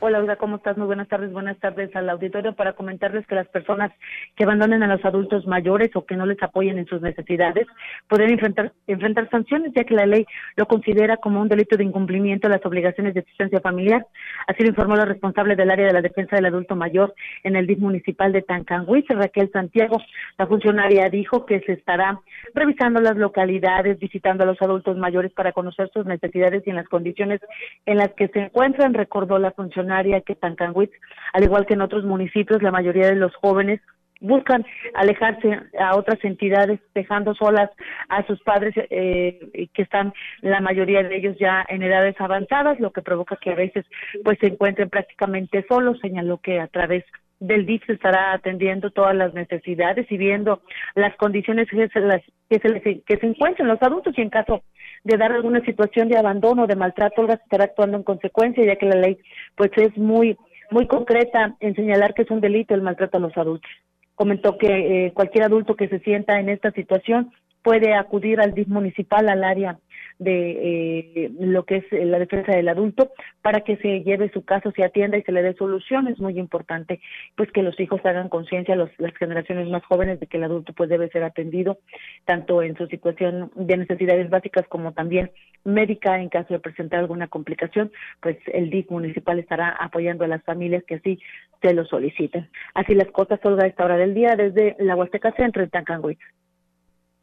Hola, 0.00 0.36
¿cómo 0.36 0.56
estás? 0.56 0.78
Muy 0.78 0.86
buenas 0.86 1.08
tardes. 1.08 1.32
Buenas 1.32 1.58
tardes 1.58 1.94
al 1.96 2.08
auditorio 2.08 2.54
para 2.54 2.74
comentarles 2.74 3.26
que 3.26 3.34
las 3.34 3.48
personas 3.48 3.90
que 4.36 4.44
abandonen 4.44 4.84
a 4.84 4.86
los 4.86 5.04
adultos 5.04 5.44
mayores 5.44 5.90
o 5.94 6.06
que 6.06 6.14
no 6.14 6.24
les 6.24 6.40
apoyen 6.40 6.78
en 6.78 6.86
sus 6.86 7.02
necesidades 7.02 7.66
pueden 8.06 8.30
enfrentar, 8.30 8.72
enfrentar 8.86 9.28
sanciones, 9.28 9.72
ya 9.74 9.82
que 9.82 9.94
la 9.94 10.06
ley 10.06 10.24
lo 10.54 10.66
considera 10.66 11.16
como 11.16 11.42
un 11.42 11.48
delito 11.48 11.76
de 11.76 11.82
incumplimiento 11.82 12.46
de 12.46 12.54
las 12.54 12.64
obligaciones 12.64 13.12
de 13.12 13.20
asistencia 13.20 13.60
familiar. 13.60 14.06
Así 14.46 14.62
lo 14.62 14.68
informó 14.68 14.94
la 14.94 15.04
responsable 15.04 15.56
del 15.56 15.68
área 15.68 15.88
de 15.88 15.92
la 15.92 16.00
defensa 16.00 16.36
del 16.36 16.46
adulto 16.46 16.76
mayor 16.76 17.12
en 17.42 17.56
el 17.56 17.66
DIF 17.66 17.80
municipal 17.80 18.30
de 18.30 18.42
Tancanguis, 18.42 19.04
Raquel 19.08 19.50
Santiago. 19.50 19.96
La 20.38 20.46
funcionaria 20.46 21.08
dijo 21.10 21.44
que 21.44 21.58
se 21.62 21.72
estará 21.72 22.20
revisando 22.54 23.00
las 23.00 23.16
localidades, 23.16 23.98
visitando 23.98 24.44
a 24.44 24.46
los 24.46 24.62
adultos 24.62 24.96
mayores 24.96 25.32
para 25.32 25.50
conocer 25.50 25.90
sus 25.92 26.06
necesidades 26.06 26.64
y 26.64 26.70
en 26.70 26.76
las 26.76 26.88
condiciones 26.88 27.40
en 27.84 27.96
las 27.96 28.12
que 28.12 28.28
se 28.28 28.38
encuentran, 28.42 28.94
recordó 28.94 29.40
la 29.40 29.50
funcionaria 29.50 29.87
área 29.90 30.20
que 30.20 30.34
Tancanwitz, 30.34 30.92
al 31.32 31.44
igual 31.44 31.66
que 31.66 31.74
en 31.74 31.82
otros 31.82 32.04
municipios, 32.04 32.62
la 32.62 32.70
mayoría 32.70 33.08
de 33.08 33.16
los 33.16 33.34
jóvenes 33.36 33.80
buscan 34.20 34.64
alejarse 34.94 35.60
a 35.78 35.96
otras 35.96 36.18
entidades, 36.24 36.80
dejando 36.94 37.34
solas 37.34 37.70
a 38.08 38.26
sus 38.26 38.42
padres 38.42 38.74
eh, 38.76 39.68
que 39.72 39.82
están 39.82 40.12
la 40.40 40.60
mayoría 40.60 41.02
de 41.02 41.16
ellos 41.16 41.36
ya 41.38 41.64
en 41.68 41.82
edades 41.82 42.16
avanzadas, 42.20 42.80
lo 42.80 42.90
que 42.90 43.02
provoca 43.02 43.36
que 43.36 43.50
a 43.50 43.54
veces 43.54 43.84
pues 44.24 44.38
se 44.40 44.48
encuentren 44.48 44.88
prácticamente 44.88 45.64
solos. 45.68 45.98
Señaló 46.00 46.38
que 46.38 46.60
a 46.60 46.66
través 46.68 47.04
del 47.40 47.66
DIF 47.66 47.88
estará 47.88 48.32
atendiendo 48.32 48.90
todas 48.90 49.14
las 49.14 49.32
necesidades 49.34 50.10
y 50.10 50.16
viendo 50.16 50.62
las 50.94 51.14
condiciones 51.16 51.68
que 51.70 51.88
se, 51.88 52.00
las, 52.00 52.22
que 52.48 52.58
se, 52.58 53.00
que 53.02 53.16
se 53.16 53.26
encuentran 53.26 53.68
los 53.68 53.82
adultos 53.82 54.14
y 54.16 54.22
en 54.22 54.30
caso 54.30 54.62
de 55.04 55.16
dar 55.16 55.32
alguna 55.32 55.60
situación 55.60 56.08
de 56.08 56.18
abandono 56.18 56.64
o 56.64 56.66
de 56.66 56.76
maltrato, 56.76 57.20
Olga 57.20 57.36
se 57.36 57.42
estará 57.44 57.64
actuando 57.64 57.96
en 57.96 58.02
consecuencia, 58.02 58.64
ya 58.64 58.76
que 58.76 58.86
la 58.86 58.96
ley 58.96 59.18
pues 59.54 59.70
es 59.76 59.96
muy 59.96 60.36
muy 60.70 60.86
concreta 60.86 61.56
en 61.60 61.74
señalar 61.74 62.14
que 62.14 62.22
es 62.22 62.30
un 62.30 62.40
delito 62.40 62.74
el 62.74 62.82
maltrato 62.82 63.16
a 63.16 63.20
los 63.20 63.36
adultos. 63.36 63.70
Comentó 64.14 64.58
que 64.58 65.06
eh, 65.06 65.12
cualquier 65.14 65.44
adulto 65.44 65.76
que 65.76 65.88
se 65.88 66.00
sienta 66.00 66.40
en 66.40 66.48
esta 66.48 66.72
situación 66.72 67.32
puede 67.68 67.94
acudir 67.94 68.40
al 68.40 68.54
DIF 68.54 68.68
municipal, 68.68 69.28
al 69.28 69.44
área 69.44 69.78
de 70.18 71.26
eh, 71.26 71.30
lo 71.38 71.66
que 71.66 71.76
es 71.76 71.84
la 71.92 72.18
defensa 72.18 72.52
del 72.52 72.70
adulto 72.70 73.12
para 73.42 73.60
que 73.60 73.76
se 73.76 74.00
lleve 74.00 74.30
su 74.30 74.42
caso, 74.42 74.72
se 74.72 74.82
atienda 74.82 75.18
y 75.18 75.22
se 75.22 75.32
le 75.32 75.42
dé 75.42 75.52
solución. 75.52 76.08
Es 76.08 76.18
muy 76.18 76.38
importante 76.38 76.98
pues 77.36 77.52
que 77.52 77.62
los 77.62 77.78
hijos 77.78 78.00
hagan 78.04 78.30
conciencia, 78.30 78.74
las 78.74 78.90
generaciones 79.18 79.68
más 79.68 79.84
jóvenes, 79.84 80.18
de 80.18 80.26
que 80.26 80.38
el 80.38 80.44
adulto 80.44 80.72
pues 80.72 80.88
debe 80.88 81.10
ser 81.10 81.24
atendido 81.24 81.76
tanto 82.24 82.62
en 82.62 82.74
su 82.78 82.86
situación 82.86 83.52
de 83.54 83.76
necesidades 83.76 84.30
básicas 84.30 84.66
como 84.68 84.92
también 84.92 85.30
médica 85.64 86.18
en 86.18 86.30
caso 86.30 86.54
de 86.54 86.60
presentar 86.60 87.00
alguna 87.00 87.28
complicación, 87.28 87.92
pues 88.22 88.38
el 88.46 88.70
DIF 88.70 88.88
municipal 88.90 89.38
estará 89.38 89.76
apoyando 89.78 90.24
a 90.24 90.28
las 90.28 90.42
familias 90.42 90.84
que 90.84 90.94
así 90.94 91.18
se 91.60 91.74
lo 91.74 91.84
soliciten. 91.84 92.48
Así 92.72 92.94
las 92.94 93.10
cosas, 93.10 93.40
Olga, 93.44 93.64
a 93.64 93.68
esta 93.68 93.84
hora 93.84 93.98
del 93.98 94.14
día 94.14 94.36
desde 94.36 94.74
la 94.78 94.96
Huasteca 94.96 95.32
Centro 95.32 95.62
en 95.62 95.68
Tancangüí. 95.68 96.16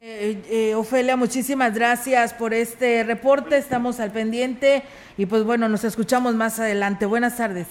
Eh, 0.08 0.38
eh, 0.52 0.76
Ofelia, 0.76 1.16
muchísimas 1.16 1.74
gracias 1.74 2.32
por 2.32 2.54
este 2.54 3.04
reporte. 3.04 3.58
Estamos 3.58 4.00
al 4.00 4.12
pendiente 4.12 4.84
y 5.18 5.26
pues 5.26 5.44
bueno, 5.44 5.68
nos 5.68 5.84
escuchamos 5.84 6.36
más 6.36 6.60
adelante. 6.60 7.08
Buenas 7.08 7.38
tardes. 7.38 7.66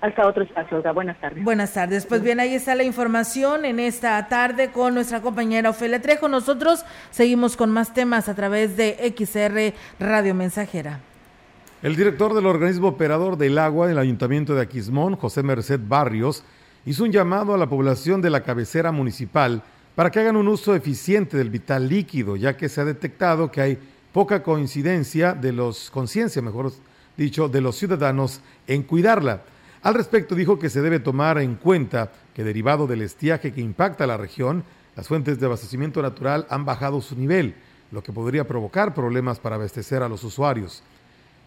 Hasta 0.00 0.28
otro 0.28 0.44
espacio, 0.44 0.80
Buenas 0.94 1.20
tardes. 1.20 1.42
Buenas 1.42 1.72
tardes. 1.74 2.06
Pues 2.06 2.22
bien, 2.22 2.38
ahí 2.38 2.54
está 2.54 2.76
la 2.76 2.84
información 2.84 3.64
en 3.64 3.80
esta 3.80 4.28
tarde 4.28 4.70
con 4.70 4.94
nuestra 4.94 5.22
compañera 5.22 5.70
Ofelia 5.70 6.00
Trejo. 6.00 6.28
Nosotros 6.28 6.84
seguimos 7.10 7.56
con 7.56 7.72
más 7.72 7.92
temas 7.92 8.28
a 8.28 8.36
través 8.36 8.76
de 8.76 9.12
XR 9.18 9.74
Radio 9.98 10.36
Mensajera. 10.36 11.00
El 11.82 11.96
director 11.96 12.32
del 12.32 12.46
organismo 12.46 12.86
operador 12.86 13.36
del 13.36 13.58
agua 13.58 13.88
del 13.88 13.98
Ayuntamiento 13.98 14.54
de 14.54 14.62
Aquismón, 14.62 15.16
José 15.16 15.42
Merced 15.42 15.80
Barrios, 15.82 16.44
hizo 16.84 17.02
un 17.02 17.10
llamado 17.10 17.54
a 17.54 17.58
la 17.58 17.66
población 17.66 18.22
de 18.22 18.30
la 18.30 18.44
cabecera 18.44 18.92
municipal 18.92 19.64
para 19.96 20.10
que 20.10 20.20
hagan 20.20 20.36
un 20.36 20.46
uso 20.46 20.74
eficiente 20.74 21.38
del 21.38 21.48
vital 21.48 21.88
líquido, 21.88 22.36
ya 22.36 22.56
que 22.56 22.68
se 22.68 22.82
ha 22.82 22.84
detectado 22.84 23.50
que 23.50 23.62
hay 23.62 23.78
poca 24.12 24.42
coincidencia 24.42 25.32
de 25.32 25.52
los, 25.52 25.90
conciencia, 25.90 26.42
mejor 26.42 26.70
dicho, 27.16 27.48
de 27.48 27.62
los 27.62 27.76
ciudadanos 27.76 28.40
en 28.66 28.82
cuidarla. 28.82 29.42
Al 29.82 29.94
respecto 29.94 30.34
dijo 30.34 30.58
que 30.58 30.68
se 30.68 30.82
debe 30.82 31.00
tomar 31.00 31.38
en 31.38 31.54
cuenta 31.54 32.12
que 32.34 32.44
derivado 32.44 32.86
del 32.86 33.00
estiaje 33.00 33.52
que 33.52 33.62
impacta 33.62 34.06
la 34.06 34.18
región, 34.18 34.64
las 34.96 35.08
fuentes 35.08 35.40
de 35.40 35.46
abastecimiento 35.46 36.02
natural 36.02 36.46
han 36.50 36.66
bajado 36.66 37.00
su 37.00 37.16
nivel, 37.16 37.54
lo 37.90 38.02
que 38.02 38.12
podría 38.12 38.46
provocar 38.46 38.92
problemas 38.92 39.38
para 39.40 39.56
abastecer 39.56 40.02
a 40.02 40.10
los 40.10 40.24
usuarios. 40.24 40.82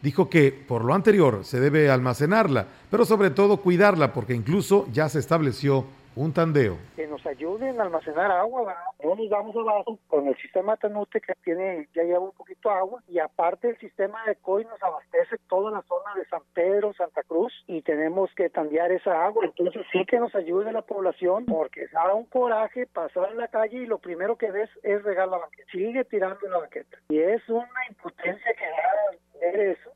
Dijo 0.01 0.27
que 0.27 0.51
por 0.51 0.85
lo 0.85 0.95
anterior 0.95 1.41
se 1.43 1.59
debe 1.59 1.91
almacenarla, 1.91 2.65
pero 2.89 3.05
sobre 3.05 3.29
todo 3.29 3.57
cuidarla 3.57 4.11
porque 4.11 4.33
incluso 4.33 4.87
ya 4.91 5.07
se 5.07 5.19
estableció 5.19 5.85
un 6.19 6.33
tandeo. 6.33 6.77
Que 6.97 7.07
nos 7.07 7.25
ayuden 7.25 7.79
a 7.79 7.83
almacenar 7.83 8.29
agua, 8.29 8.75
no 9.01 9.15
nos 9.15 9.29
damos 9.29 9.55
abajo 9.55 9.97
con 10.07 10.27
el 10.27 10.35
sistema 10.35 10.75
Tanute 10.75 11.21
que 11.21 11.33
tiene, 11.43 11.87
ya 11.95 12.03
lleva 12.03 12.19
un 12.19 12.33
poquito 12.33 12.69
de 12.69 12.75
agua 12.75 13.01
y 13.07 13.19
aparte 13.19 13.69
el 13.69 13.77
sistema 13.77 14.21
de 14.25 14.35
COI 14.35 14.65
nos 14.65 14.83
abastece 14.83 15.37
toda 15.47 15.71
la 15.71 15.81
zona 15.83 16.13
de 16.15 16.25
San 16.25 16.41
Pedro, 16.53 16.93
Santa 16.93 17.23
Cruz 17.23 17.53
y 17.67 17.81
tenemos 17.83 18.29
que 18.35 18.49
tandear 18.49 18.91
esa 18.91 19.25
agua, 19.25 19.45
entonces 19.45 19.85
sí 19.93 20.05
que 20.05 20.19
nos 20.19 20.35
ayude 20.35 20.73
la 20.73 20.81
población 20.81 21.45
porque 21.45 21.87
da 21.93 22.13
un 22.13 22.25
coraje 22.25 22.85
pasar 22.85 23.31
en 23.31 23.37
la 23.37 23.47
calle 23.47 23.77
y 23.77 23.85
lo 23.85 23.99
primero 23.99 24.35
que 24.35 24.51
ves 24.51 24.69
es 24.83 25.01
regar 25.03 25.29
la 25.29 25.37
banqueta, 25.37 25.71
sigue 25.71 26.03
tirando 26.03 26.45
la 26.49 26.57
banqueta 26.57 26.97
y 27.07 27.19
es 27.19 27.47
una 27.47 27.87
impotencia 27.89 28.51
que 28.57 28.65
da 28.65 29.49
ver 29.53 29.59
eso. 29.77 29.91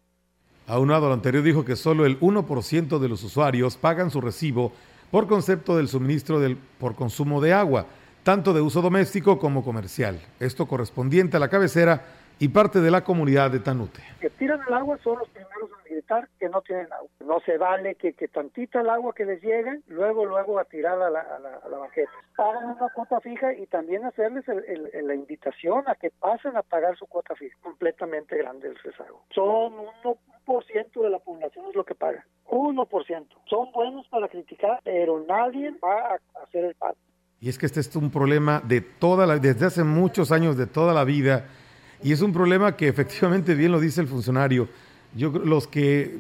Aunado 0.68 1.10
lo 1.10 1.14
anterior 1.14 1.44
dijo 1.44 1.66
que 1.66 1.76
solo 1.76 2.06
el 2.06 2.18
1% 2.22 2.98
de 2.98 3.10
los 3.10 3.22
usuarios 3.26 3.76
pagan 3.76 4.10
su 4.10 4.22
recibo 4.22 4.72
por 5.14 5.28
concepto 5.28 5.78
del 5.78 5.90
suministro 5.90 6.40
del, 6.40 6.58
por 6.58 6.96
consumo 6.96 7.40
de 7.40 7.54
agua, 7.54 7.86
tanto 8.24 8.52
de 8.52 8.62
uso 8.62 8.82
doméstico 8.82 9.38
como 9.38 9.64
comercial. 9.64 10.20
Esto 10.40 10.66
correspondiente 10.66 11.38
a 11.38 11.40
la 11.40 11.50
cabecera 11.50 12.04
y 12.40 12.48
parte 12.50 12.80
de 12.80 12.92
la 12.92 13.04
comunidad 13.04 13.52
de 13.52 13.60
Tanute. 13.60 14.02
Que 14.20 14.30
tiran 14.30 14.60
el 14.68 14.74
agua 14.74 14.98
son 15.04 15.20
los 15.20 15.30
primeros 15.30 15.70
en 15.86 15.96
gritar 15.96 16.28
que 16.40 16.50
no 16.50 16.62
tienen 16.62 16.92
agua. 16.92 17.10
No 17.26 17.40
se 17.42 17.58
vale 17.58 17.96
que, 17.96 18.14
que 18.14 18.28
tantita 18.28 18.82
el 18.82 18.90
agua 18.90 19.14
que 19.14 19.26
les 19.26 19.42
llegue, 19.42 19.82
luego, 19.88 20.26
luego 20.26 20.60
a 20.60 20.66
tirar 20.66 21.02
a 21.02 21.10
la, 21.10 21.20
a 21.20 21.40
la, 21.40 21.56
a 21.64 21.70
la 21.70 21.78
banqueta. 21.78 22.12
Una 22.38 22.90
cuota 22.94 23.20
fija 23.22 23.54
y 23.54 23.68
también 23.68 24.06
hacerles 24.06 24.46
la 24.48 25.16
invitación 25.16 25.84
a 25.88 25.96
que 25.96 26.10
pasen 26.12 26.58
a 26.58 26.64
pagar 26.64 26.98
su 26.98 27.06
cuota 27.08 27.36
fija. 27.36 27.56
Completamente 27.62 28.38
grande 28.38 28.70
el 28.70 28.76
rezago. 28.78 29.24
Son 29.34 29.74
1% 30.46 31.02
de 31.02 31.10
la 31.10 31.20
población 31.20 31.66
es 31.70 31.76
lo 31.76 31.86
que 31.86 31.96
paga. 31.96 32.26
1%. 32.48 33.28
Son 33.46 33.72
buenos 33.72 34.08
para 34.10 34.28
criticar, 34.28 34.80
pero 34.84 35.24
nadie 35.28 35.72
va 35.84 36.16
a 36.16 36.44
hacer 36.44 36.66
el 36.66 36.76
pago. 36.76 36.96
Y 37.40 37.50
es 37.50 37.58
que 37.58 37.66
este 37.66 37.82
es 37.82 37.94
un 37.96 38.10
problema 38.10 38.62
de 38.62 38.80
toda 38.80 39.26
la, 39.26 39.38
desde 39.38 39.66
hace 39.66 39.84
muchos 39.84 40.32
años, 40.32 40.58
de 40.58 40.66
toda 40.66 40.94
la 40.94 41.04
vida, 41.04 41.46
y 42.04 42.12
es 42.12 42.22
un 42.22 42.34
problema 42.34 42.76
que 42.76 42.88
efectivamente 42.88 43.56
bien 43.56 43.72
lo 43.72 43.80
dice 43.80 44.02
el 44.02 44.08
funcionario. 44.08 44.68
Yo 45.16 45.30
los 45.30 45.68
que 45.68 46.18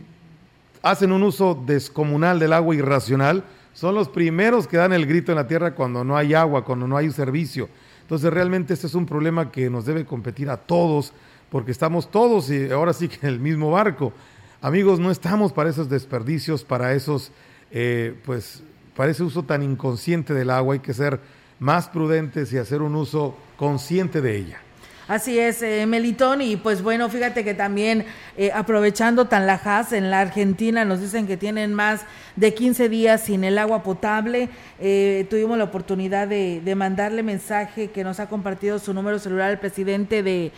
hacen 0.81 1.11
un 1.11 1.23
uso 1.23 1.61
descomunal 1.65 2.39
del 2.39 2.53
agua 2.53 2.75
irracional, 2.75 3.43
son 3.73 3.95
los 3.95 4.07
primeros 4.07 4.67
que 4.67 4.77
dan 4.77 4.93
el 4.93 5.05
grito 5.05 5.31
en 5.31 5.37
la 5.37 5.47
tierra 5.47 5.73
cuando 5.73 6.03
no 6.03 6.15
hay 6.15 6.33
agua, 6.33 6.63
cuando 6.63 6.87
no 6.87 6.95
hay 6.95 7.11
servicio. 7.11 7.69
Entonces 8.01 8.31
realmente 8.31 8.73
este 8.73 8.87
es 8.87 8.93
un 8.93 9.05
problema 9.05 9.51
que 9.51 9.69
nos 9.69 9.85
debe 9.85 10.05
competir 10.05 10.49
a 10.49 10.57
todos, 10.57 11.13
porque 11.49 11.71
estamos 11.71 12.11
todos 12.11 12.49
y 12.51 12.69
ahora 12.69 12.93
sí 12.93 13.07
que 13.07 13.25
en 13.25 13.33
el 13.33 13.39
mismo 13.39 13.71
barco. 13.71 14.13
Amigos, 14.61 14.99
no 14.99 15.09
estamos 15.11 15.51
para 15.51 15.69
esos 15.69 15.89
desperdicios, 15.89 16.63
para 16.63 16.93
esos, 16.93 17.31
eh, 17.71 18.15
pues, 18.25 18.63
para 18.95 19.11
ese 19.11 19.23
uso 19.23 19.43
tan 19.43 19.63
inconsciente 19.63 20.33
del 20.33 20.49
agua. 20.49 20.75
Hay 20.75 20.79
que 20.79 20.93
ser 20.93 21.19
más 21.59 21.89
prudentes 21.89 22.53
y 22.53 22.57
hacer 22.57 22.81
un 22.81 22.95
uso 22.95 23.35
consciente 23.57 24.21
de 24.21 24.37
ella. 24.37 24.61
Así 25.07 25.37
es, 25.37 25.61
eh, 25.61 25.85
Melitón, 25.85 26.41
y 26.41 26.55
pues 26.55 26.81
bueno, 26.81 27.09
fíjate 27.09 27.43
que 27.43 27.53
también 27.53 28.05
eh, 28.37 28.51
aprovechando 28.53 29.25
Tanlajas 29.27 29.91
en 29.91 30.09
la 30.09 30.21
Argentina 30.21 30.85
nos 30.85 31.01
dicen 31.01 31.27
que 31.27 31.35
tienen 31.35 31.73
más 31.73 32.05
de 32.37 32.53
15 32.53 32.87
días 32.87 33.21
sin 33.21 33.43
el 33.43 33.57
agua 33.57 33.83
potable. 33.83 34.47
Eh, 34.79 35.27
tuvimos 35.29 35.57
la 35.57 35.65
oportunidad 35.65 36.29
de, 36.29 36.61
de 36.63 36.75
mandarle 36.75 37.21
mensaje 37.21 37.91
que 37.91 38.05
nos 38.05 38.21
ha 38.21 38.29
compartido 38.29 38.79
su 38.79 38.93
número 38.93 39.19
celular 39.19 39.49
al 39.49 39.59
presidente 39.59 40.23
de 40.23 40.53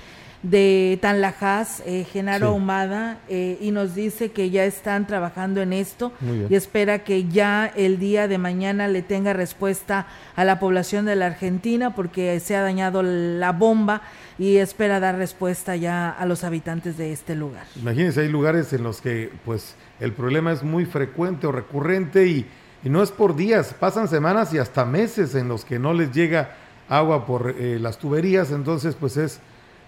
de 0.50 1.00
Tanlajas, 1.02 1.82
eh, 1.86 2.06
Genaro 2.12 2.50
Ahumada, 2.50 3.18
eh, 3.30 3.58
y 3.60 3.72
nos 3.72 3.96
dice 3.96 4.32
que 4.32 4.52
ya 4.52 4.64
están 4.66 5.08
trabajando 5.08 5.62
en 5.62 5.74
esto 5.74 6.12
y 6.50 6.54
espera 6.54 7.04
que 7.04 7.28
ya 7.28 7.72
el 7.76 7.98
día 7.98 8.28
de 8.28 8.38
mañana 8.38 8.88
le 8.88 9.02
tenga 9.02 9.34
respuesta 9.34 10.06
a 10.36 10.46
la 10.46 10.60
población 10.60 11.06
de 11.06 11.16
la 11.16 11.26
Argentina 11.28 11.96
porque 11.96 12.40
se 12.40 12.56
ha 12.56 12.62
dañado 12.62 13.02
la 13.02 13.54
bomba 13.54 14.04
y 14.38 14.58
espera 14.58 15.00
dar 15.00 15.18
respuesta 15.18 15.76
ya 15.76 16.12
a 16.12 16.26
los 16.28 16.44
habitantes 16.44 16.96
de 16.98 17.12
este 17.12 17.36
lugar. 17.36 17.64
Imagínense, 17.76 18.22
hay 18.22 18.30
lugares 18.30 18.72
en 18.74 18.84
los 18.84 19.02
que 19.02 19.32
pues 19.46 19.76
el 20.00 20.14
problema 20.14 20.52
es 20.52 20.62
muy 20.62 20.86
frecuente 20.86 21.48
o 21.48 21.52
recurrente 21.52 22.28
y, 22.28 22.46
y 22.84 22.90
no 22.90 23.02
es 23.02 23.12
por 23.12 23.36
días, 23.36 23.74
pasan 23.80 24.08
semanas 24.08 24.54
y 24.54 24.60
hasta 24.60 24.86
meses 24.86 25.34
en 25.34 25.48
los 25.48 25.66
que 25.66 25.80
no 25.80 25.94
les 25.94 26.12
llega 26.12 26.56
agua 26.88 27.26
por 27.26 27.56
eh, 27.58 27.80
las 27.80 27.98
tuberías, 27.98 28.52
entonces 28.52 28.96
pues 29.00 29.18
es 29.18 29.40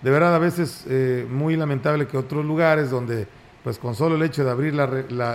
de 0.02 0.12
verdad 0.12 0.36
a 0.36 0.40
veces 0.40 0.86
eh, 0.88 1.26
muy 1.30 1.56
lamentable 1.56 2.08
que 2.08 2.18
otros 2.18 2.46
lugares 2.46 2.90
donde 2.90 3.28
pues 3.64 3.80
con 3.80 3.96
solo 3.96 4.16
el 4.16 4.24
hecho 4.24 4.46
de 4.46 4.52
abrir 4.52 4.74
la, 4.74 4.88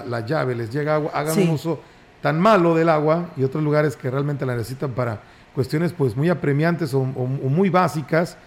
la, 0.05 0.21
llave 0.25 0.55
les 0.55 0.71
llega 0.71 0.95
agua, 0.95 1.11
hagan 1.15 1.39
un 1.39 1.51
uso 1.51 1.81
tan 2.23 2.41
malo 2.41 2.75
del 2.75 2.89
agua 2.89 3.31
y 3.37 3.45
otros 3.45 3.63
lugares 3.63 3.97
que 3.97 4.11
realmente 4.11 4.47
la 4.47 4.57
necesitan 4.57 4.93
para 4.93 5.21
cuestiones 5.55 5.93
pues 5.93 6.17
muy 6.17 6.31
apremiantes 6.31 6.95
o, 6.95 7.05
muy 7.05 7.69
básicas, 7.69 8.39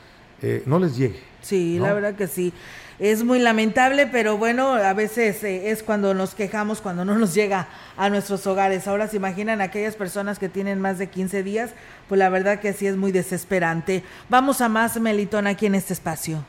eh, 0.41 0.63
no 0.66 0.80
les 0.80 0.97
llegue. 0.97 1.20
Sí, 1.41 1.78
la 1.78 1.93
verdad 1.93 2.16
que 2.16 2.28
sí. 2.28 2.51
Es 2.98 3.24
muy 3.24 3.39
lamentable, 3.39 4.08
pero 4.08 4.38
bueno, 4.38 4.74
a 4.74 4.93
veces 4.93 5.43
eh, 5.43 5.70
es 5.72 5.84
cuando 5.84 6.14
nos 6.14 6.34
quejamos, 6.34 6.80
cuando 6.80 7.04
no 7.04 7.18
nos 7.18 7.34
llega 7.34 7.68
a 7.98 8.10
nuestros 8.10 8.48
hogares. 8.48 8.88
Ahora 8.88 9.10
se 9.10 9.18
imaginan 9.18 9.60
aquellas 9.60 9.96
personas 9.96 10.39
que 10.39 10.48
tienen 10.48 10.80
más 10.80 10.98
de 10.98 11.10
15 11.10 11.43
días, 11.43 11.72
pues 12.08 12.20
la 12.20 12.30
verdad 12.30 12.60
que 12.60 12.72
sí 12.72 12.88
es 12.88 12.96
muy 12.96 13.12
desesperante. 13.12 14.04
Vamos 14.30 14.62
a 14.62 14.70
más, 14.70 14.98
Melitón, 15.00 15.46
aquí 15.46 15.66
en 15.66 15.76
este 15.76 15.93
espacio. 15.93 16.46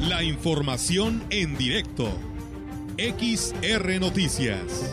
La 0.00 0.22
información 0.22 1.24
en 1.30 1.56
directo. 1.56 2.33
XR 2.98 4.00
Noticias. 4.00 4.92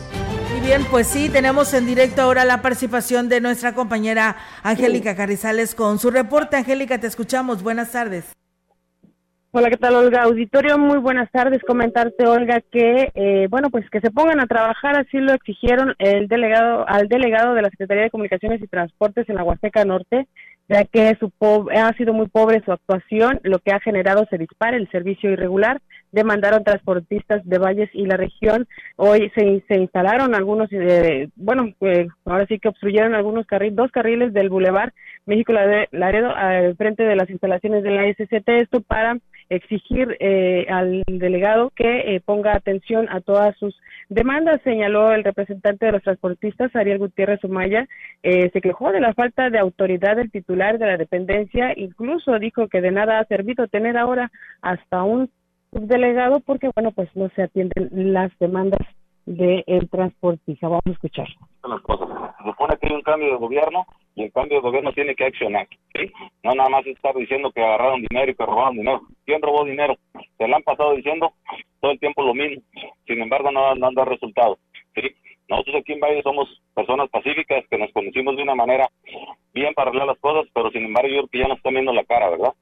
Y 0.56 0.60
bien, 0.66 0.82
pues 0.90 1.06
sí, 1.06 1.28
tenemos 1.28 1.72
en 1.72 1.86
directo 1.86 2.22
ahora 2.22 2.44
la 2.44 2.60
participación 2.60 3.28
de 3.28 3.40
nuestra 3.40 3.74
compañera 3.74 4.36
Angélica 4.62 5.14
Carrizales 5.14 5.74
con 5.74 5.98
su 5.98 6.10
reporte. 6.10 6.56
Angélica, 6.56 6.98
te 6.98 7.06
escuchamos. 7.06 7.62
Buenas 7.62 7.92
tardes. 7.92 8.32
Hola, 9.52 9.68
¿qué 9.68 9.76
tal, 9.76 9.94
Olga? 9.94 10.22
Auditorio, 10.22 10.78
muy 10.78 10.98
buenas 10.98 11.30
tardes. 11.30 11.60
Comentarte, 11.66 12.26
Olga, 12.26 12.62
que, 12.72 13.12
eh, 13.14 13.46
bueno, 13.50 13.68
pues 13.68 13.88
que 13.90 14.00
se 14.00 14.10
pongan 14.10 14.40
a 14.40 14.46
trabajar, 14.46 14.98
así 14.98 15.18
lo 15.18 15.34
exigieron 15.34 15.94
el 15.98 16.26
delegado, 16.26 16.88
al 16.88 17.06
delegado 17.06 17.52
de 17.54 17.60
la 17.60 17.68
Secretaría 17.68 18.04
de 18.04 18.10
Comunicaciones 18.10 18.62
y 18.62 18.66
Transportes 18.66 19.28
en 19.28 19.36
la 19.36 19.44
Huasteca 19.44 19.84
Norte, 19.84 20.26
ya 20.70 20.84
que 20.86 21.16
su 21.20 21.30
ha 21.70 21.92
sido 21.98 22.14
muy 22.14 22.28
pobre 22.28 22.62
su 22.64 22.72
actuación, 22.72 23.40
lo 23.42 23.58
que 23.58 23.72
ha 23.72 23.80
generado 23.80 24.26
se 24.30 24.38
dispara 24.38 24.76
el 24.76 24.90
servicio 24.90 25.30
irregular. 25.30 25.82
Demandaron 26.12 26.62
transportistas 26.62 27.44
de 27.44 27.58
Valles 27.58 27.90
y 27.92 28.06
la 28.06 28.16
región. 28.16 28.68
Hoy 28.96 29.30
se, 29.34 29.64
se 29.66 29.80
instalaron 29.80 30.34
algunos, 30.34 30.68
eh, 30.70 31.28
bueno, 31.36 31.72
pues 31.78 32.08
ahora 32.24 32.46
sí 32.46 32.58
que 32.58 32.68
obstruyeron 32.68 33.14
algunos 33.14 33.46
carriles, 33.46 33.76
dos 33.76 33.90
carriles 33.90 34.32
del 34.32 34.50
Boulevard 34.50 34.92
México 35.26 35.52
Laredo 35.52 36.34
al 36.34 36.76
frente 36.76 37.04
de 37.04 37.16
las 37.16 37.30
instalaciones 37.30 37.82
de 37.82 37.90
la 37.90 38.08
SCT. 38.12 38.48
Esto 38.48 38.80
para 38.80 39.18
exigir 39.48 40.16
eh, 40.18 40.66
al 40.68 41.02
delegado 41.06 41.70
que 41.76 42.14
eh, 42.14 42.20
ponga 42.24 42.56
atención 42.56 43.08
a 43.10 43.20
todas 43.20 43.56
sus 43.58 43.76
demandas, 44.08 44.60
señaló 44.62 45.12
el 45.12 45.24
representante 45.24 45.86
de 45.86 45.92
los 45.92 46.02
transportistas, 46.02 46.74
Ariel 46.74 46.98
Gutiérrez 46.98 47.42
Umaya, 47.44 47.86
eh, 48.22 48.50
se 48.52 48.60
quejó 48.60 48.92
de 48.92 49.00
la 49.00 49.14
falta 49.14 49.50
de 49.50 49.58
autoridad 49.58 50.16
del 50.16 50.30
titular 50.30 50.78
de 50.78 50.86
la 50.86 50.96
dependencia, 50.96 51.72
incluso 51.76 52.38
dijo 52.38 52.68
que 52.68 52.80
de 52.80 52.90
nada 52.90 53.18
ha 53.18 53.24
servido 53.26 53.68
tener 53.68 53.96
ahora 53.96 54.30
hasta 54.62 55.02
un 55.02 55.30
subdelegado 55.72 56.40
porque, 56.40 56.70
bueno, 56.74 56.92
pues 56.92 57.08
no 57.16 57.28
se 57.30 57.42
atienden 57.42 57.88
las 58.12 58.30
demandas 58.38 58.80
del 59.26 59.88
transportista. 59.90 60.68
Vamos 60.68 60.86
a 60.86 60.90
escuchar. 60.90 61.26
Se 61.26 62.44
supone 62.44 62.76
que 62.76 62.88
hay 62.88 62.94
un 62.94 63.02
cambio 63.02 63.30
de 63.30 63.36
gobierno 63.36 63.86
y 64.14 64.24
el 64.24 64.32
cambio 64.32 64.58
de 64.58 64.62
gobierno 64.62 64.92
tiene 64.92 65.14
que 65.14 65.24
accionar. 65.24 65.66
¿sí? 65.94 66.10
No 66.42 66.54
nada 66.54 66.68
más 66.68 66.86
estar 66.86 67.14
diciendo 67.14 67.50
que 67.52 67.62
agarraron 67.62 68.02
dinero 68.02 68.30
y 68.30 68.34
que 68.34 68.46
robaron 68.46 68.76
dinero. 68.76 69.00
¿Quién 69.24 69.40
robó 69.40 69.64
dinero? 69.64 69.96
Se 70.38 70.46
le 70.46 70.54
han 70.54 70.62
pasado 70.62 70.94
diciendo 70.94 71.32
todo 71.80 71.92
el 71.92 72.00
tiempo 72.00 72.22
lo 72.22 72.34
mismo. 72.34 72.62
Sin 73.06 73.22
embargo, 73.22 73.50
no, 73.50 73.74
no 73.74 73.86
han 73.86 73.94
dado 73.94 74.10
resultados. 74.10 74.58
¿sí? 74.94 75.02
Nosotros 75.48 75.76
aquí 75.76 75.92
en 75.92 76.00
Valle 76.00 76.22
somos 76.22 76.48
personas 76.74 77.08
pacíficas 77.10 77.64
que 77.68 77.78
nos 77.78 77.92
conocimos 77.92 78.36
de 78.36 78.42
una 78.42 78.54
manera 78.54 78.88
bien 79.52 79.74
para 79.74 79.90
arreglar 79.90 80.08
las 80.08 80.18
cosas, 80.18 80.50
pero 80.54 80.70
sin 80.70 80.84
embargo 80.84 81.08
yo 81.08 81.14
creo 81.14 81.28
que 81.28 81.38
ya 81.40 81.48
nos 81.48 81.58
están 81.58 81.74
viendo 81.74 81.92
la 81.92 82.04
cara, 82.04 82.30
¿verdad? 82.30 82.54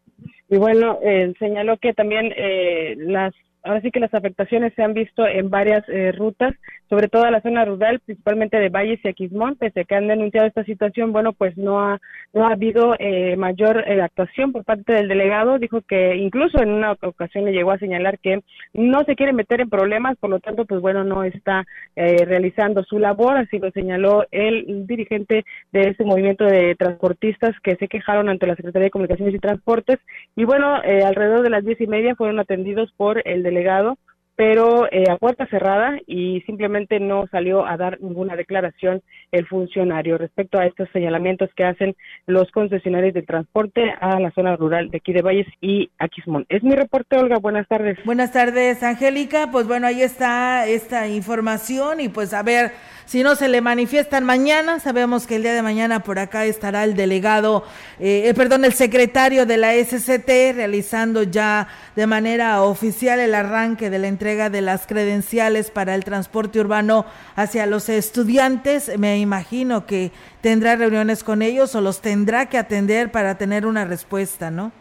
Y 0.50 0.56
bueno, 0.56 0.98
eh, 1.02 1.32
señaló 1.38 1.78
que 1.78 1.94
también 1.94 2.32
eh, 2.36 2.96
las 2.98 3.32
ahora 3.62 3.80
sí 3.82 3.90
que 3.90 4.00
las 4.00 4.12
afectaciones 4.14 4.72
se 4.74 4.82
han 4.82 4.94
visto 4.94 5.26
en 5.26 5.48
varias 5.48 5.88
eh, 5.88 6.12
rutas, 6.12 6.54
sobre 6.90 7.06
todo 7.06 7.24
en 7.24 7.32
la 7.32 7.40
zona 7.40 7.64
rural, 7.64 8.00
principalmente 8.00 8.58
de 8.58 8.68
Valles 8.68 8.98
y 9.04 9.08
Aquismón, 9.08 9.54
pese 9.54 9.80
a 9.80 9.84
que 9.84 9.94
han 9.94 10.08
denunciado 10.08 10.48
esta 10.48 10.64
situación, 10.64 11.12
bueno, 11.12 11.32
pues 11.32 11.56
no 11.56 11.80
ha, 11.80 12.00
no 12.34 12.46
ha 12.46 12.52
habido 12.52 12.96
eh, 12.98 13.36
mayor 13.36 13.84
eh, 13.86 14.02
actuación 14.02 14.50
por 14.50 14.64
parte 14.64 14.92
del 14.92 15.06
delegado, 15.06 15.60
dijo 15.60 15.82
que 15.82 16.16
incluso 16.16 16.60
en 16.60 16.70
una 16.70 16.96
ocasión 17.00 17.44
le 17.44 17.52
llegó 17.52 17.70
a 17.70 17.78
señalar 17.78 18.18
que 18.18 18.42
no 18.74 19.04
se 19.04 19.14
quiere 19.14 19.32
meter 19.32 19.60
en 19.60 19.70
problemas, 19.70 20.16
por 20.18 20.30
lo 20.30 20.40
tanto, 20.40 20.64
pues 20.64 20.80
bueno, 20.80 21.04
no 21.04 21.22
está 21.22 21.64
realizando 21.94 22.82
su 22.82 22.98
labor, 22.98 23.36
así 23.36 23.58
lo 23.58 23.70
señaló 23.70 24.24
el 24.32 24.86
dirigente 24.86 25.44
de 25.70 25.80
ese 25.90 26.04
movimiento 26.04 26.44
de 26.44 26.74
transportistas 26.74 27.54
que 27.62 27.76
se 27.76 27.88
quejaron 27.88 28.28
ante 28.28 28.46
la 28.46 28.56
Secretaría 28.56 28.86
de 28.86 28.90
Comunicaciones 28.90 29.34
y 29.34 29.38
Transportes, 29.38 29.98
y 30.34 30.44
bueno, 30.44 30.74
alrededor 30.74 31.42
de 31.42 31.50
las 31.50 31.64
diez 31.64 31.80
y 31.80 31.86
media 31.86 32.16
fueron 32.16 32.40
atendidos 32.40 32.92
por 32.96 33.22
el 33.24 33.42
delegado, 33.44 33.96
pero 34.40 34.90
eh, 34.90 35.04
a 35.10 35.18
puerta 35.18 35.46
cerrada 35.48 35.98
y 36.06 36.40
simplemente 36.46 36.98
no 36.98 37.26
salió 37.30 37.66
a 37.66 37.76
dar 37.76 38.00
ninguna 38.00 38.36
declaración 38.36 39.02
el 39.32 39.46
funcionario 39.46 40.16
respecto 40.16 40.58
a 40.58 40.64
estos 40.64 40.88
señalamientos 40.94 41.50
que 41.54 41.64
hacen 41.64 41.94
los 42.26 42.50
concesionarios 42.50 43.12
de 43.12 43.20
transporte 43.20 43.92
a 44.00 44.18
la 44.18 44.30
zona 44.30 44.56
rural 44.56 44.88
de 44.88 44.96
aquí 44.96 45.12
de 45.12 45.20
Valles 45.20 45.46
y 45.60 45.90
Aquismón. 45.98 46.46
Es 46.48 46.62
mi 46.62 46.74
reporte, 46.74 47.18
Olga. 47.18 47.36
Buenas 47.36 47.68
tardes. 47.68 47.98
Buenas 48.06 48.32
tardes, 48.32 48.82
Angélica. 48.82 49.50
Pues 49.52 49.66
bueno, 49.66 49.86
ahí 49.86 50.00
está 50.00 50.66
esta 50.66 51.06
información 51.06 52.00
y 52.00 52.08
pues 52.08 52.32
a 52.32 52.42
ver 52.42 52.70
si 53.04 53.24
no 53.24 53.34
se 53.34 53.48
le 53.48 53.60
manifiestan 53.60 54.24
mañana, 54.24 54.78
sabemos 54.78 55.26
que 55.26 55.34
el 55.34 55.42
día 55.42 55.52
de 55.52 55.62
mañana 55.62 56.00
por 56.00 56.20
acá 56.20 56.46
estará 56.46 56.84
el 56.84 56.94
delegado, 56.94 57.64
eh, 57.98 58.28
eh, 58.28 58.34
perdón, 58.34 58.64
el 58.64 58.72
secretario 58.72 59.46
de 59.46 59.56
la 59.56 59.74
SCT 59.74 60.54
realizando 60.54 61.24
ya 61.24 61.66
de 61.96 62.06
manera 62.06 62.62
oficial 62.62 63.18
el 63.18 63.34
arranque 63.34 63.90
de 63.90 63.98
la 63.98 64.06
entrega 64.06 64.29
de 64.36 64.60
las 64.60 64.86
credenciales 64.86 65.70
para 65.70 65.94
el 65.94 66.04
transporte 66.04 66.60
urbano 66.60 67.04
hacia 67.36 67.66
los 67.66 67.88
estudiantes. 67.88 68.96
Me 68.98 69.18
imagino 69.18 69.86
que 69.86 70.12
tendrá 70.40 70.76
reuniones 70.76 71.24
con 71.24 71.42
ellos 71.42 71.74
o 71.74 71.80
los 71.80 72.00
tendrá 72.00 72.46
que 72.46 72.58
atender 72.58 73.10
para 73.10 73.36
tener 73.36 73.66
una 73.66 73.84
respuesta, 73.84 74.50
¿no? 74.50 74.72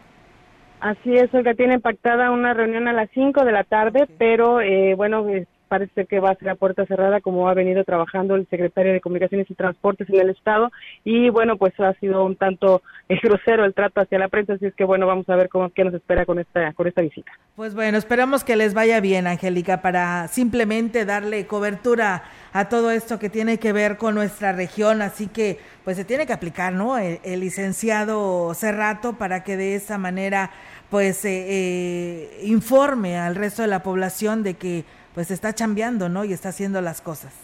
Así 0.80 1.14
es, 1.14 1.32
Olga, 1.34 1.54
tiene 1.54 1.78
pactada 1.78 2.30
una 2.30 2.54
reunión 2.54 2.88
a 2.88 2.92
las 2.92 3.10
5 3.12 3.44
de 3.44 3.52
la 3.52 3.64
tarde, 3.64 4.08
pero 4.18 4.60
eh, 4.60 4.94
bueno, 4.94 5.26
parece 5.70 6.06
que 6.06 6.18
va 6.18 6.30
a 6.30 6.34
ser 6.34 6.48
a 6.48 6.56
puerta 6.56 6.84
cerrada 6.84 7.20
como 7.20 7.48
ha 7.48 7.54
venido 7.54 7.84
trabajando 7.84 8.34
el 8.34 8.48
secretario 8.48 8.92
de 8.92 9.00
Comunicaciones 9.00 9.48
y 9.48 9.54
Transportes 9.54 10.10
en 10.10 10.20
el 10.20 10.30
Estado 10.30 10.72
y 11.04 11.30
bueno, 11.30 11.56
pues 11.56 11.78
ha 11.78 11.94
sido 11.94 12.24
un 12.24 12.34
tanto 12.34 12.82
eh, 13.08 13.18
grosero 13.22 13.64
el 13.64 13.72
trato 13.72 14.00
hacia 14.00 14.18
la 14.18 14.26
prensa, 14.26 14.54
así 14.54 14.66
es 14.66 14.74
que 14.74 14.82
bueno, 14.82 15.06
vamos 15.06 15.28
a 15.28 15.36
ver 15.36 15.48
cómo 15.48 15.70
qué 15.70 15.84
nos 15.84 15.94
espera 15.94 16.26
con 16.26 16.40
esta 16.40 16.72
con 16.72 16.88
esta 16.88 17.02
visita. 17.02 17.30
Pues 17.54 17.76
bueno, 17.76 17.98
esperamos 17.98 18.42
que 18.42 18.56
les 18.56 18.74
vaya 18.74 19.00
bien, 19.00 19.28
Angélica, 19.28 19.80
para 19.80 20.26
simplemente 20.26 21.04
darle 21.04 21.46
cobertura 21.46 22.24
a 22.52 22.68
todo 22.68 22.90
esto 22.90 23.20
que 23.20 23.30
tiene 23.30 23.58
que 23.58 23.72
ver 23.72 23.96
con 23.96 24.16
nuestra 24.16 24.50
región, 24.50 25.02
así 25.02 25.28
que 25.28 25.60
pues 25.84 25.96
se 25.96 26.04
tiene 26.04 26.26
que 26.26 26.32
aplicar, 26.32 26.72
¿no? 26.72 26.98
El, 26.98 27.20
el 27.22 27.38
licenciado 27.38 28.52
Cerrato 28.54 29.12
para 29.12 29.44
que 29.44 29.56
de 29.56 29.76
esa 29.76 29.98
manera 29.98 30.50
pues 30.90 31.24
eh, 31.24 31.46
eh, 31.48 32.40
informe 32.42 33.16
al 33.16 33.36
resto 33.36 33.62
de 33.62 33.68
la 33.68 33.82
población 33.82 34.42
de 34.42 34.54
que 34.54 34.84
pues 35.14 35.30
está 35.30 35.52
chambeando, 35.54 36.08
¿no? 36.08 36.24
Y 36.24 36.32
está 36.32 36.50
haciendo 36.50 36.80
las 36.80 37.00
cosas. 37.00 37.34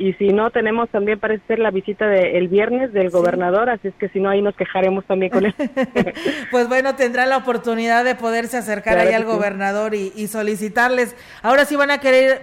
Y 0.00 0.14
si 0.14 0.28
no, 0.28 0.50
tenemos 0.50 0.88
también 0.88 1.20
parece 1.20 1.46
ser 1.46 1.58
la 1.58 1.70
visita 1.70 2.06
del 2.06 2.48
viernes 2.48 2.90
del 2.94 3.10
gobernador, 3.10 3.68
así 3.68 3.88
es 3.88 3.94
que 3.96 4.08
si 4.08 4.18
no, 4.18 4.30
ahí 4.30 4.40
nos 4.40 4.56
quejaremos 4.56 5.04
también 5.04 5.30
con 5.30 5.44
él. 5.44 5.54
pues 6.50 6.68
bueno, 6.70 6.96
tendrá 6.96 7.26
la 7.26 7.36
oportunidad 7.36 8.02
de 8.02 8.14
poderse 8.14 8.56
acercar 8.56 8.96
ahí 8.96 9.12
al 9.12 9.26
gobernador 9.26 9.94
y, 9.94 10.26
solicitarles. 10.26 11.14
Ahora 11.42 11.66
sí 11.66 11.76
van 11.76 11.90
a 11.90 11.98
querer 11.98 12.40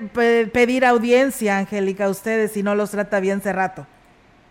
pedir 0.53 0.85
audiencia, 0.85 1.57
Angélica, 1.57 2.09
ustedes, 2.09 2.51
si 2.51 2.61
no 2.61 2.75
los 2.75 2.91
trata 2.91 3.19
bien 3.19 3.39
hace 3.39 3.53
rato. 3.53 3.87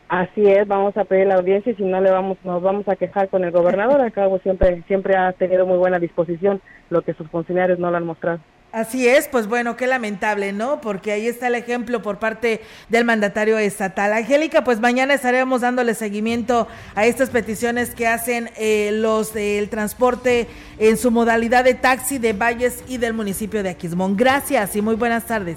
Así 0.09 0.45
es, 0.45 0.67
vamos 0.67 0.97
a 0.97 1.05
pedir 1.05 1.29
la 1.29 1.37
audiencia 1.37 1.71
y 1.71 1.77
si 1.77 1.85
no 1.85 2.01
le 2.01 2.11
vamos, 2.11 2.39
nos 2.43 2.61
vamos 2.61 2.89
a 2.89 2.97
quejar 2.97 3.29
con 3.29 3.45
el 3.45 3.53
gobernador. 3.53 4.01
Acabo 4.01 4.41
siempre, 4.41 4.83
siempre 4.89 5.17
ha 5.17 5.33
tenido 5.33 5.65
muy 5.65 5.79
buena 5.79 6.01
disposición, 6.01 6.61
lo 6.91 7.03
que 7.03 7.15
sus 7.15 7.29
funcionarios 7.29 7.79
no 7.79 7.93
lo 7.93 7.99
han 7.99 8.07
mostrado. 8.07 8.41
Así 8.77 9.09
es, 9.09 9.27
pues 9.27 9.47
bueno, 9.47 9.75
qué 9.75 9.87
lamentable, 9.87 10.53
¿no? 10.53 10.83
Porque 10.83 11.11
ahí 11.11 11.27
está 11.27 11.47
el 11.47 11.55
ejemplo 11.55 12.03
por 12.03 12.19
parte 12.19 12.61
del 12.91 13.07
mandatario 13.07 13.57
estatal. 13.57 14.13
Angélica, 14.13 14.65
pues 14.65 14.81
mañana 14.81 15.15
estaremos 15.15 15.63
dándole 15.63 15.95
seguimiento 15.95 16.69
a 16.95 17.07
estas 17.07 17.31
peticiones 17.31 17.95
que 17.95 18.07
hacen 18.07 18.51
eh, 18.59 18.91
los 18.93 19.33
del 19.33 19.71
transporte 19.71 20.47
en 20.77 20.99
su 20.99 21.11
modalidad 21.11 21.65
de 21.65 21.73
taxi 21.73 22.19
de 22.19 22.35
Valles 22.35 22.85
y 22.87 22.99
del 22.99 23.15
municipio 23.15 23.63
de 23.63 23.71
Aquismón. 23.71 24.15
Gracias 24.15 24.77
y 24.77 24.83
muy 24.83 24.95
buenas 24.95 25.25
tardes. 25.25 25.57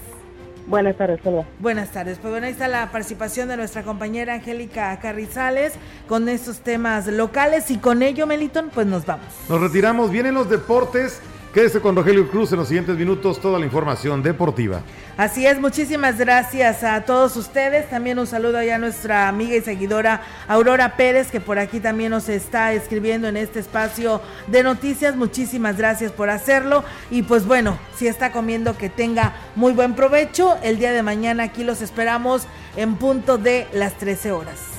Buenas 0.66 0.96
tardes, 0.96 1.20
hola. 1.26 1.46
Buenas 1.60 1.92
tardes. 1.92 2.20
Pues 2.20 2.32
bueno, 2.32 2.48
ahí 2.48 2.54
está 2.54 2.70
la 2.70 2.90
participación 2.90 3.50
de 3.50 3.58
nuestra 3.58 3.84
compañera 3.84 4.36
Angélica 4.36 4.98
Carrizales 5.02 5.74
con 6.08 6.30
estos 6.30 6.60
temas 6.60 7.06
locales 7.08 7.70
y 7.70 7.80
con 7.80 8.02
ello, 8.02 8.26
Meliton, 8.28 8.70
pues 8.74 8.88
nos 8.88 9.06
vamos. 9.06 9.28
Nos 9.50 9.60
retiramos, 9.60 10.10
vienen 10.10 10.36
los 10.36 10.50
deportes. 10.50 11.20
Quédese 11.54 11.80
con 11.80 11.96
Rogelio 11.96 12.30
Cruz 12.30 12.52
en 12.52 12.60
los 12.60 12.68
siguientes 12.68 12.96
minutos, 12.96 13.42
toda 13.42 13.58
la 13.58 13.66
información 13.66 14.22
deportiva. 14.22 14.84
Así 15.18 15.48
es, 15.48 15.60
muchísimas 15.60 16.20
gracias 16.20 16.84
a 16.84 17.02
todos 17.06 17.36
ustedes. 17.38 17.90
También 17.90 18.20
un 18.20 18.28
saludo 18.28 18.60
a 18.60 18.78
nuestra 18.78 19.28
amiga 19.28 19.56
y 19.56 19.62
seguidora 19.62 20.22
Aurora 20.48 20.96
Pérez, 20.96 21.32
que 21.32 21.42
por 21.42 21.58
aquí 21.58 21.80
también 21.80 22.12
nos 22.12 22.30
está 22.30 22.74
escribiendo 22.74 23.28
en 23.28 23.36
este 23.36 23.60
espacio 23.60 24.22
de 24.46 24.62
noticias. 24.62 25.16
Muchísimas 25.16 25.76
gracias 25.76 26.12
por 26.12 26.30
hacerlo. 26.30 26.84
Y 27.10 27.24
pues 27.24 27.48
bueno, 27.48 27.80
si 27.96 28.08
está 28.08 28.32
comiendo, 28.32 28.78
que 28.78 28.90
tenga 28.90 29.34
muy 29.56 29.74
buen 29.74 29.96
provecho. 29.96 30.56
El 30.62 30.78
día 30.78 30.92
de 30.92 31.02
mañana 31.02 31.44
aquí 31.44 31.64
los 31.64 31.82
esperamos 31.82 32.44
en 32.76 32.96
punto 32.96 33.40
de 33.40 33.68
las 33.74 33.98
13 33.98 34.34
horas. 34.34 34.79